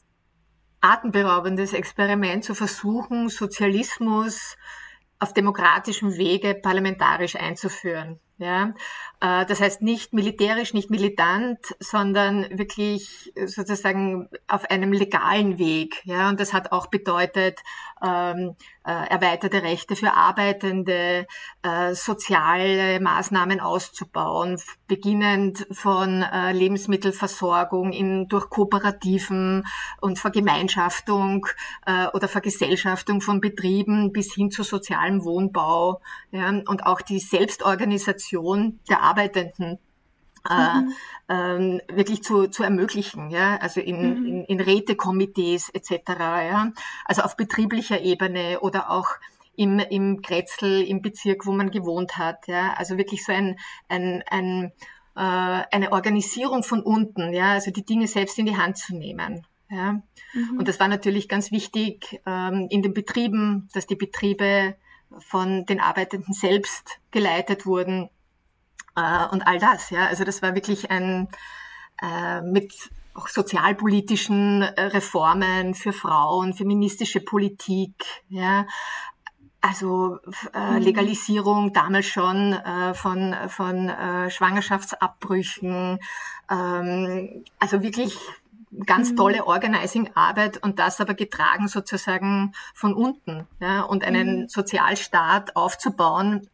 atemberaubendes 0.80 1.74
Experiment 1.74 2.44
zu 2.44 2.54
versuchen, 2.54 3.28
Sozialismus 3.28 4.56
auf 5.20 5.32
demokratischem 5.32 6.16
Wege 6.16 6.54
parlamentarisch 6.54 7.36
einzuführen. 7.36 8.18
Ja, 8.38 8.74
das 9.22 9.60
heißt 9.60 9.82
nicht 9.82 10.12
militärisch, 10.12 10.74
nicht 10.74 10.90
militant, 10.90 11.58
sondern 11.78 12.58
wirklich 12.58 13.32
sozusagen 13.46 14.28
auf 14.48 14.68
einem 14.68 14.92
legalen 14.92 15.58
Weg. 15.58 16.02
Ja, 16.04 16.28
und 16.28 16.40
das 16.40 16.52
hat 16.52 16.72
auch 16.72 16.88
bedeutet 16.88 17.60
ähm, 18.02 18.56
äh, 18.84 19.08
erweiterte 19.10 19.62
Rechte 19.62 19.94
für 19.94 20.12
Arbeitende, 20.14 21.26
äh, 21.62 21.94
soziale 21.94 22.98
Maßnahmen 22.98 23.60
auszubauen, 23.60 24.60
beginnend 24.88 25.66
von 25.70 26.22
äh, 26.22 26.52
Lebensmittelversorgung 26.52 27.92
in, 27.92 28.26
durch 28.26 28.50
Kooperativen 28.50 29.64
und 30.00 30.18
Vergemeinschaftung 30.18 31.46
äh, 31.86 32.08
oder 32.08 32.26
Vergesellschaftung 32.26 33.20
von 33.20 33.40
Betrieben 33.40 34.12
bis 34.12 34.34
hin 34.34 34.50
zu 34.50 34.64
sozialem 34.64 35.24
Wohnbau 35.24 36.00
ja, 36.32 36.48
und 36.48 36.86
auch 36.86 37.02
die 37.02 37.20
Selbstorganisation 37.20 38.80
der 38.88 39.02
Arbeitenden 39.02 39.11
äh, 40.48 40.80
mhm. 40.80 40.92
ähm, 41.28 41.80
wirklich 41.88 42.22
zu, 42.22 42.48
zu 42.48 42.62
ermöglichen, 42.62 43.30
ja, 43.30 43.56
also 43.58 43.80
in, 43.80 43.96
mhm. 43.96 44.26
in, 44.26 44.44
in 44.44 44.60
Rätekomitees 44.60 45.70
etc. 45.70 46.00
Ja, 46.18 46.72
also 47.04 47.22
auf 47.22 47.36
betrieblicher 47.36 48.00
Ebene 48.00 48.60
oder 48.60 48.90
auch 48.90 49.08
im, 49.54 49.78
im 49.78 50.22
Grätzl, 50.22 50.82
im 50.82 51.02
Bezirk, 51.02 51.46
wo 51.46 51.52
man 51.52 51.70
gewohnt 51.70 52.16
hat, 52.16 52.48
ja, 52.48 52.72
also 52.74 52.96
wirklich 52.96 53.24
so 53.24 53.32
ein, 53.32 53.58
ein, 53.88 54.22
ein 54.28 54.72
äh, 55.14 55.20
eine 55.70 55.92
Organisierung 55.92 56.62
von 56.62 56.82
unten, 56.82 57.32
ja, 57.32 57.52
also 57.52 57.70
die 57.70 57.84
Dinge 57.84 58.06
selbst 58.06 58.38
in 58.38 58.46
die 58.46 58.56
Hand 58.56 58.78
zu 58.78 58.96
nehmen. 58.96 59.46
Ja. 59.68 60.02
Mhm. 60.32 60.58
Und 60.58 60.68
das 60.68 60.80
war 60.80 60.88
natürlich 60.88 61.28
ganz 61.28 61.50
wichtig 61.50 62.20
ähm, 62.26 62.66
in 62.70 62.82
den 62.82 62.94
Betrieben, 62.94 63.68
dass 63.74 63.86
die 63.86 63.96
Betriebe 63.96 64.74
von 65.18 65.66
den 65.66 65.80
Arbeitenden 65.80 66.32
selbst 66.32 67.00
geleitet 67.10 67.66
wurden 67.66 68.08
äh, 68.96 69.26
und 69.30 69.46
all 69.46 69.58
das. 69.58 69.90
Ja, 69.90 70.06
also 70.06 70.24
das 70.24 70.42
war 70.42 70.54
wirklich 70.54 70.90
ein 70.90 71.28
äh, 72.00 72.40
mit 72.42 72.72
auch 73.14 73.28
sozialpolitischen 73.28 74.62
äh, 74.62 74.82
Reformen 74.84 75.74
für 75.74 75.92
Frauen, 75.92 76.54
feministische 76.54 77.20
Politik, 77.20 78.04
ja, 78.28 78.66
also 79.60 80.18
äh, 80.54 80.72
mhm. 80.72 80.78
Legalisierung 80.78 81.72
damals 81.72 82.06
schon 82.06 82.52
äh, 82.52 82.94
von, 82.94 83.34
von 83.48 83.88
äh, 83.88 84.28
Schwangerschaftsabbrüchen, 84.28 85.98
ähm, 86.50 87.44
also 87.60 87.82
wirklich 87.82 88.18
ganz 88.86 89.12
mhm. 89.12 89.16
tolle 89.16 89.46
Organizing-Arbeit 89.46 90.62
und 90.62 90.78
das 90.78 91.00
aber 91.00 91.14
getragen 91.14 91.68
sozusagen 91.68 92.52
von 92.74 92.94
unten 92.94 93.46
ja, 93.60 93.82
und 93.82 94.02
einen 94.04 94.42
mhm. 94.42 94.48
Sozialstaat 94.48 95.54
aufzubauen, 95.54 96.48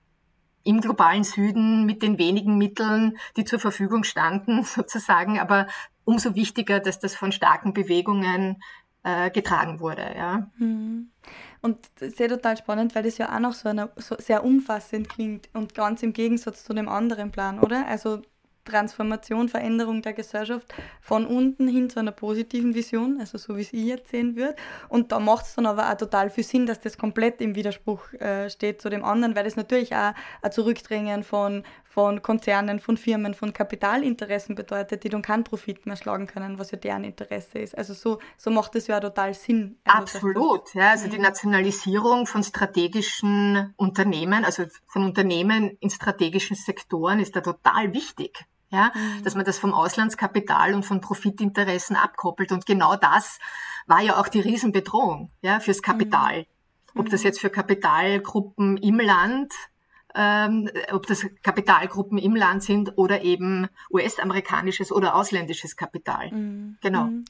im 0.68 0.82
globalen 0.82 1.24
Süden 1.24 1.86
mit 1.86 2.02
den 2.02 2.18
wenigen 2.18 2.58
Mitteln, 2.58 3.16
die 3.38 3.46
zur 3.46 3.58
Verfügung 3.58 4.04
standen, 4.04 4.62
sozusagen, 4.64 5.38
aber 5.40 5.66
umso 6.04 6.34
wichtiger, 6.34 6.78
dass 6.78 6.98
das 6.98 7.14
von 7.14 7.32
starken 7.32 7.72
Bewegungen 7.72 8.62
äh, 9.02 9.30
getragen 9.30 9.80
wurde. 9.80 10.14
Ja. 10.14 10.50
Mhm. 10.58 11.10
Und 11.62 11.78
ja 12.18 12.28
total 12.28 12.58
spannend, 12.58 12.94
weil 12.94 13.02
das 13.02 13.16
ja 13.16 13.34
auch 13.34 13.40
noch 13.40 13.54
so, 13.54 13.70
eine, 13.70 13.90
so 13.96 14.16
sehr 14.18 14.44
umfassend 14.44 15.08
klingt 15.08 15.48
und 15.54 15.74
ganz 15.74 16.02
im 16.02 16.12
Gegensatz 16.12 16.64
zu 16.64 16.74
dem 16.74 16.88
anderen 16.88 17.32
Plan, 17.32 17.60
oder? 17.60 17.86
Also 17.86 18.20
Transformation, 18.68 19.48
Veränderung 19.48 20.02
der 20.02 20.12
Gesellschaft 20.12 20.72
von 21.00 21.26
unten 21.26 21.68
hin 21.68 21.90
zu 21.90 22.00
einer 22.00 22.12
positiven 22.12 22.74
Vision, 22.74 23.18
also 23.20 23.38
so 23.38 23.56
wie 23.56 23.62
es 23.62 23.72
ich 23.72 23.84
jetzt 23.84 24.10
sehen 24.10 24.36
würde. 24.36 24.56
Und 24.88 25.12
da 25.12 25.18
macht 25.18 25.46
es 25.46 25.54
dann 25.54 25.66
aber 25.66 25.90
auch 25.90 25.96
total 25.96 26.30
viel 26.30 26.44
Sinn, 26.44 26.66
dass 26.66 26.80
das 26.80 26.98
komplett 26.98 27.40
im 27.40 27.54
Widerspruch 27.54 28.12
äh, 28.14 28.50
steht 28.50 28.82
zu 28.82 28.90
dem 28.90 29.04
anderen, 29.04 29.34
weil 29.34 29.44
das 29.44 29.56
natürlich 29.56 29.94
auch 29.94 30.12
ein 30.42 30.52
Zurückdrängen 30.52 31.22
von, 31.24 31.64
von 31.84 32.22
Konzernen, 32.22 32.80
von 32.80 32.96
Firmen, 32.96 33.34
von 33.34 33.52
Kapitalinteressen 33.52 34.54
bedeutet, 34.54 35.04
die 35.04 35.08
dann 35.08 35.22
keinen 35.22 35.44
Profit 35.44 35.86
mehr 35.86 35.96
schlagen 35.96 36.26
können, 36.26 36.58
was 36.58 36.70
ja 36.70 36.78
deren 36.78 37.04
Interesse 37.04 37.58
ist. 37.58 37.76
Also 37.76 37.94
so, 37.94 38.18
so 38.36 38.50
macht 38.50 38.76
es 38.76 38.86
ja 38.86 39.00
total 39.00 39.34
Sinn. 39.34 39.78
Also 39.84 40.18
Absolut, 40.18 40.74
ja. 40.74 40.90
Also 40.90 41.08
die 41.08 41.16
mhm. 41.16 41.24
Nationalisierung 41.24 42.26
von 42.26 42.44
strategischen 42.44 43.72
Unternehmen, 43.76 44.44
also 44.44 44.64
von 44.86 45.04
Unternehmen 45.04 45.76
in 45.80 45.90
strategischen 45.90 46.56
Sektoren 46.56 47.20
ist 47.20 47.34
da 47.34 47.40
total 47.40 47.92
wichtig 47.92 48.46
ja, 48.70 48.92
mhm. 48.94 49.24
dass 49.24 49.34
man 49.34 49.44
das 49.44 49.58
vom 49.58 49.72
Auslandskapital 49.72 50.74
und 50.74 50.84
von 50.84 51.00
Profitinteressen 51.00 51.96
abkoppelt. 51.96 52.52
Und 52.52 52.66
genau 52.66 52.96
das 52.96 53.38
war 53.86 54.00
ja 54.00 54.18
auch 54.18 54.28
die 54.28 54.40
Riesenbedrohung 54.40 55.30
ja, 55.40 55.60
fürs 55.60 55.82
Kapital. 55.82 56.40
Mhm. 56.94 57.00
Ob 57.00 57.10
das 57.10 57.20
mhm. 57.20 57.26
jetzt 57.26 57.40
für 57.40 57.50
Kapitalgruppen 57.50 58.76
im 58.76 59.00
Land, 59.00 59.52
ähm, 60.14 60.70
ob 60.92 61.06
das 61.06 61.26
Kapitalgruppen 61.42 62.18
im 62.18 62.34
Land 62.34 62.62
sind 62.62 62.96
oder 62.96 63.22
eben 63.22 63.68
US-amerikanisches 63.90 64.92
oder 64.92 65.14
ausländisches 65.14 65.76
Kapital. 65.76 66.30
Mhm. 66.30 66.76
Genau. 66.80 67.04
Mhm. 67.04 67.24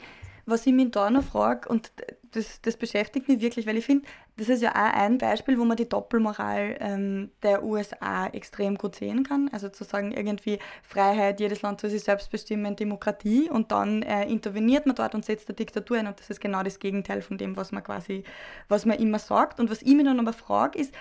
Was 0.46 0.66
ich 0.66 0.72
mich 0.72 0.90
da 0.90 1.10
noch 1.10 1.24
frage, 1.24 1.68
und 1.68 1.92
das, 2.32 2.60
das 2.60 2.76
beschäftigt 2.76 3.28
mich 3.28 3.40
wirklich, 3.40 3.66
weil 3.66 3.76
ich 3.76 3.86
finde, 3.86 4.06
das 4.36 4.48
ist 4.48 4.62
ja 4.62 4.70
auch 4.70 4.94
ein 4.94 5.18
Beispiel, 5.18 5.58
wo 5.58 5.64
man 5.64 5.76
die 5.76 5.88
Doppelmoral 5.88 6.76
ähm, 6.80 7.30
der 7.42 7.64
USA 7.64 8.26
extrem 8.28 8.76
gut 8.76 8.96
sehen 8.96 9.24
kann. 9.24 9.48
Also 9.52 9.68
zu 9.68 9.84
sagen, 9.84 10.12
irgendwie 10.12 10.58
Freiheit, 10.82 11.40
jedes 11.40 11.62
Land 11.62 11.80
soll 11.80 11.90
sich 11.90 12.02
selbst 12.02 12.30
bestimmen, 12.30 12.76
Demokratie 12.76 13.50
und 13.50 13.72
dann 13.72 14.02
äh, 14.02 14.24
interveniert 14.26 14.86
man 14.86 14.96
dort 14.96 15.14
und 15.14 15.24
setzt 15.24 15.48
eine 15.48 15.56
Diktatur 15.56 15.98
ein 15.98 16.06
und 16.06 16.18
das 16.18 16.30
ist 16.30 16.40
genau 16.40 16.62
das 16.62 16.78
Gegenteil 16.78 17.22
von 17.22 17.38
dem, 17.38 17.56
was 17.56 17.72
man 17.72 17.82
quasi, 17.82 18.24
was 18.68 18.84
man 18.84 18.98
immer 18.98 19.18
sagt. 19.18 19.60
Und 19.60 19.70
was 19.70 19.82
ich 19.82 19.94
mich 19.94 20.04
dann 20.04 20.20
aber 20.20 20.32
frage, 20.32 20.78
ist, 20.78 20.94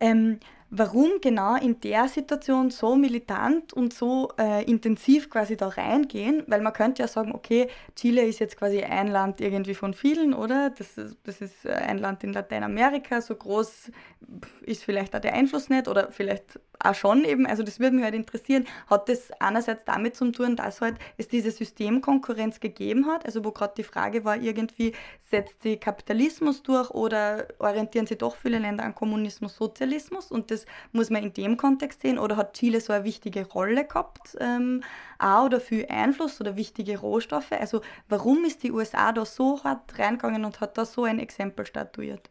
ähm, 0.00 0.40
warum 0.70 1.20
genau 1.22 1.56
in 1.56 1.80
der 1.80 2.08
Situation 2.08 2.70
so 2.70 2.94
militant 2.94 3.72
und 3.72 3.94
so 3.94 4.30
äh, 4.38 4.64
intensiv 4.64 5.30
quasi 5.30 5.56
da 5.56 5.68
reingehen, 5.68 6.44
weil 6.46 6.60
man 6.60 6.72
könnte 6.72 7.02
ja 7.02 7.08
sagen, 7.08 7.34
okay, 7.34 7.68
Chile 7.96 8.22
ist 8.22 8.38
jetzt 8.38 8.56
quasi 8.56 8.82
ein 8.82 9.08
Land 9.08 9.40
irgendwie 9.40 9.74
von 9.74 9.94
vielen, 9.94 10.34
oder? 10.34 10.70
Das 10.70 10.98
ist, 10.98 11.16
das 11.24 11.40
ist 11.40 11.64
äh, 11.64 11.70
ein 11.70 11.98
Land 11.98 12.22
in 12.24 12.32
Lateinamerika, 12.32 13.20
so 13.20 13.34
groß 13.34 13.90
ist 14.62 14.84
vielleicht 14.84 15.14
auch 15.16 15.20
der 15.20 15.34
Einfluss 15.34 15.68
nicht 15.68 15.88
oder 15.88 16.10
vielleicht 16.10 16.60
auch 16.80 16.94
schon 16.94 17.24
eben, 17.24 17.46
also 17.46 17.62
das 17.62 17.80
würde 17.80 17.96
mich 17.96 18.04
halt 18.04 18.14
interessieren, 18.14 18.66
hat 18.88 19.08
das 19.08 19.30
einerseits 19.40 19.84
damit 19.84 20.16
zu 20.16 20.30
tun, 20.30 20.56
dass 20.56 20.80
halt 20.80 20.96
es 21.16 21.28
diese 21.28 21.50
Systemkonkurrenz 21.50 22.60
gegeben 22.60 23.06
hat, 23.06 23.26
also 23.26 23.44
wo 23.44 23.50
gerade 23.50 23.74
die 23.76 23.84
Frage 23.84 24.24
war 24.24 24.36
irgendwie, 24.36 24.92
setzt 25.30 25.62
sie 25.62 25.76
Kapitalismus 25.76 26.62
durch 26.62 26.90
oder 26.90 27.48
orientieren 27.58 28.06
sie 28.06 28.16
doch 28.16 28.36
viele 28.36 28.58
Länder 28.58 28.84
an 28.84 28.94
Kommunismus, 28.94 29.56
Sozialismus? 29.56 30.30
Und 30.30 30.50
das 30.50 30.57
muss 30.92 31.10
man 31.10 31.22
in 31.22 31.32
dem 31.32 31.56
Kontext 31.56 32.02
sehen 32.02 32.18
oder 32.18 32.36
hat 32.36 32.54
Chile 32.54 32.80
so 32.80 32.92
eine 32.92 33.04
wichtige 33.04 33.46
Rolle 33.46 33.84
gehabt, 33.84 34.36
ähm, 34.40 34.82
auch 35.18 35.44
oder 35.44 35.60
viel 35.60 35.86
Einfluss 35.88 36.40
oder 36.40 36.56
wichtige 36.56 36.98
Rohstoffe, 36.98 37.52
also 37.52 37.80
warum 38.08 38.44
ist 38.44 38.62
die 38.62 38.72
USA 38.72 39.12
da 39.12 39.24
so 39.24 39.62
hart 39.64 39.98
reingegangen 39.98 40.44
und 40.44 40.60
hat 40.60 40.78
da 40.78 40.84
so 40.84 41.04
ein 41.04 41.18
Exempel 41.18 41.66
statuiert? 41.66 42.30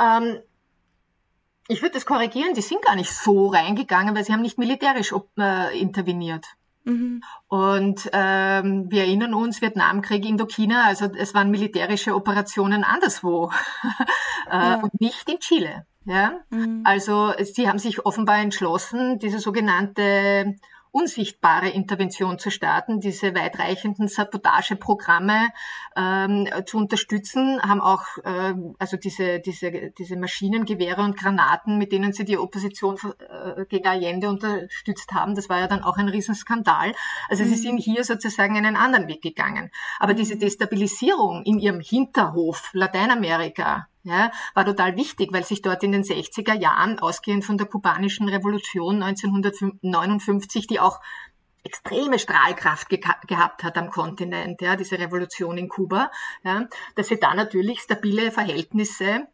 Ähm, 0.00 0.38
ich 1.68 1.82
würde 1.82 1.94
das 1.94 2.06
korrigieren, 2.06 2.54
die 2.54 2.62
sind 2.62 2.82
gar 2.82 2.96
nicht 2.96 3.12
so 3.12 3.48
reingegangen, 3.48 4.16
weil 4.16 4.24
sie 4.24 4.32
haben 4.32 4.42
nicht 4.42 4.58
militärisch 4.58 5.14
äh, 5.38 5.78
interveniert. 5.78 6.46
Mhm. 6.84 7.22
Und 7.48 8.08
ähm, 8.12 8.90
wir 8.90 9.02
erinnern 9.02 9.34
uns, 9.34 9.60
Vietnamkrieg, 9.60 10.24
Indochina, 10.24 10.84
also 10.84 11.10
es 11.16 11.34
waren 11.34 11.50
militärische 11.50 12.14
Operationen 12.14 12.84
anderswo 12.84 13.52
äh, 14.50 14.56
ja. 14.56 14.80
und 14.80 14.98
nicht 15.00 15.28
in 15.28 15.38
Chile. 15.40 15.86
Ja? 16.04 16.40
Mhm. 16.50 16.82
Also 16.84 17.32
sie 17.42 17.68
haben 17.68 17.78
sich 17.78 18.06
offenbar 18.06 18.38
entschlossen, 18.38 19.18
diese 19.18 19.38
sogenannte 19.38 20.56
unsichtbare 20.90 21.68
Intervention 21.68 22.38
zu 22.38 22.50
starten, 22.50 23.00
diese 23.00 23.34
weitreichenden 23.34 24.08
Sabotageprogramme 24.08 25.48
ähm, 25.96 26.48
zu 26.66 26.78
unterstützen, 26.78 27.60
haben 27.62 27.80
auch 27.80 28.04
äh, 28.24 28.54
also 28.78 28.96
diese, 28.96 29.40
diese, 29.40 29.92
diese 29.96 30.16
Maschinengewehre 30.16 31.02
und 31.02 31.16
Granaten, 31.16 31.78
mit 31.78 31.92
denen 31.92 32.12
sie 32.12 32.24
die 32.24 32.38
Opposition 32.38 32.96
äh, 32.96 33.64
gegen 33.66 33.86
Allende 33.86 34.28
unterstützt 34.28 35.12
haben, 35.12 35.34
das 35.34 35.48
war 35.48 35.60
ja 35.60 35.66
dann 35.66 35.82
auch 35.82 35.96
ein 35.98 36.08
Riesenskandal. 36.08 36.94
Also 37.28 37.44
mhm. 37.44 37.48
sie 37.48 37.56
sind 37.56 37.78
hier 37.78 38.04
sozusagen 38.04 38.56
einen 38.56 38.76
anderen 38.76 39.08
Weg 39.08 39.22
gegangen. 39.22 39.70
Aber 39.98 40.14
diese 40.14 40.36
mhm. 40.36 40.40
Destabilisierung 40.40 41.42
in 41.44 41.58
ihrem 41.58 41.80
Hinterhof 41.80 42.70
Lateinamerika, 42.72 43.88
ja, 44.02 44.30
war 44.54 44.64
total 44.64 44.96
wichtig, 44.96 45.32
weil 45.32 45.44
sich 45.44 45.62
dort 45.62 45.82
in 45.82 45.92
den 45.92 46.02
60er 46.02 46.54
Jahren, 46.54 46.98
ausgehend 46.98 47.44
von 47.44 47.58
der 47.58 47.66
kubanischen 47.66 48.28
Revolution 48.28 49.02
1959, 49.02 50.66
die 50.66 50.80
auch 50.80 51.00
extreme 51.64 52.18
Strahlkraft 52.18 52.88
ge 52.88 53.00
gehabt 53.26 53.62
hat 53.62 53.76
am 53.76 53.90
Kontinent, 53.90 54.60
ja, 54.62 54.76
diese 54.76 54.98
Revolution 54.98 55.58
in 55.58 55.68
Kuba, 55.68 56.10
ja, 56.44 56.66
dass 56.94 57.08
sie 57.08 57.18
da 57.18 57.34
natürlich 57.34 57.80
stabile 57.80 58.30
Verhältnisse 58.30 59.26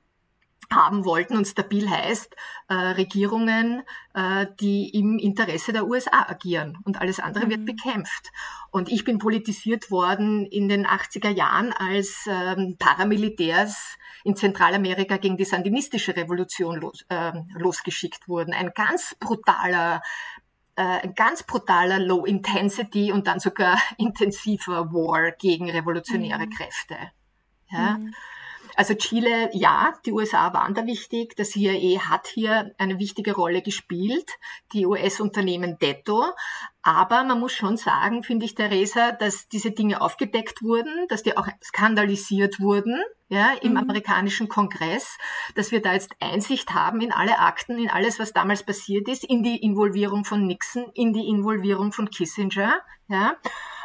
haben 0.73 1.05
wollten 1.05 1.37
und 1.37 1.47
stabil 1.47 1.89
heißt 1.89 2.35
äh, 2.69 2.75
Regierungen, 2.75 3.83
äh, 4.15 4.47
die 4.61 4.91
im 4.91 5.19
Interesse 5.19 5.73
der 5.73 5.87
USA 5.87 6.29
agieren 6.29 6.79
und 6.85 7.01
alles 7.01 7.21
andere 7.21 7.47
mhm. 7.47 7.51
wird 7.51 7.65
bekämpft. 7.67 8.31
Und 8.71 8.89
ich 8.91 9.05
bin 9.05 9.19
politisiert 9.19 9.91
worden 9.91 10.47
in 10.47 10.69
den 10.69 10.87
80er 10.87 11.31
Jahren, 11.31 11.73
als 11.73 12.27
ähm, 12.29 12.77
Paramilitärs 12.79 13.97
in 14.25 14.37
Zentralamerika 14.37 15.17
gegen 15.19 15.37
die 15.37 15.45
sandinistische 15.45 16.17
Revolution 16.17 16.81
los, 16.81 17.05
äh, 17.09 17.33
losgeschickt 17.55 18.29
wurden. 18.29 18.55
Ein 18.55 18.73
ganz 18.75 19.15
brutaler 19.21 20.03
äh, 20.77 20.83
ein 20.83 21.15
ganz 21.15 21.45
brutaler 21.45 22.01
Low 22.01 22.25
Intensity 22.25 23.13
und 23.13 23.27
dann 23.27 23.39
sogar 23.39 23.79
intensiver 23.99 24.93
War 24.93 25.31
gegen 25.33 25.71
revolutionäre 25.71 26.47
mhm. 26.47 26.51
Kräfte. 26.51 26.97
Ja? 27.71 27.99
Mhm. 27.99 28.15
Also 28.77 28.95
Chile, 28.95 29.51
ja, 29.53 29.93
die 30.05 30.13
USA 30.13 30.53
waren 30.53 30.75
da 30.75 30.87
wichtig. 30.87 31.37
Das 31.37 31.51
CIA 31.51 32.09
hat 32.09 32.27
hier 32.27 32.75
eine 32.79 32.99
wichtige 32.99 33.35
Rolle 33.35 33.63
gespielt, 33.63 34.29
die 34.73 34.87
US-Unternehmen 34.87 35.79
detto. 35.79 36.25
Aber 36.83 37.25
man 37.25 37.41
muss 37.41 37.53
schon 37.53 37.77
sagen, 37.77 38.23
finde 38.23 38.47
ich, 38.47 38.55
Theresa, 38.55 39.13
dass 39.13 39.49
diese 39.49 39.71
Dinge 39.71 40.01
aufgedeckt 40.01 40.63
wurden, 40.63 41.07
dass 41.09 41.23
die 41.23 41.37
auch 41.37 41.49
skandalisiert 41.63 42.61
wurden, 42.61 43.03
ja, 43.29 43.55
im 43.63 43.73
mhm. 43.73 43.79
amerikanischen 43.79 44.49
Kongress, 44.49 45.17
dass 45.55 45.71
wir 45.71 45.81
da 45.81 45.95
jetzt 45.95 46.13
Einsicht 46.21 46.75
haben 46.75 47.01
in 47.01 47.11
alle 47.11 47.39
Akten, 47.39 47.79
in 47.79 47.89
alles, 47.89 48.19
was 48.19 48.33
damals 48.33 48.65
passiert 48.65 49.09
ist, 49.09 49.25
in 49.25 49.43
die 49.43 49.63
Involvierung 49.63 50.25
von 50.25 50.47
Nixon, 50.47 50.91
in 50.95 51.13
die 51.13 51.27
Involvierung 51.29 51.93
von 51.93 52.11
Kissinger, 52.11 52.81
ja 53.09 53.37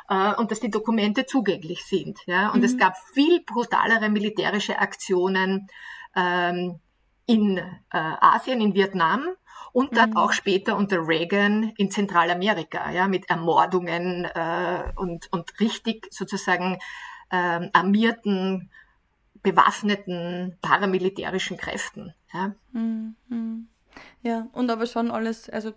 äh, 0.09 0.33
und 0.35 0.51
dass 0.51 0.59
die 0.59 0.71
Dokumente 0.71 1.25
zugänglich 1.25 1.85
sind. 1.85 2.19
Ja? 2.25 2.49
Und 2.49 2.59
mhm. 2.59 2.65
es 2.65 2.77
gab 2.77 2.97
viel 3.13 3.41
brutalere 3.45 4.09
militärische 4.09 4.79
Aktionen 4.79 5.67
ähm, 6.15 6.79
in 7.25 7.57
äh, 7.57 7.61
Asien, 7.91 8.59
in 8.59 8.73
Vietnam 8.73 9.27
und 9.71 9.95
dann 9.95 10.11
mhm. 10.11 10.17
auch 10.17 10.31
später 10.31 10.75
unter 10.75 11.07
Reagan 11.07 11.73
in 11.77 11.91
Zentralamerika, 11.91 12.89
ja, 12.91 13.07
mit 13.07 13.29
Ermordungen 13.29 14.25
äh, 14.25 14.91
und, 14.95 15.31
und 15.31 15.59
richtig 15.59 16.07
sozusagen 16.11 16.79
ähm, 17.31 17.69
armierten, 17.73 18.71
bewaffneten 19.43 20.57
paramilitärischen 20.61 21.57
Kräften. 21.57 22.15
Ja. 22.33 22.55
Mhm. 22.71 23.67
Ja, 24.21 24.47
und 24.53 24.69
aber 24.71 24.85
schon 24.85 25.11
alles, 25.11 25.49
also 25.49 25.73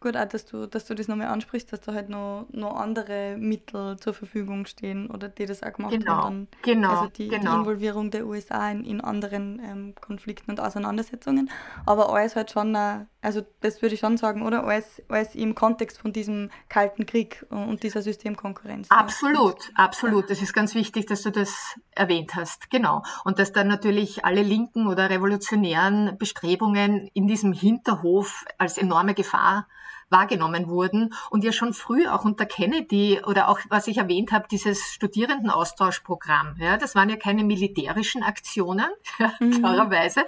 gut 0.00 0.16
auch, 0.16 0.26
dass 0.26 0.44
du, 0.44 0.66
dass 0.66 0.84
du 0.84 0.94
das 0.94 1.08
nochmal 1.08 1.28
ansprichst, 1.28 1.72
dass 1.72 1.80
da 1.80 1.94
halt 1.94 2.08
noch, 2.08 2.46
noch 2.50 2.76
andere 2.76 3.36
Mittel 3.38 3.96
zur 3.98 4.14
Verfügung 4.14 4.66
stehen 4.66 5.10
oder 5.10 5.28
die 5.28 5.46
das 5.46 5.62
auch 5.62 5.72
gemacht 5.72 5.92
genau, 5.92 6.12
haben. 6.12 6.48
Dann, 6.50 6.62
genau, 6.62 6.90
also 6.90 7.08
die, 7.08 7.28
genau. 7.28 7.52
die 7.52 7.58
Involvierung 7.60 8.10
der 8.10 8.26
USA 8.26 8.70
in, 8.70 8.84
in 8.84 9.00
anderen 9.00 9.60
ähm, 9.64 9.94
Konflikten 10.00 10.50
und 10.50 10.60
Auseinandersetzungen. 10.60 11.50
Aber 11.86 12.12
alles 12.12 12.36
halt 12.36 12.50
schon, 12.50 12.74
äh, 12.74 13.06
also 13.22 13.42
das 13.60 13.82
würde 13.82 13.94
ich 13.94 14.00
schon 14.00 14.16
sagen, 14.16 14.42
oder? 14.42 14.64
Alles, 14.64 15.02
alles 15.08 15.34
im 15.34 15.54
Kontext 15.54 15.98
von 15.98 16.12
diesem 16.12 16.50
Kalten 16.68 17.06
Krieg 17.06 17.46
und 17.50 17.82
dieser 17.82 18.02
Systemkonkurrenz. 18.02 18.90
Absolut, 18.90 19.68
ja. 19.68 19.84
absolut. 19.84 20.30
Das 20.30 20.42
ist 20.42 20.52
ganz 20.52 20.74
wichtig, 20.74 21.06
dass 21.06 21.22
du 21.22 21.30
das 21.30 21.78
erwähnt 21.92 22.34
hast. 22.34 22.70
Genau. 22.70 23.02
Und 23.24 23.38
dass 23.38 23.52
dann 23.52 23.68
natürlich 23.68 24.24
alle 24.24 24.42
linken 24.42 24.86
oder 24.86 25.10
revolutionären 25.10 26.16
Bestrebungen 26.18 27.08
in 27.14 27.26
diesem 27.26 27.52
Hinterhof 27.52 28.44
als 28.58 28.78
enorme 28.78 29.14
Gefahr 29.14 29.67
wahrgenommen 30.10 30.68
wurden 30.68 31.12
und 31.30 31.44
ja 31.44 31.52
schon 31.52 31.72
früh 31.72 32.06
auch 32.06 32.24
unter 32.24 32.46
Kennedy 32.46 33.20
oder 33.26 33.48
auch, 33.48 33.60
was 33.68 33.86
ich 33.86 33.98
erwähnt 33.98 34.32
habe, 34.32 34.46
dieses 34.50 34.92
Studierendenaustauschprogramm. 34.92 36.56
Ja, 36.58 36.76
das 36.76 36.94
waren 36.94 37.10
ja 37.10 37.16
keine 37.16 37.44
militärischen 37.44 38.22
Aktionen, 38.22 38.88
mhm. 39.40 39.58
klarerweise, 39.58 40.24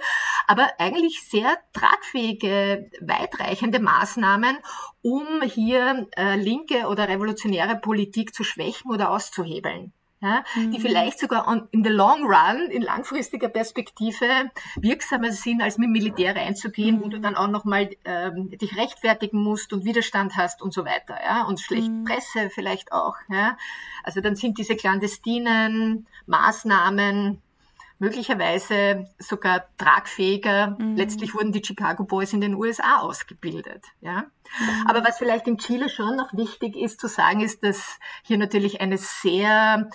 aber 0.47 0.69
eigentlich 0.77 1.23
sehr 1.29 1.57
tragfähige, 1.73 2.89
weitreichende 3.01 3.79
Maßnahmen, 3.79 4.57
um 5.01 5.25
hier 5.43 6.07
äh, 6.15 6.35
linke 6.35 6.87
oder 6.87 7.07
revolutionäre 7.07 7.77
Politik 7.77 8.33
zu 8.33 8.43
schwächen 8.43 8.91
oder 8.91 9.09
auszuhebeln 9.11 9.93
ja, 10.21 10.43
mhm. 10.55 10.71
die 10.71 10.79
vielleicht 10.79 11.19
sogar 11.19 11.47
on, 11.47 11.67
in 11.71 11.83
the 11.83 11.89
long 11.89 12.23
run, 12.23 12.69
in 12.69 12.83
langfristiger 12.83 13.49
Perspektive 13.49 14.51
wirksamer 14.75 15.31
sind, 15.31 15.61
als 15.61 15.77
mit 15.77 15.89
Militär 15.89 16.35
reinzugehen, 16.35 16.97
mhm. 16.97 17.01
wo 17.03 17.07
du 17.09 17.17
mhm. 17.17 17.21
dann 17.23 17.35
auch 17.35 17.47
nochmal 17.47 17.89
ähm, 18.05 18.49
dich 18.51 18.77
rechtfertigen 18.77 19.41
musst 19.41 19.73
und 19.73 19.83
Widerstand 19.83 20.37
hast 20.37 20.61
und 20.61 20.73
so 20.73 20.85
weiter, 20.85 21.17
ja, 21.23 21.45
und 21.45 21.59
schlechte 21.59 21.89
mhm. 21.89 22.03
Presse 22.05 22.49
vielleicht 22.51 22.91
auch, 22.91 23.15
ja. 23.29 23.57
Also 24.03 24.21
dann 24.21 24.35
sind 24.35 24.57
diese 24.57 24.75
clandestinen 24.75 26.07
Maßnahmen 26.27 27.41
möglicherweise 28.01 29.07
sogar 29.19 29.65
tragfähiger. 29.77 30.75
Mhm. 30.79 30.95
Letztlich 30.95 31.35
wurden 31.35 31.51
die 31.51 31.63
Chicago 31.63 32.03
Boys 32.03 32.33
in 32.33 32.41
den 32.41 32.55
USA 32.55 32.97
ausgebildet. 33.01 33.85
Ja? 34.01 34.23
Mhm. 34.59 34.87
Aber 34.87 35.05
was 35.05 35.19
vielleicht 35.19 35.47
in 35.47 35.59
Chile 35.59 35.87
schon 35.87 36.15
noch 36.15 36.33
wichtig 36.33 36.75
ist 36.75 36.99
zu 36.99 37.07
sagen, 37.07 37.41
ist, 37.41 37.63
dass 37.63 37.99
hier 38.23 38.39
natürlich 38.39 38.81
eine 38.81 38.97
sehr 38.97 39.87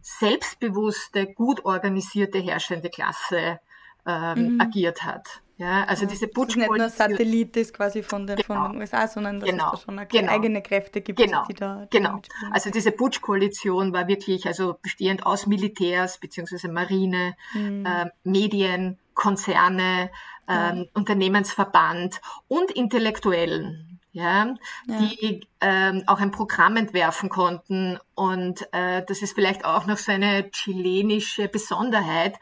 selbstbewusste, 0.00 1.32
gut 1.32 1.64
organisierte 1.64 2.40
herrschende 2.40 2.90
Klasse 2.90 3.60
ähm, 4.06 4.54
mhm. 4.54 4.60
agiert 4.60 5.04
hat. 5.04 5.41
Ja, 5.56 5.84
also 5.84 6.04
ja, 6.04 6.10
diese 6.10 6.28
Butch 6.28 6.56
nicht 6.56 6.70
nur 6.70 6.88
Satellit 6.88 7.56
ist 7.56 7.74
quasi 7.74 8.02
von 8.02 8.26
den, 8.26 8.36
genau. 8.36 8.46
von 8.46 8.72
den 8.72 8.80
USA, 8.80 9.06
sondern 9.06 9.38
dass 9.38 9.48
genau. 9.48 9.66
es 9.66 9.80
da 9.80 9.84
schon 9.84 10.08
genau. 10.08 10.32
eigene 10.32 10.62
Kräfte 10.62 11.00
gibt, 11.00 11.18
genau. 11.18 11.44
die 11.48 11.54
da 11.54 11.86
Genau. 11.90 12.20
Also 12.50 12.70
diese 12.70 12.90
Butch-Koalition 12.90 13.92
war 13.92 14.08
wirklich 14.08 14.46
also 14.46 14.78
bestehend 14.80 15.26
aus 15.26 15.46
Militärs 15.46 16.18
bzw. 16.18 16.68
Marine, 16.68 17.34
mhm. 17.52 17.86
äh, 17.86 18.06
Medien, 18.24 18.98
Konzerne, 19.14 20.10
äh, 20.48 20.52
ja. 20.52 20.84
Unternehmensverband 20.94 22.20
und 22.48 22.70
Intellektuellen. 22.70 23.88
Ja, 24.14 24.54
ja. 24.88 24.98
die 24.98 25.40
ähm, 25.62 26.02
auch 26.06 26.20
ein 26.20 26.32
Programm 26.32 26.76
entwerfen 26.76 27.30
konnten. 27.30 27.98
Und 28.14 28.68
äh, 28.72 29.02
das 29.06 29.22
ist 29.22 29.34
vielleicht 29.34 29.64
auch 29.64 29.86
noch 29.86 29.96
so 29.96 30.12
eine 30.12 30.50
chilenische 30.50 31.48
Besonderheit, 31.48 32.38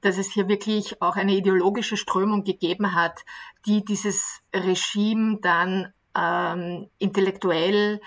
dass 0.00 0.18
es 0.18 0.32
hier 0.32 0.48
wirklich 0.48 1.00
auch 1.02 1.16
eine 1.16 1.34
ideologische 1.34 1.96
Strömung 1.96 2.44
gegeben 2.44 2.94
hat, 2.94 3.24
die 3.66 3.84
dieses 3.84 4.40
Regime 4.54 5.38
dann 5.40 5.92
ähm, 6.16 6.88
intellektuell, 6.98 8.00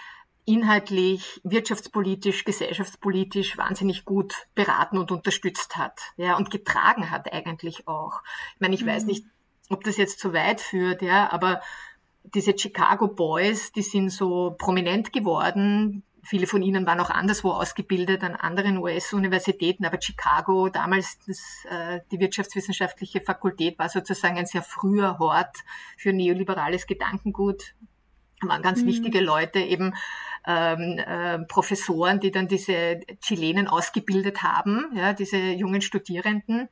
inhaltlich, 0.45 1.39
wirtschaftspolitisch, 1.43 2.43
gesellschaftspolitisch 2.43 3.57
wahnsinnig 3.57 4.03
gut 4.03 4.33
beraten 4.55 4.97
und 4.97 5.11
unterstützt 5.11 5.77
hat, 5.77 5.99
ja, 6.17 6.35
und 6.35 6.51
getragen 6.51 7.11
hat 7.11 7.31
eigentlich 7.31 7.87
auch. 7.87 8.21
Ich 8.55 8.61
meine, 8.61 8.75
ich 8.75 8.83
mhm. 8.83 8.89
weiß 8.89 9.05
nicht, 9.05 9.25
ob 9.69 9.83
das 9.83 9.97
jetzt 9.97 10.19
zu 10.19 10.33
weit 10.33 10.59
führt, 10.59 11.01
ja, 11.01 11.31
aber 11.31 11.61
diese 12.23 12.57
Chicago 12.57 13.07
Boys, 13.07 13.71
die 13.71 13.81
sind 13.81 14.09
so 14.09 14.55
prominent 14.57 15.13
geworden, 15.13 16.03
Viele 16.25 16.47
von 16.47 16.63
ihnen 16.63 16.85
waren 16.85 17.01
auch 17.01 17.09
anderswo 17.09 17.51
ausgebildet 17.51 18.23
an 18.23 18.35
anderen 18.35 18.77
US-Universitäten, 18.77 19.85
aber 19.85 20.01
Chicago, 20.01 20.69
damals 20.69 21.19
das, 21.27 21.65
äh, 21.69 21.99
die 22.11 22.19
wirtschaftswissenschaftliche 22.19 23.19
Fakultät, 23.19 23.77
war 23.77 23.89
sozusagen 23.89 24.37
ein 24.37 24.45
sehr 24.45 24.61
früher 24.61 25.19
Hort 25.19 25.57
für 25.97 26.13
neoliberales 26.13 26.87
Gedankengut. 26.87 27.75
Waren 28.41 28.61
ganz 28.61 28.83
mhm. 28.83 28.87
wichtige 28.87 29.19
Leute, 29.19 29.59
eben 29.59 29.95
ähm, 30.47 30.97
äh, 30.97 31.39
Professoren, 31.39 32.21
die 32.21 32.31
dann 32.31 32.47
diese 32.47 33.01
Chilenen 33.21 33.67
ausgebildet 33.67 34.43
haben, 34.43 34.91
ja, 34.95 35.11
diese 35.11 35.37
jungen 35.37 35.81
Studierenden. 35.81 36.69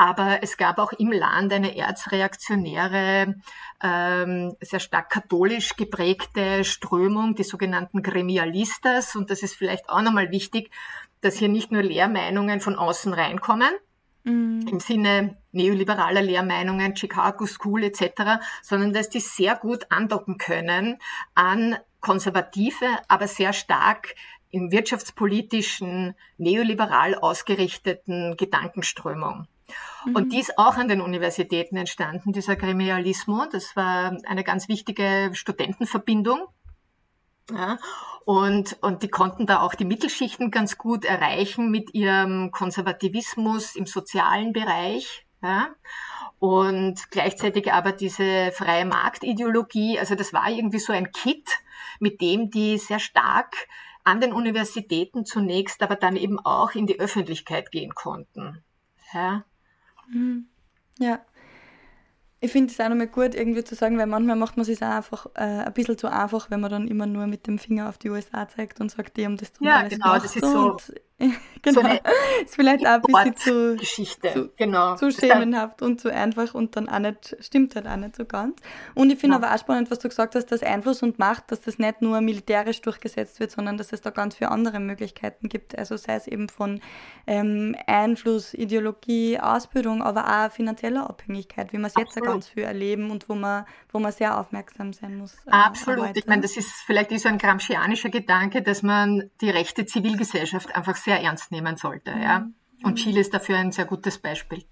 Aber 0.00 0.38
es 0.42 0.56
gab 0.56 0.78
auch 0.78 0.94
im 0.94 1.12
Land 1.12 1.52
eine 1.52 1.76
erzreaktionäre, 1.76 3.34
ähm, 3.82 4.56
sehr 4.62 4.80
stark 4.80 5.10
katholisch 5.10 5.76
geprägte 5.76 6.64
Strömung, 6.64 7.34
die 7.34 7.44
sogenannten 7.44 8.02
Gremialistas. 8.02 9.14
Und 9.14 9.30
das 9.30 9.42
ist 9.42 9.56
vielleicht 9.56 9.90
auch 9.90 10.00
nochmal 10.00 10.30
wichtig, 10.30 10.70
dass 11.20 11.36
hier 11.36 11.50
nicht 11.50 11.70
nur 11.70 11.82
Lehrmeinungen 11.82 12.60
von 12.60 12.76
außen 12.76 13.12
reinkommen, 13.12 13.68
mhm. 14.24 14.66
im 14.70 14.80
Sinne 14.80 15.36
neoliberaler 15.52 16.22
Lehrmeinungen, 16.22 16.96
Chicago 16.96 17.44
School 17.44 17.84
etc., 17.84 18.40
sondern 18.62 18.94
dass 18.94 19.10
die 19.10 19.20
sehr 19.20 19.54
gut 19.54 19.84
andocken 19.90 20.38
können 20.38 20.96
an 21.34 21.76
konservative, 22.00 22.86
aber 23.08 23.28
sehr 23.28 23.52
stark 23.52 24.14
im 24.48 24.72
wirtschaftspolitischen, 24.72 26.14
neoliberal 26.38 27.16
ausgerichteten 27.16 28.38
Gedankenströmung. 28.38 29.46
Mhm. 30.04 30.16
Und 30.16 30.32
die 30.32 30.40
ist 30.40 30.58
auch 30.58 30.76
an 30.76 30.88
den 30.88 31.00
Universitäten 31.00 31.76
entstanden, 31.76 32.32
dieser 32.32 32.56
Gremialismo. 32.56 33.46
Das 33.50 33.76
war 33.76 34.16
eine 34.26 34.44
ganz 34.44 34.68
wichtige 34.68 35.30
Studentenverbindung. 35.32 36.46
Ja, 37.50 37.78
und, 38.24 38.76
und 38.82 39.02
die 39.02 39.08
konnten 39.08 39.46
da 39.46 39.60
auch 39.60 39.74
die 39.74 39.84
Mittelschichten 39.84 40.50
ganz 40.50 40.78
gut 40.78 41.04
erreichen 41.04 41.70
mit 41.70 41.94
ihrem 41.94 42.52
Konservativismus 42.52 43.74
im 43.74 43.86
sozialen 43.86 44.52
Bereich. 44.52 45.26
Ja. 45.42 45.70
Und 46.38 47.10
gleichzeitig 47.10 47.72
aber 47.72 47.92
diese 47.92 48.52
freie 48.52 48.84
Marktideologie, 48.84 49.98
also 49.98 50.14
das 50.14 50.32
war 50.32 50.48
irgendwie 50.48 50.78
so 50.78 50.92
ein 50.92 51.12
Kit, 51.12 51.48
mit 51.98 52.20
dem 52.20 52.50
die 52.50 52.78
sehr 52.78 52.98
stark 52.98 53.54
an 54.04 54.20
den 54.20 54.32
Universitäten 54.32 55.24
zunächst, 55.24 55.82
aber 55.82 55.96
dann 55.96 56.16
eben 56.16 56.38
auch 56.38 56.74
in 56.74 56.86
die 56.86 56.98
Öffentlichkeit 56.98 57.70
gehen 57.70 57.94
konnten. 57.94 58.64
Ja. 59.12 59.44
Mhm. 60.10 60.46
Ja. 60.98 61.20
Ich 62.42 62.52
finde 62.52 62.72
es 62.72 62.80
auch 62.80 62.88
nochmal 62.88 63.06
gut, 63.06 63.34
irgendwie 63.34 63.62
zu 63.64 63.74
sagen, 63.74 63.98
weil 63.98 64.06
manchmal 64.06 64.36
macht 64.36 64.56
man 64.56 64.66
es 64.66 64.82
auch 64.82 64.88
einfach 64.88 65.26
äh, 65.34 65.40
ein 65.40 65.72
bisschen 65.74 65.98
zu 65.98 66.10
einfach, 66.10 66.50
wenn 66.50 66.60
man 66.60 66.70
dann 66.70 66.88
immer 66.88 67.06
nur 67.06 67.26
mit 67.26 67.46
dem 67.46 67.58
Finger 67.58 67.88
auf 67.88 67.98
die 67.98 68.08
USA 68.08 68.48
zeigt 68.48 68.80
und 68.80 68.90
sagt, 68.90 69.18
die 69.18 69.26
haben 69.26 69.36
das 69.36 69.52
tun 69.52 69.66
Ja, 69.66 69.76
alles 69.76 69.90
genau, 69.92 70.14
das 70.14 70.36
ist 70.36 70.40
so. 70.40 70.78
Genau, 71.62 71.82
so 71.82 71.88
ist 72.42 72.54
vielleicht 72.54 72.86
auch 72.86 72.92
ein 72.92 73.02
bisschen 73.02 73.36
zu, 73.36 73.76
Geschichte. 73.76 74.32
Zu, 74.32 74.50
genau. 74.56 74.96
zu 74.96 75.10
schemenhaft 75.10 75.82
und 75.82 76.00
zu 76.00 76.12
einfach 76.12 76.54
und 76.54 76.74
dann 76.74 76.88
auch 76.88 77.00
nicht, 77.00 77.36
stimmt 77.40 77.76
halt 77.76 77.86
auch 77.86 77.96
nicht 77.96 78.16
so 78.16 78.24
ganz. 78.24 78.56
Und 78.94 79.12
ich 79.12 79.18
finde 79.18 79.36
ja. 79.36 79.42
aber 79.42 79.54
auch 79.54 79.58
spannend, 79.58 79.90
was 79.90 79.98
du 79.98 80.08
gesagt 80.08 80.34
hast, 80.34 80.46
dass 80.46 80.62
Einfluss 80.62 81.02
und 81.02 81.18
Macht, 81.18 81.52
dass 81.52 81.60
das 81.60 81.78
nicht 81.78 82.00
nur 82.00 82.22
militärisch 82.22 82.80
durchgesetzt 82.80 83.40
wird, 83.40 83.50
sondern 83.50 83.76
dass 83.76 83.92
es 83.92 84.00
da 84.00 84.08
ganz 84.08 84.36
viele 84.36 84.50
andere 84.50 84.80
Möglichkeiten 84.80 85.50
gibt. 85.50 85.76
Also 85.76 85.98
sei 85.98 86.14
es 86.14 86.26
eben 86.26 86.48
von 86.48 86.80
ähm, 87.26 87.76
Einfluss, 87.86 88.54
Ideologie, 88.54 89.38
Ausbildung, 89.38 90.02
aber 90.02 90.46
auch 90.46 90.50
finanzieller 90.50 91.10
Abhängigkeit, 91.10 91.74
wie 91.74 91.78
wir 91.78 91.86
es 91.88 91.94
jetzt 91.98 92.16
ja 92.16 92.22
ganz 92.22 92.48
viel 92.48 92.62
erleben 92.62 93.10
und 93.10 93.28
wo 93.28 93.34
man, 93.34 93.66
wo 93.92 93.98
man 93.98 94.12
sehr 94.12 94.38
aufmerksam 94.38 94.94
sein 94.94 95.18
muss. 95.18 95.34
Äh, 95.46 95.50
Absolut. 95.50 96.08
Heute. 96.08 96.18
Ich 96.18 96.26
meine, 96.26 96.40
das 96.40 96.56
ist 96.56 96.70
vielleicht 96.86 97.10
so 97.18 97.28
ein 97.28 97.36
gramscianischer 97.36 98.08
Gedanke, 98.08 98.62
dass 98.62 98.82
man 98.82 99.30
die 99.42 99.50
rechte 99.50 99.84
Zivilgesellschaft 99.84 100.74
einfach 100.74 100.96
sehr 100.96 101.09
sehr 101.10 101.22
ernst 101.22 101.50
nehmen 101.50 101.76
sollte. 101.76 102.14
Mhm. 102.14 102.22
Ja? 102.22 102.46
Und 102.84 102.96
Chile 102.96 103.20
ist 103.20 103.34
dafür 103.34 103.58
ein 103.58 103.72
sehr 103.72 103.84
gutes 103.84 104.18
Beispiel. 104.18 104.64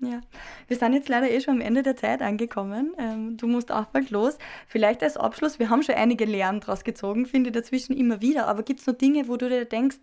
Ja, 0.00 0.20
wir 0.66 0.76
sind 0.76 0.94
jetzt 0.94 1.08
leider 1.08 1.30
eh 1.30 1.40
schon 1.40 1.54
am 1.54 1.60
Ende 1.60 1.82
der 1.82 1.96
Zeit 1.96 2.22
angekommen. 2.22 2.92
Ähm, 2.98 3.36
du 3.36 3.46
musst 3.46 3.70
auch 3.70 3.86
bald 3.86 4.10
los. 4.10 4.36
Vielleicht 4.66 5.02
als 5.02 5.16
Abschluss, 5.16 5.60
wir 5.60 5.70
haben 5.70 5.82
schon 5.82 5.94
einige 5.94 6.24
Lehren 6.24 6.58
daraus 6.58 6.82
gezogen, 6.82 7.26
finde 7.26 7.50
ich 7.50 7.54
dazwischen 7.54 7.96
immer 7.96 8.20
wieder. 8.20 8.48
Aber 8.48 8.64
gibt 8.64 8.80
es 8.80 8.86
noch 8.86 8.94
Dinge, 8.94 9.28
wo 9.28 9.36
du 9.36 9.48
dir 9.48 9.64
denkst, 9.64 9.98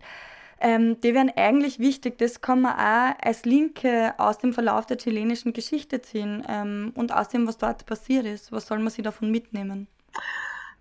ähm, 0.61 0.99
die 1.01 1.13
wären 1.13 1.31
eigentlich 1.35 1.79
wichtig, 1.79 2.17
das 2.17 2.41
kann 2.41 2.61
man 2.61 2.73
auch 2.73 3.15
als 3.21 3.45
Linke 3.45 4.13
aus 4.17 4.37
dem 4.37 4.53
Verlauf 4.53 4.85
der 4.85 4.97
chilenischen 4.97 5.53
Geschichte 5.53 6.01
ziehen 6.01 6.45
ähm, 6.47 6.91
und 6.95 7.13
aus 7.13 7.29
dem, 7.29 7.47
was 7.47 7.57
dort 7.57 7.85
passiert 7.85 8.25
ist. 8.25 8.51
Was 8.51 8.67
soll 8.67 8.79
man 8.79 8.89
sich 8.89 9.03
davon 9.03 9.31
mitnehmen? 9.31 9.87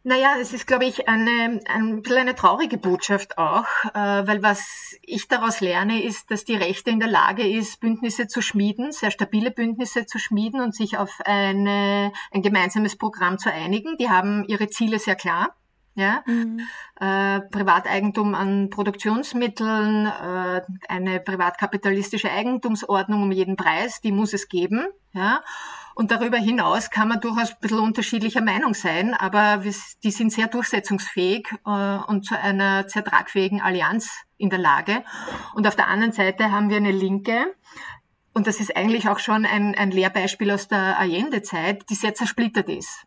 Naja, 0.05 0.37
es 0.41 0.53
ist, 0.53 0.67
glaube 0.67 0.85
ich, 0.85 1.09
eine, 1.09 1.61
ein 1.69 2.03
bisschen 2.03 2.19
eine 2.19 2.35
traurige 2.35 2.79
Botschaft 2.79 3.37
auch, 3.37 3.67
äh, 3.95 4.27
weil 4.27 4.43
was 4.43 4.97
ich 5.03 5.29
daraus 5.29 5.61
lerne, 5.61 6.03
ist, 6.03 6.31
dass 6.31 6.45
die 6.45 6.57
Rechte 6.57 6.91
in 6.91 7.01
der 7.01 7.09
Lage 7.09 7.47
ist, 7.47 7.81
Bündnisse 7.81 8.27
zu 8.27 8.41
schmieden, 8.41 8.93
sehr 8.93 9.11
stabile 9.11 9.51
Bündnisse 9.51 10.07
zu 10.07 10.19
schmieden 10.19 10.61
und 10.61 10.75
sich 10.75 10.99
auf 10.99 11.21
eine, 11.25 12.13
ein 12.33 12.43
gemeinsames 12.43 12.97
Programm 12.97 13.39
zu 13.39 13.53
einigen. 13.53 13.97
Die 13.99 14.09
haben 14.09 14.45
ihre 14.47 14.69
Ziele 14.69 14.99
sehr 14.99 15.17
klar. 15.17 15.55
Ja? 15.99 16.23
Mhm. 16.27 16.61
Äh, 17.01 17.41
Privateigentum 17.51 18.35
an 18.35 18.71
Produktionsmitteln, 18.71 20.07
äh, 20.07 20.63
eine 20.89 21.21
privatkapitalistische 21.21 22.31
Eigentumsordnung 22.31 23.25
um 23.25 23.33
jeden 23.33 23.57
Preis, 23.57 24.01
die 24.01 24.13
muss 24.13 24.33
es 24.33 24.49
geben. 24.49 24.87
Ja? 25.13 25.43
Und 25.99 26.13
darüber 26.13 26.37
hinaus 26.37 26.91
kann 26.91 27.09
man 27.09 27.21
durchaus 27.21 27.51
ein 27.51 27.57
bisschen 27.61 27.81
unterschiedlicher 27.81 28.41
Meinung 28.41 28.73
sein, 28.73 29.15
aber 29.15 29.65
die 30.05 30.13
sind 30.13 30.33
sehr 30.33 30.47
durchsetzungsfähig 30.47 31.49
äh, 31.67 31.99
und 32.07 32.25
zu 32.25 32.41
einer 32.41 32.89
sehr 32.89 33.03
tragfähigen 33.03 33.61
Allianz 33.61 34.09
in 34.37 34.49
der 34.49 34.61
Lage. 34.61 35.03
Und 35.57 35.67
auf 35.67 35.75
der 35.75 35.89
anderen 35.89 36.13
Seite 36.13 36.53
haben 36.53 36.71
wir 36.71 36.77
eine 36.77 36.93
Linke, 36.93 37.53
und 38.33 38.47
das 38.47 38.61
ist 38.61 38.77
eigentlich 38.77 39.09
auch 39.09 39.19
schon 39.19 39.45
ein, 39.45 39.75
ein 39.75 39.91
Lehrbeispiel 39.91 40.53
aus 40.53 40.69
der 40.69 41.01
Allende-Zeit, 41.01 41.91
die 41.91 41.97
sehr 41.97 42.15
zersplittert 42.15 42.69
ist. 42.69 43.05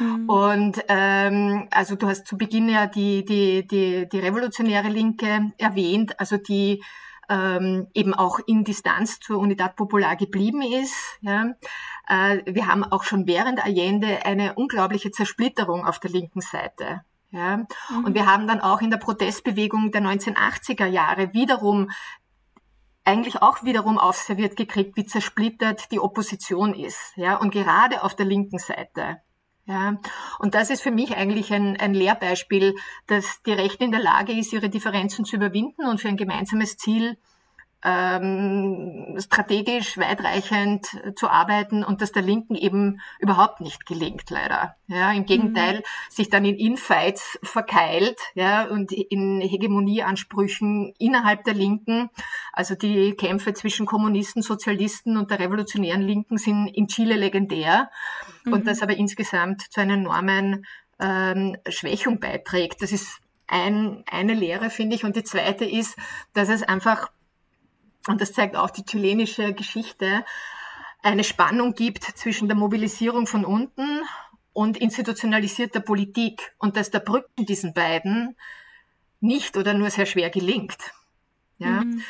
Mhm. 0.00 0.28
Und 0.28 0.84
ähm, 0.88 1.68
also 1.70 1.94
du 1.94 2.08
hast 2.08 2.26
zu 2.26 2.36
Beginn 2.36 2.68
ja 2.68 2.88
die, 2.88 3.24
die, 3.24 3.64
die, 3.68 4.08
die 4.08 4.18
revolutionäre 4.18 4.88
Linke 4.88 5.52
erwähnt, 5.58 6.18
also 6.18 6.38
die 6.38 6.82
ähm, 7.28 7.88
eben 7.94 8.14
auch 8.14 8.38
in 8.46 8.64
Distanz 8.64 9.20
zur 9.20 9.38
Unidad 9.38 9.76
Popular 9.76 10.16
geblieben 10.16 10.62
ist. 10.62 10.94
Ja. 11.20 11.54
Äh, 12.08 12.42
wir 12.46 12.66
haben 12.66 12.84
auch 12.84 13.04
schon 13.04 13.26
während 13.26 13.64
Allende 13.64 14.24
eine 14.24 14.54
unglaubliche 14.54 15.10
Zersplitterung 15.10 15.84
auf 15.86 15.98
der 15.98 16.10
linken 16.10 16.40
Seite. 16.40 17.02
Ja. 17.30 17.58
Mhm. 17.58 18.04
Und 18.04 18.14
wir 18.14 18.26
haben 18.26 18.46
dann 18.46 18.60
auch 18.60 18.80
in 18.80 18.90
der 18.90 18.98
Protestbewegung 18.98 19.90
der 19.92 20.02
1980er 20.02 20.86
Jahre 20.86 21.32
wiederum 21.34 21.90
eigentlich 23.04 23.40
auch 23.40 23.62
wiederum 23.62 23.98
aufserviert 23.98 24.56
gekriegt, 24.56 24.96
wie 24.96 25.06
zersplittert 25.06 25.92
die 25.92 26.00
Opposition 26.00 26.74
ist. 26.74 27.12
Ja. 27.16 27.36
Und 27.36 27.52
gerade 27.52 28.02
auf 28.02 28.16
der 28.16 28.26
linken 28.26 28.58
Seite. 28.58 29.20
Ja, 29.66 29.98
und 30.38 30.54
das 30.54 30.70
ist 30.70 30.80
für 30.82 30.92
mich 30.92 31.16
eigentlich 31.16 31.52
ein, 31.52 31.76
ein 31.76 31.92
Lehrbeispiel, 31.92 32.76
dass 33.08 33.42
die 33.42 33.52
Rechte 33.52 33.84
in 33.84 33.90
der 33.90 34.00
Lage 34.00 34.32
ist, 34.32 34.52
ihre 34.52 34.68
Differenzen 34.68 35.24
zu 35.24 35.36
überwinden 35.36 35.86
und 35.86 36.00
für 36.00 36.08
ein 36.08 36.16
gemeinsames 36.16 36.76
Ziel 36.76 37.18
ähm, 37.86 39.16
strategisch 39.18 39.96
weitreichend 39.96 40.88
zu 41.14 41.28
arbeiten 41.28 41.84
und 41.84 42.02
dass 42.02 42.10
der 42.10 42.22
Linken 42.22 42.56
eben 42.56 43.00
überhaupt 43.20 43.60
nicht 43.60 43.86
gelingt, 43.86 44.28
leider. 44.28 44.74
Ja, 44.88 45.12
im 45.12 45.24
Gegenteil, 45.24 45.76
mhm. 45.76 45.82
sich 46.10 46.28
dann 46.28 46.44
in 46.44 46.56
Infights 46.56 47.38
verkeilt, 47.44 48.18
ja, 48.34 48.64
und 48.64 48.90
in 48.90 49.40
Hegemonieansprüchen 49.40 50.94
innerhalb 50.98 51.44
der 51.44 51.54
Linken. 51.54 52.10
Also 52.52 52.74
die 52.74 53.12
Kämpfe 53.12 53.54
zwischen 53.54 53.86
Kommunisten, 53.86 54.42
Sozialisten 54.42 55.16
und 55.16 55.30
der 55.30 55.38
revolutionären 55.38 56.02
Linken 56.02 56.38
sind 56.38 56.66
in 56.66 56.88
Chile 56.88 57.14
legendär 57.14 57.88
mhm. 58.44 58.52
und 58.52 58.66
das 58.66 58.82
aber 58.82 58.96
insgesamt 58.96 59.62
zu 59.70 59.80
einer 59.80 59.94
enormen 59.94 60.66
ähm, 60.98 61.56
Schwächung 61.68 62.18
beiträgt. 62.18 62.82
Das 62.82 62.90
ist 62.90 63.20
ein, 63.46 64.02
eine 64.10 64.34
Lehre, 64.34 64.70
finde 64.70 64.96
ich. 64.96 65.04
Und 65.04 65.14
die 65.14 65.22
zweite 65.22 65.64
ist, 65.64 65.96
dass 66.32 66.48
es 66.48 66.64
einfach 66.64 67.10
und 68.06 68.20
das 68.20 68.32
zeigt 68.32 68.56
auch 68.56 68.70
die 68.70 68.84
chilenische 68.84 69.52
Geschichte, 69.52 70.24
eine 71.02 71.24
Spannung 71.24 71.74
gibt 71.74 72.04
zwischen 72.04 72.48
der 72.48 72.56
Mobilisierung 72.56 73.26
von 73.26 73.44
unten 73.44 74.02
und 74.52 74.76
institutionalisierter 74.76 75.80
Politik 75.80 76.54
und 76.58 76.76
dass 76.76 76.90
der 76.90 77.00
Brücken 77.00 77.46
diesen 77.46 77.74
beiden 77.74 78.36
nicht 79.20 79.56
oder 79.56 79.74
nur 79.74 79.90
sehr 79.90 80.06
schwer 80.06 80.30
gelingt. 80.30 80.78
Ja? 81.58 81.84
Mhm. 81.84 82.02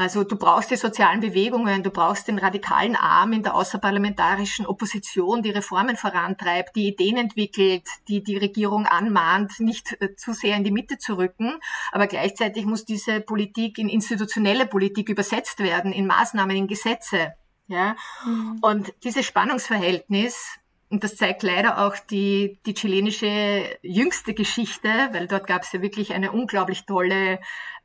Also 0.00 0.24
du 0.24 0.36
brauchst 0.36 0.70
die 0.70 0.76
sozialen 0.76 1.20
Bewegungen, 1.20 1.82
du 1.82 1.90
brauchst 1.90 2.26
den 2.26 2.38
radikalen 2.38 2.96
Arm 2.96 3.34
in 3.34 3.42
der 3.42 3.54
außerparlamentarischen 3.54 4.64
Opposition, 4.64 5.42
die 5.42 5.50
Reformen 5.50 5.94
vorantreibt, 5.94 6.74
die 6.74 6.88
Ideen 6.88 7.18
entwickelt, 7.18 7.82
die 8.08 8.22
die 8.22 8.38
Regierung 8.38 8.86
anmahnt, 8.86 9.60
nicht 9.60 10.00
äh, 10.00 10.16
zu 10.16 10.32
sehr 10.32 10.56
in 10.56 10.64
die 10.64 10.70
Mitte 10.70 10.96
zu 10.96 11.18
rücken. 11.18 11.52
Aber 11.92 12.06
gleichzeitig 12.06 12.64
muss 12.64 12.86
diese 12.86 13.20
Politik 13.20 13.76
in 13.76 13.90
institutionelle 13.90 14.64
Politik 14.64 15.10
übersetzt 15.10 15.58
werden, 15.58 15.92
in 15.92 16.06
Maßnahmen, 16.06 16.56
in 16.56 16.66
Gesetze. 16.66 17.34
Ja? 17.66 17.94
Mhm. 18.24 18.56
Und 18.62 18.94
dieses 19.04 19.26
Spannungsverhältnis, 19.26 20.58
und 20.88 21.04
das 21.04 21.16
zeigt 21.16 21.42
leider 21.42 21.84
auch 21.84 21.96
die, 22.10 22.58
die 22.64 22.72
chilenische 22.72 23.76
jüngste 23.82 24.32
Geschichte, 24.32 24.88
weil 25.12 25.28
dort 25.28 25.46
gab 25.46 25.64
es 25.64 25.72
ja 25.72 25.82
wirklich 25.82 26.14
eine 26.14 26.32
unglaublich 26.32 26.86
tolle 26.86 27.38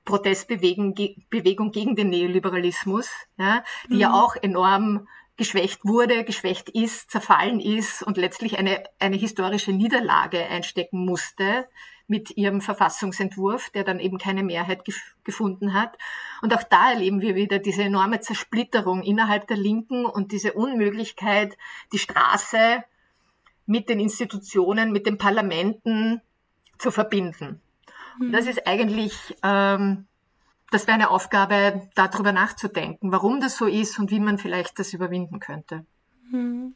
Protestbewegung 0.06 0.96
Bewegung 1.30 1.72
gegen 1.72 1.96
den 1.96 2.10
Neoliberalismus, 2.10 3.10
ja, 3.38 3.64
die 3.90 3.96
mhm. 3.96 4.00
ja 4.00 4.14
auch 4.14 4.36
enorm 4.36 5.08
geschwächt 5.38 5.84
wurde, 5.84 6.24
geschwächt 6.24 6.70
ist, 6.70 7.12
zerfallen 7.12 7.60
ist 7.60 8.04
und 8.04 8.18
letztlich 8.18 8.58
eine, 8.58 8.84
eine 9.00 9.18
historische 9.18 9.74
Niederlage 9.74 10.46
einstecken 10.46 11.06
musste 11.06 11.68
mit 12.08 12.38
ihrem 12.38 12.62
Verfassungsentwurf, 12.62 13.70
der 13.72 13.84
dann 13.84 14.00
eben 14.00 14.18
keine 14.18 14.44
Mehrheit 14.44 14.86
gef 14.86 15.16
gefunden 15.24 15.74
hat. 15.74 15.98
Und 16.42 16.54
auch 16.54 16.64
da 16.64 16.92
erleben 16.92 17.20
wir 17.20 17.36
wieder 17.36 17.58
diese 17.58 17.84
enorme 17.84 18.20
Zersplitterung 18.20 19.02
innerhalb 19.02 19.48
der 19.48 19.58
Linken 19.58 20.06
und 20.06 20.32
diese 20.32 20.54
Unmöglichkeit, 20.54 21.58
die 21.92 21.98
Straße 21.98 22.84
mit 23.66 23.90
den 23.90 24.00
Institutionen, 24.00 24.92
mit 24.92 25.08
den 25.08 25.18
Parlamenten 25.18 26.22
zu 26.78 26.92
verbinden. 26.92 27.60
Mhm. 28.20 28.32
Das 28.32 28.48
ist 28.48 28.68
eigentlich, 28.68 29.14
ähm, 29.44 30.08
das 30.72 30.88
wäre 30.88 30.96
eine 30.96 31.10
Aufgabe, 31.10 31.90
darüber 31.96 32.32
nachzudenken, 32.32 33.12
warum 33.12 33.40
das 33.40 33.58
so 33.58 33.66
ist 33.66 34.00
und 34.00 34.12
wie 34.12 34.20
man 34.20 34.38
vielleicht 34.38 34.80
das 34.80 34.94
überwinden 34.94 35.40
könnte. 35.40 35.86
Mhm. 36.32 36.76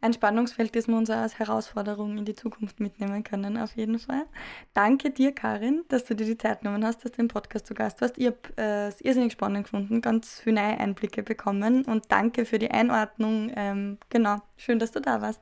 ein 0.00 0.12
Spannungsfeld, 0.12 0.76
das 0.76 0.86
wir 0.86 0.96
uns 0.96 1.08
auch 1.08 1.16
als 1.16 1.38
Herausforderung 1.38 2.18
in 2.18 2.26
die 2.26 2.34
Zukunft 2.34 2.78
mitnehmen 2.78 3.24
können, 3.24 3.56
auf 3.56 3.74
jeden 3.74 3.98
Fall. 3.98 4.26
Danke 4.74 5.10
dir, 5.10 5.32
Karin, 5.32 5.82
dass 5.88 6.04
du 6.04 6.14
dir 6.14 6.26
die 6.26 6.36
Zeit 6.36 6.60
genommen 6.60 6.84
hast, 6.84 7.04
dass 7.04 7.12
du 7.12 7.22
im 7.22 7.28
Podcast 7.28 7.66
zu 7.66 7.72
Gast 7.72 8.02
warst. 8.02 8.18
Ich 8.18 8.26
habe 8.26 8.38
äh, 8.58 8.88
es 8.88 9.00
irrsinnig 9.00 9.32
spannend 9.32 9.64
gefunden, 9.64 10.02
ganz 10.02 10.40
viele 10.40 10.60
neue 10.60 10.78
Einblicke 10.78 11.22
bekommen 11.22 11.86
und 11.86 12.12
danke 12.12 12.44
für 12.44 12.58
die 12.58 12.70
Einordnung. 12.70 13.50
Ähm, 13.56 13.98
genau, 14.10 14.42
schön, 14.58 14.78
dass 14.78 14.92
du 14.92 15.00
da 15.00 15.22
warst. 15.22 15.40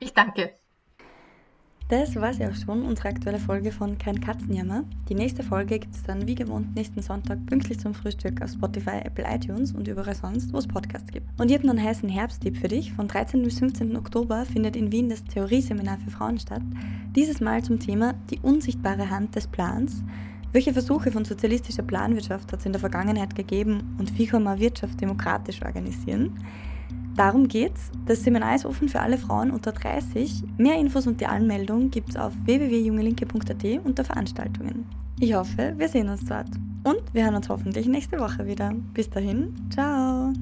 Ich 0.00 0.14
danke. 0.14 0.57
Das 1.88 2.14
war's 2.16 2.36
ja 2.36 2.50
auch 2.50 2.54
schon, 2.54 2.84
unsere 2.84 3.08
aktuelle 3.08 3.38
Folge 3.38 3.72
von 3.72 3.96
Kein 3.96 4.20
Katzenjammer. 4.20 4.84
Die 5.08 5.14
nächste 5.14 5.42
Folge 5.42 5.78
gibt 5.78 5.94
es 5.94 6.02
dann 6.02 6.28
wie 6.28 6.34
gewohnt 6.34 6.74
nächsten 6.74 7.00
Sonntag 7.00 7.46
pünktlich 7.46 7.80
zum 7.80 7.94
Frühstück 7.94 8.42
auf 8.42 8.50
Spotify, 8.50 8.98
Apple 9.04 9.24
iTunes 9.26 9.72
und 9.72 9.88
überall 9.88 10.14
sonst, 10.14 10.52
wo 10.52 10.58
es 10.58 10.68
Podcasts 10.68 11.10
gibt. 11.10 11.26
Und 11.40 11.50
ich 11.50 11.56
habe 11.56 11.66
noch 11.66 11.72
einen 11.72 11.82
heißen 11.82 12.10
Herbsttipp 12.10 12.58
für 12.58 12.68
dich. 12.68 12.92
Von 12.92 13.08
13. 13.08 13.42
bis 13.42 13.58
15. 13.60 13.96
Oktober 13.96 14.44
findet 14.44 14.76
in 14.76 14.92
Wien 14.92 15.08
das 15.08 15.24
Theorieseminar 15.24 15.96
für 15.96 16.10
Frauen 16.10 16.38
statt. 16.38 16.60
Dieses 17.16 17.40
Mal 17.40 17.64
zum 17.64 17.80
Thema 17.80 18.12
die 18.28 18.38
unsichtbare 18.40 19.08
Hand 19.08 19.34
des 19.34 19.46
Plans. 19.46 20.04
Welche 20.52 20.74
Versuche 20.74 21.10
von 21.10 21.24
sozialistischer 21.24 21.84
Planwirtschaft 21.84 22.52
hat 22.52 22.60
es 22.60 22.66
in 22.66 22.72
der 22.72 22.80
Vergangenheit 22.80 23.34
gegeben 23.34 23.96
und 23.98 24.18
wie 24.18 24.26
kann 24.26 24.42
man 24.42 24.60
Wirtschaft 24.60 25.00
demokratisch 25.00 25.62
organisieren? 25.62 26.38
Darum 27.18 27.48
geht's. 27.48 27.90
Das 28.06 28.22
Seminar 28.22 28.54
ist 28.54 28.64
offen 28.64 28.88
für 28.88 29.00
alle 29.00 29.18
Frauen 29.18 29.50
unter 29.50 29.72
30. 29.72 30.44
Mehr 30.56 30.76
Infos 30.76 31.08
und 31.08 31.20
die 31.20 31.26
Anmeldung 31.26 31.90
gibt's 31.90 32.14
auf 32.14 32.32
www.jungelinke.at 32.44 33.84
unter 33.84 34.04
Veranstaltungen. 34.04 34.86
Ich 35.18 35.34
hoffe, 35.34 35.74
wir 35.76 35.88
sehen 35.88 36.08
uns 36.10 36.24
dort. 36.26 36.48
Und 36.84 37.02
wir 37.12 37.24
hören 37.24 37.34
uns 37.34 37.48
hoffentlich 37.48 37.88
nächste 37.88 38.20
Woche 38.20 38.46
wieder. 38.46 38.72
Bis 38.94 39.10
dahin, 39.10 39.52
ciao! 39.68 40.32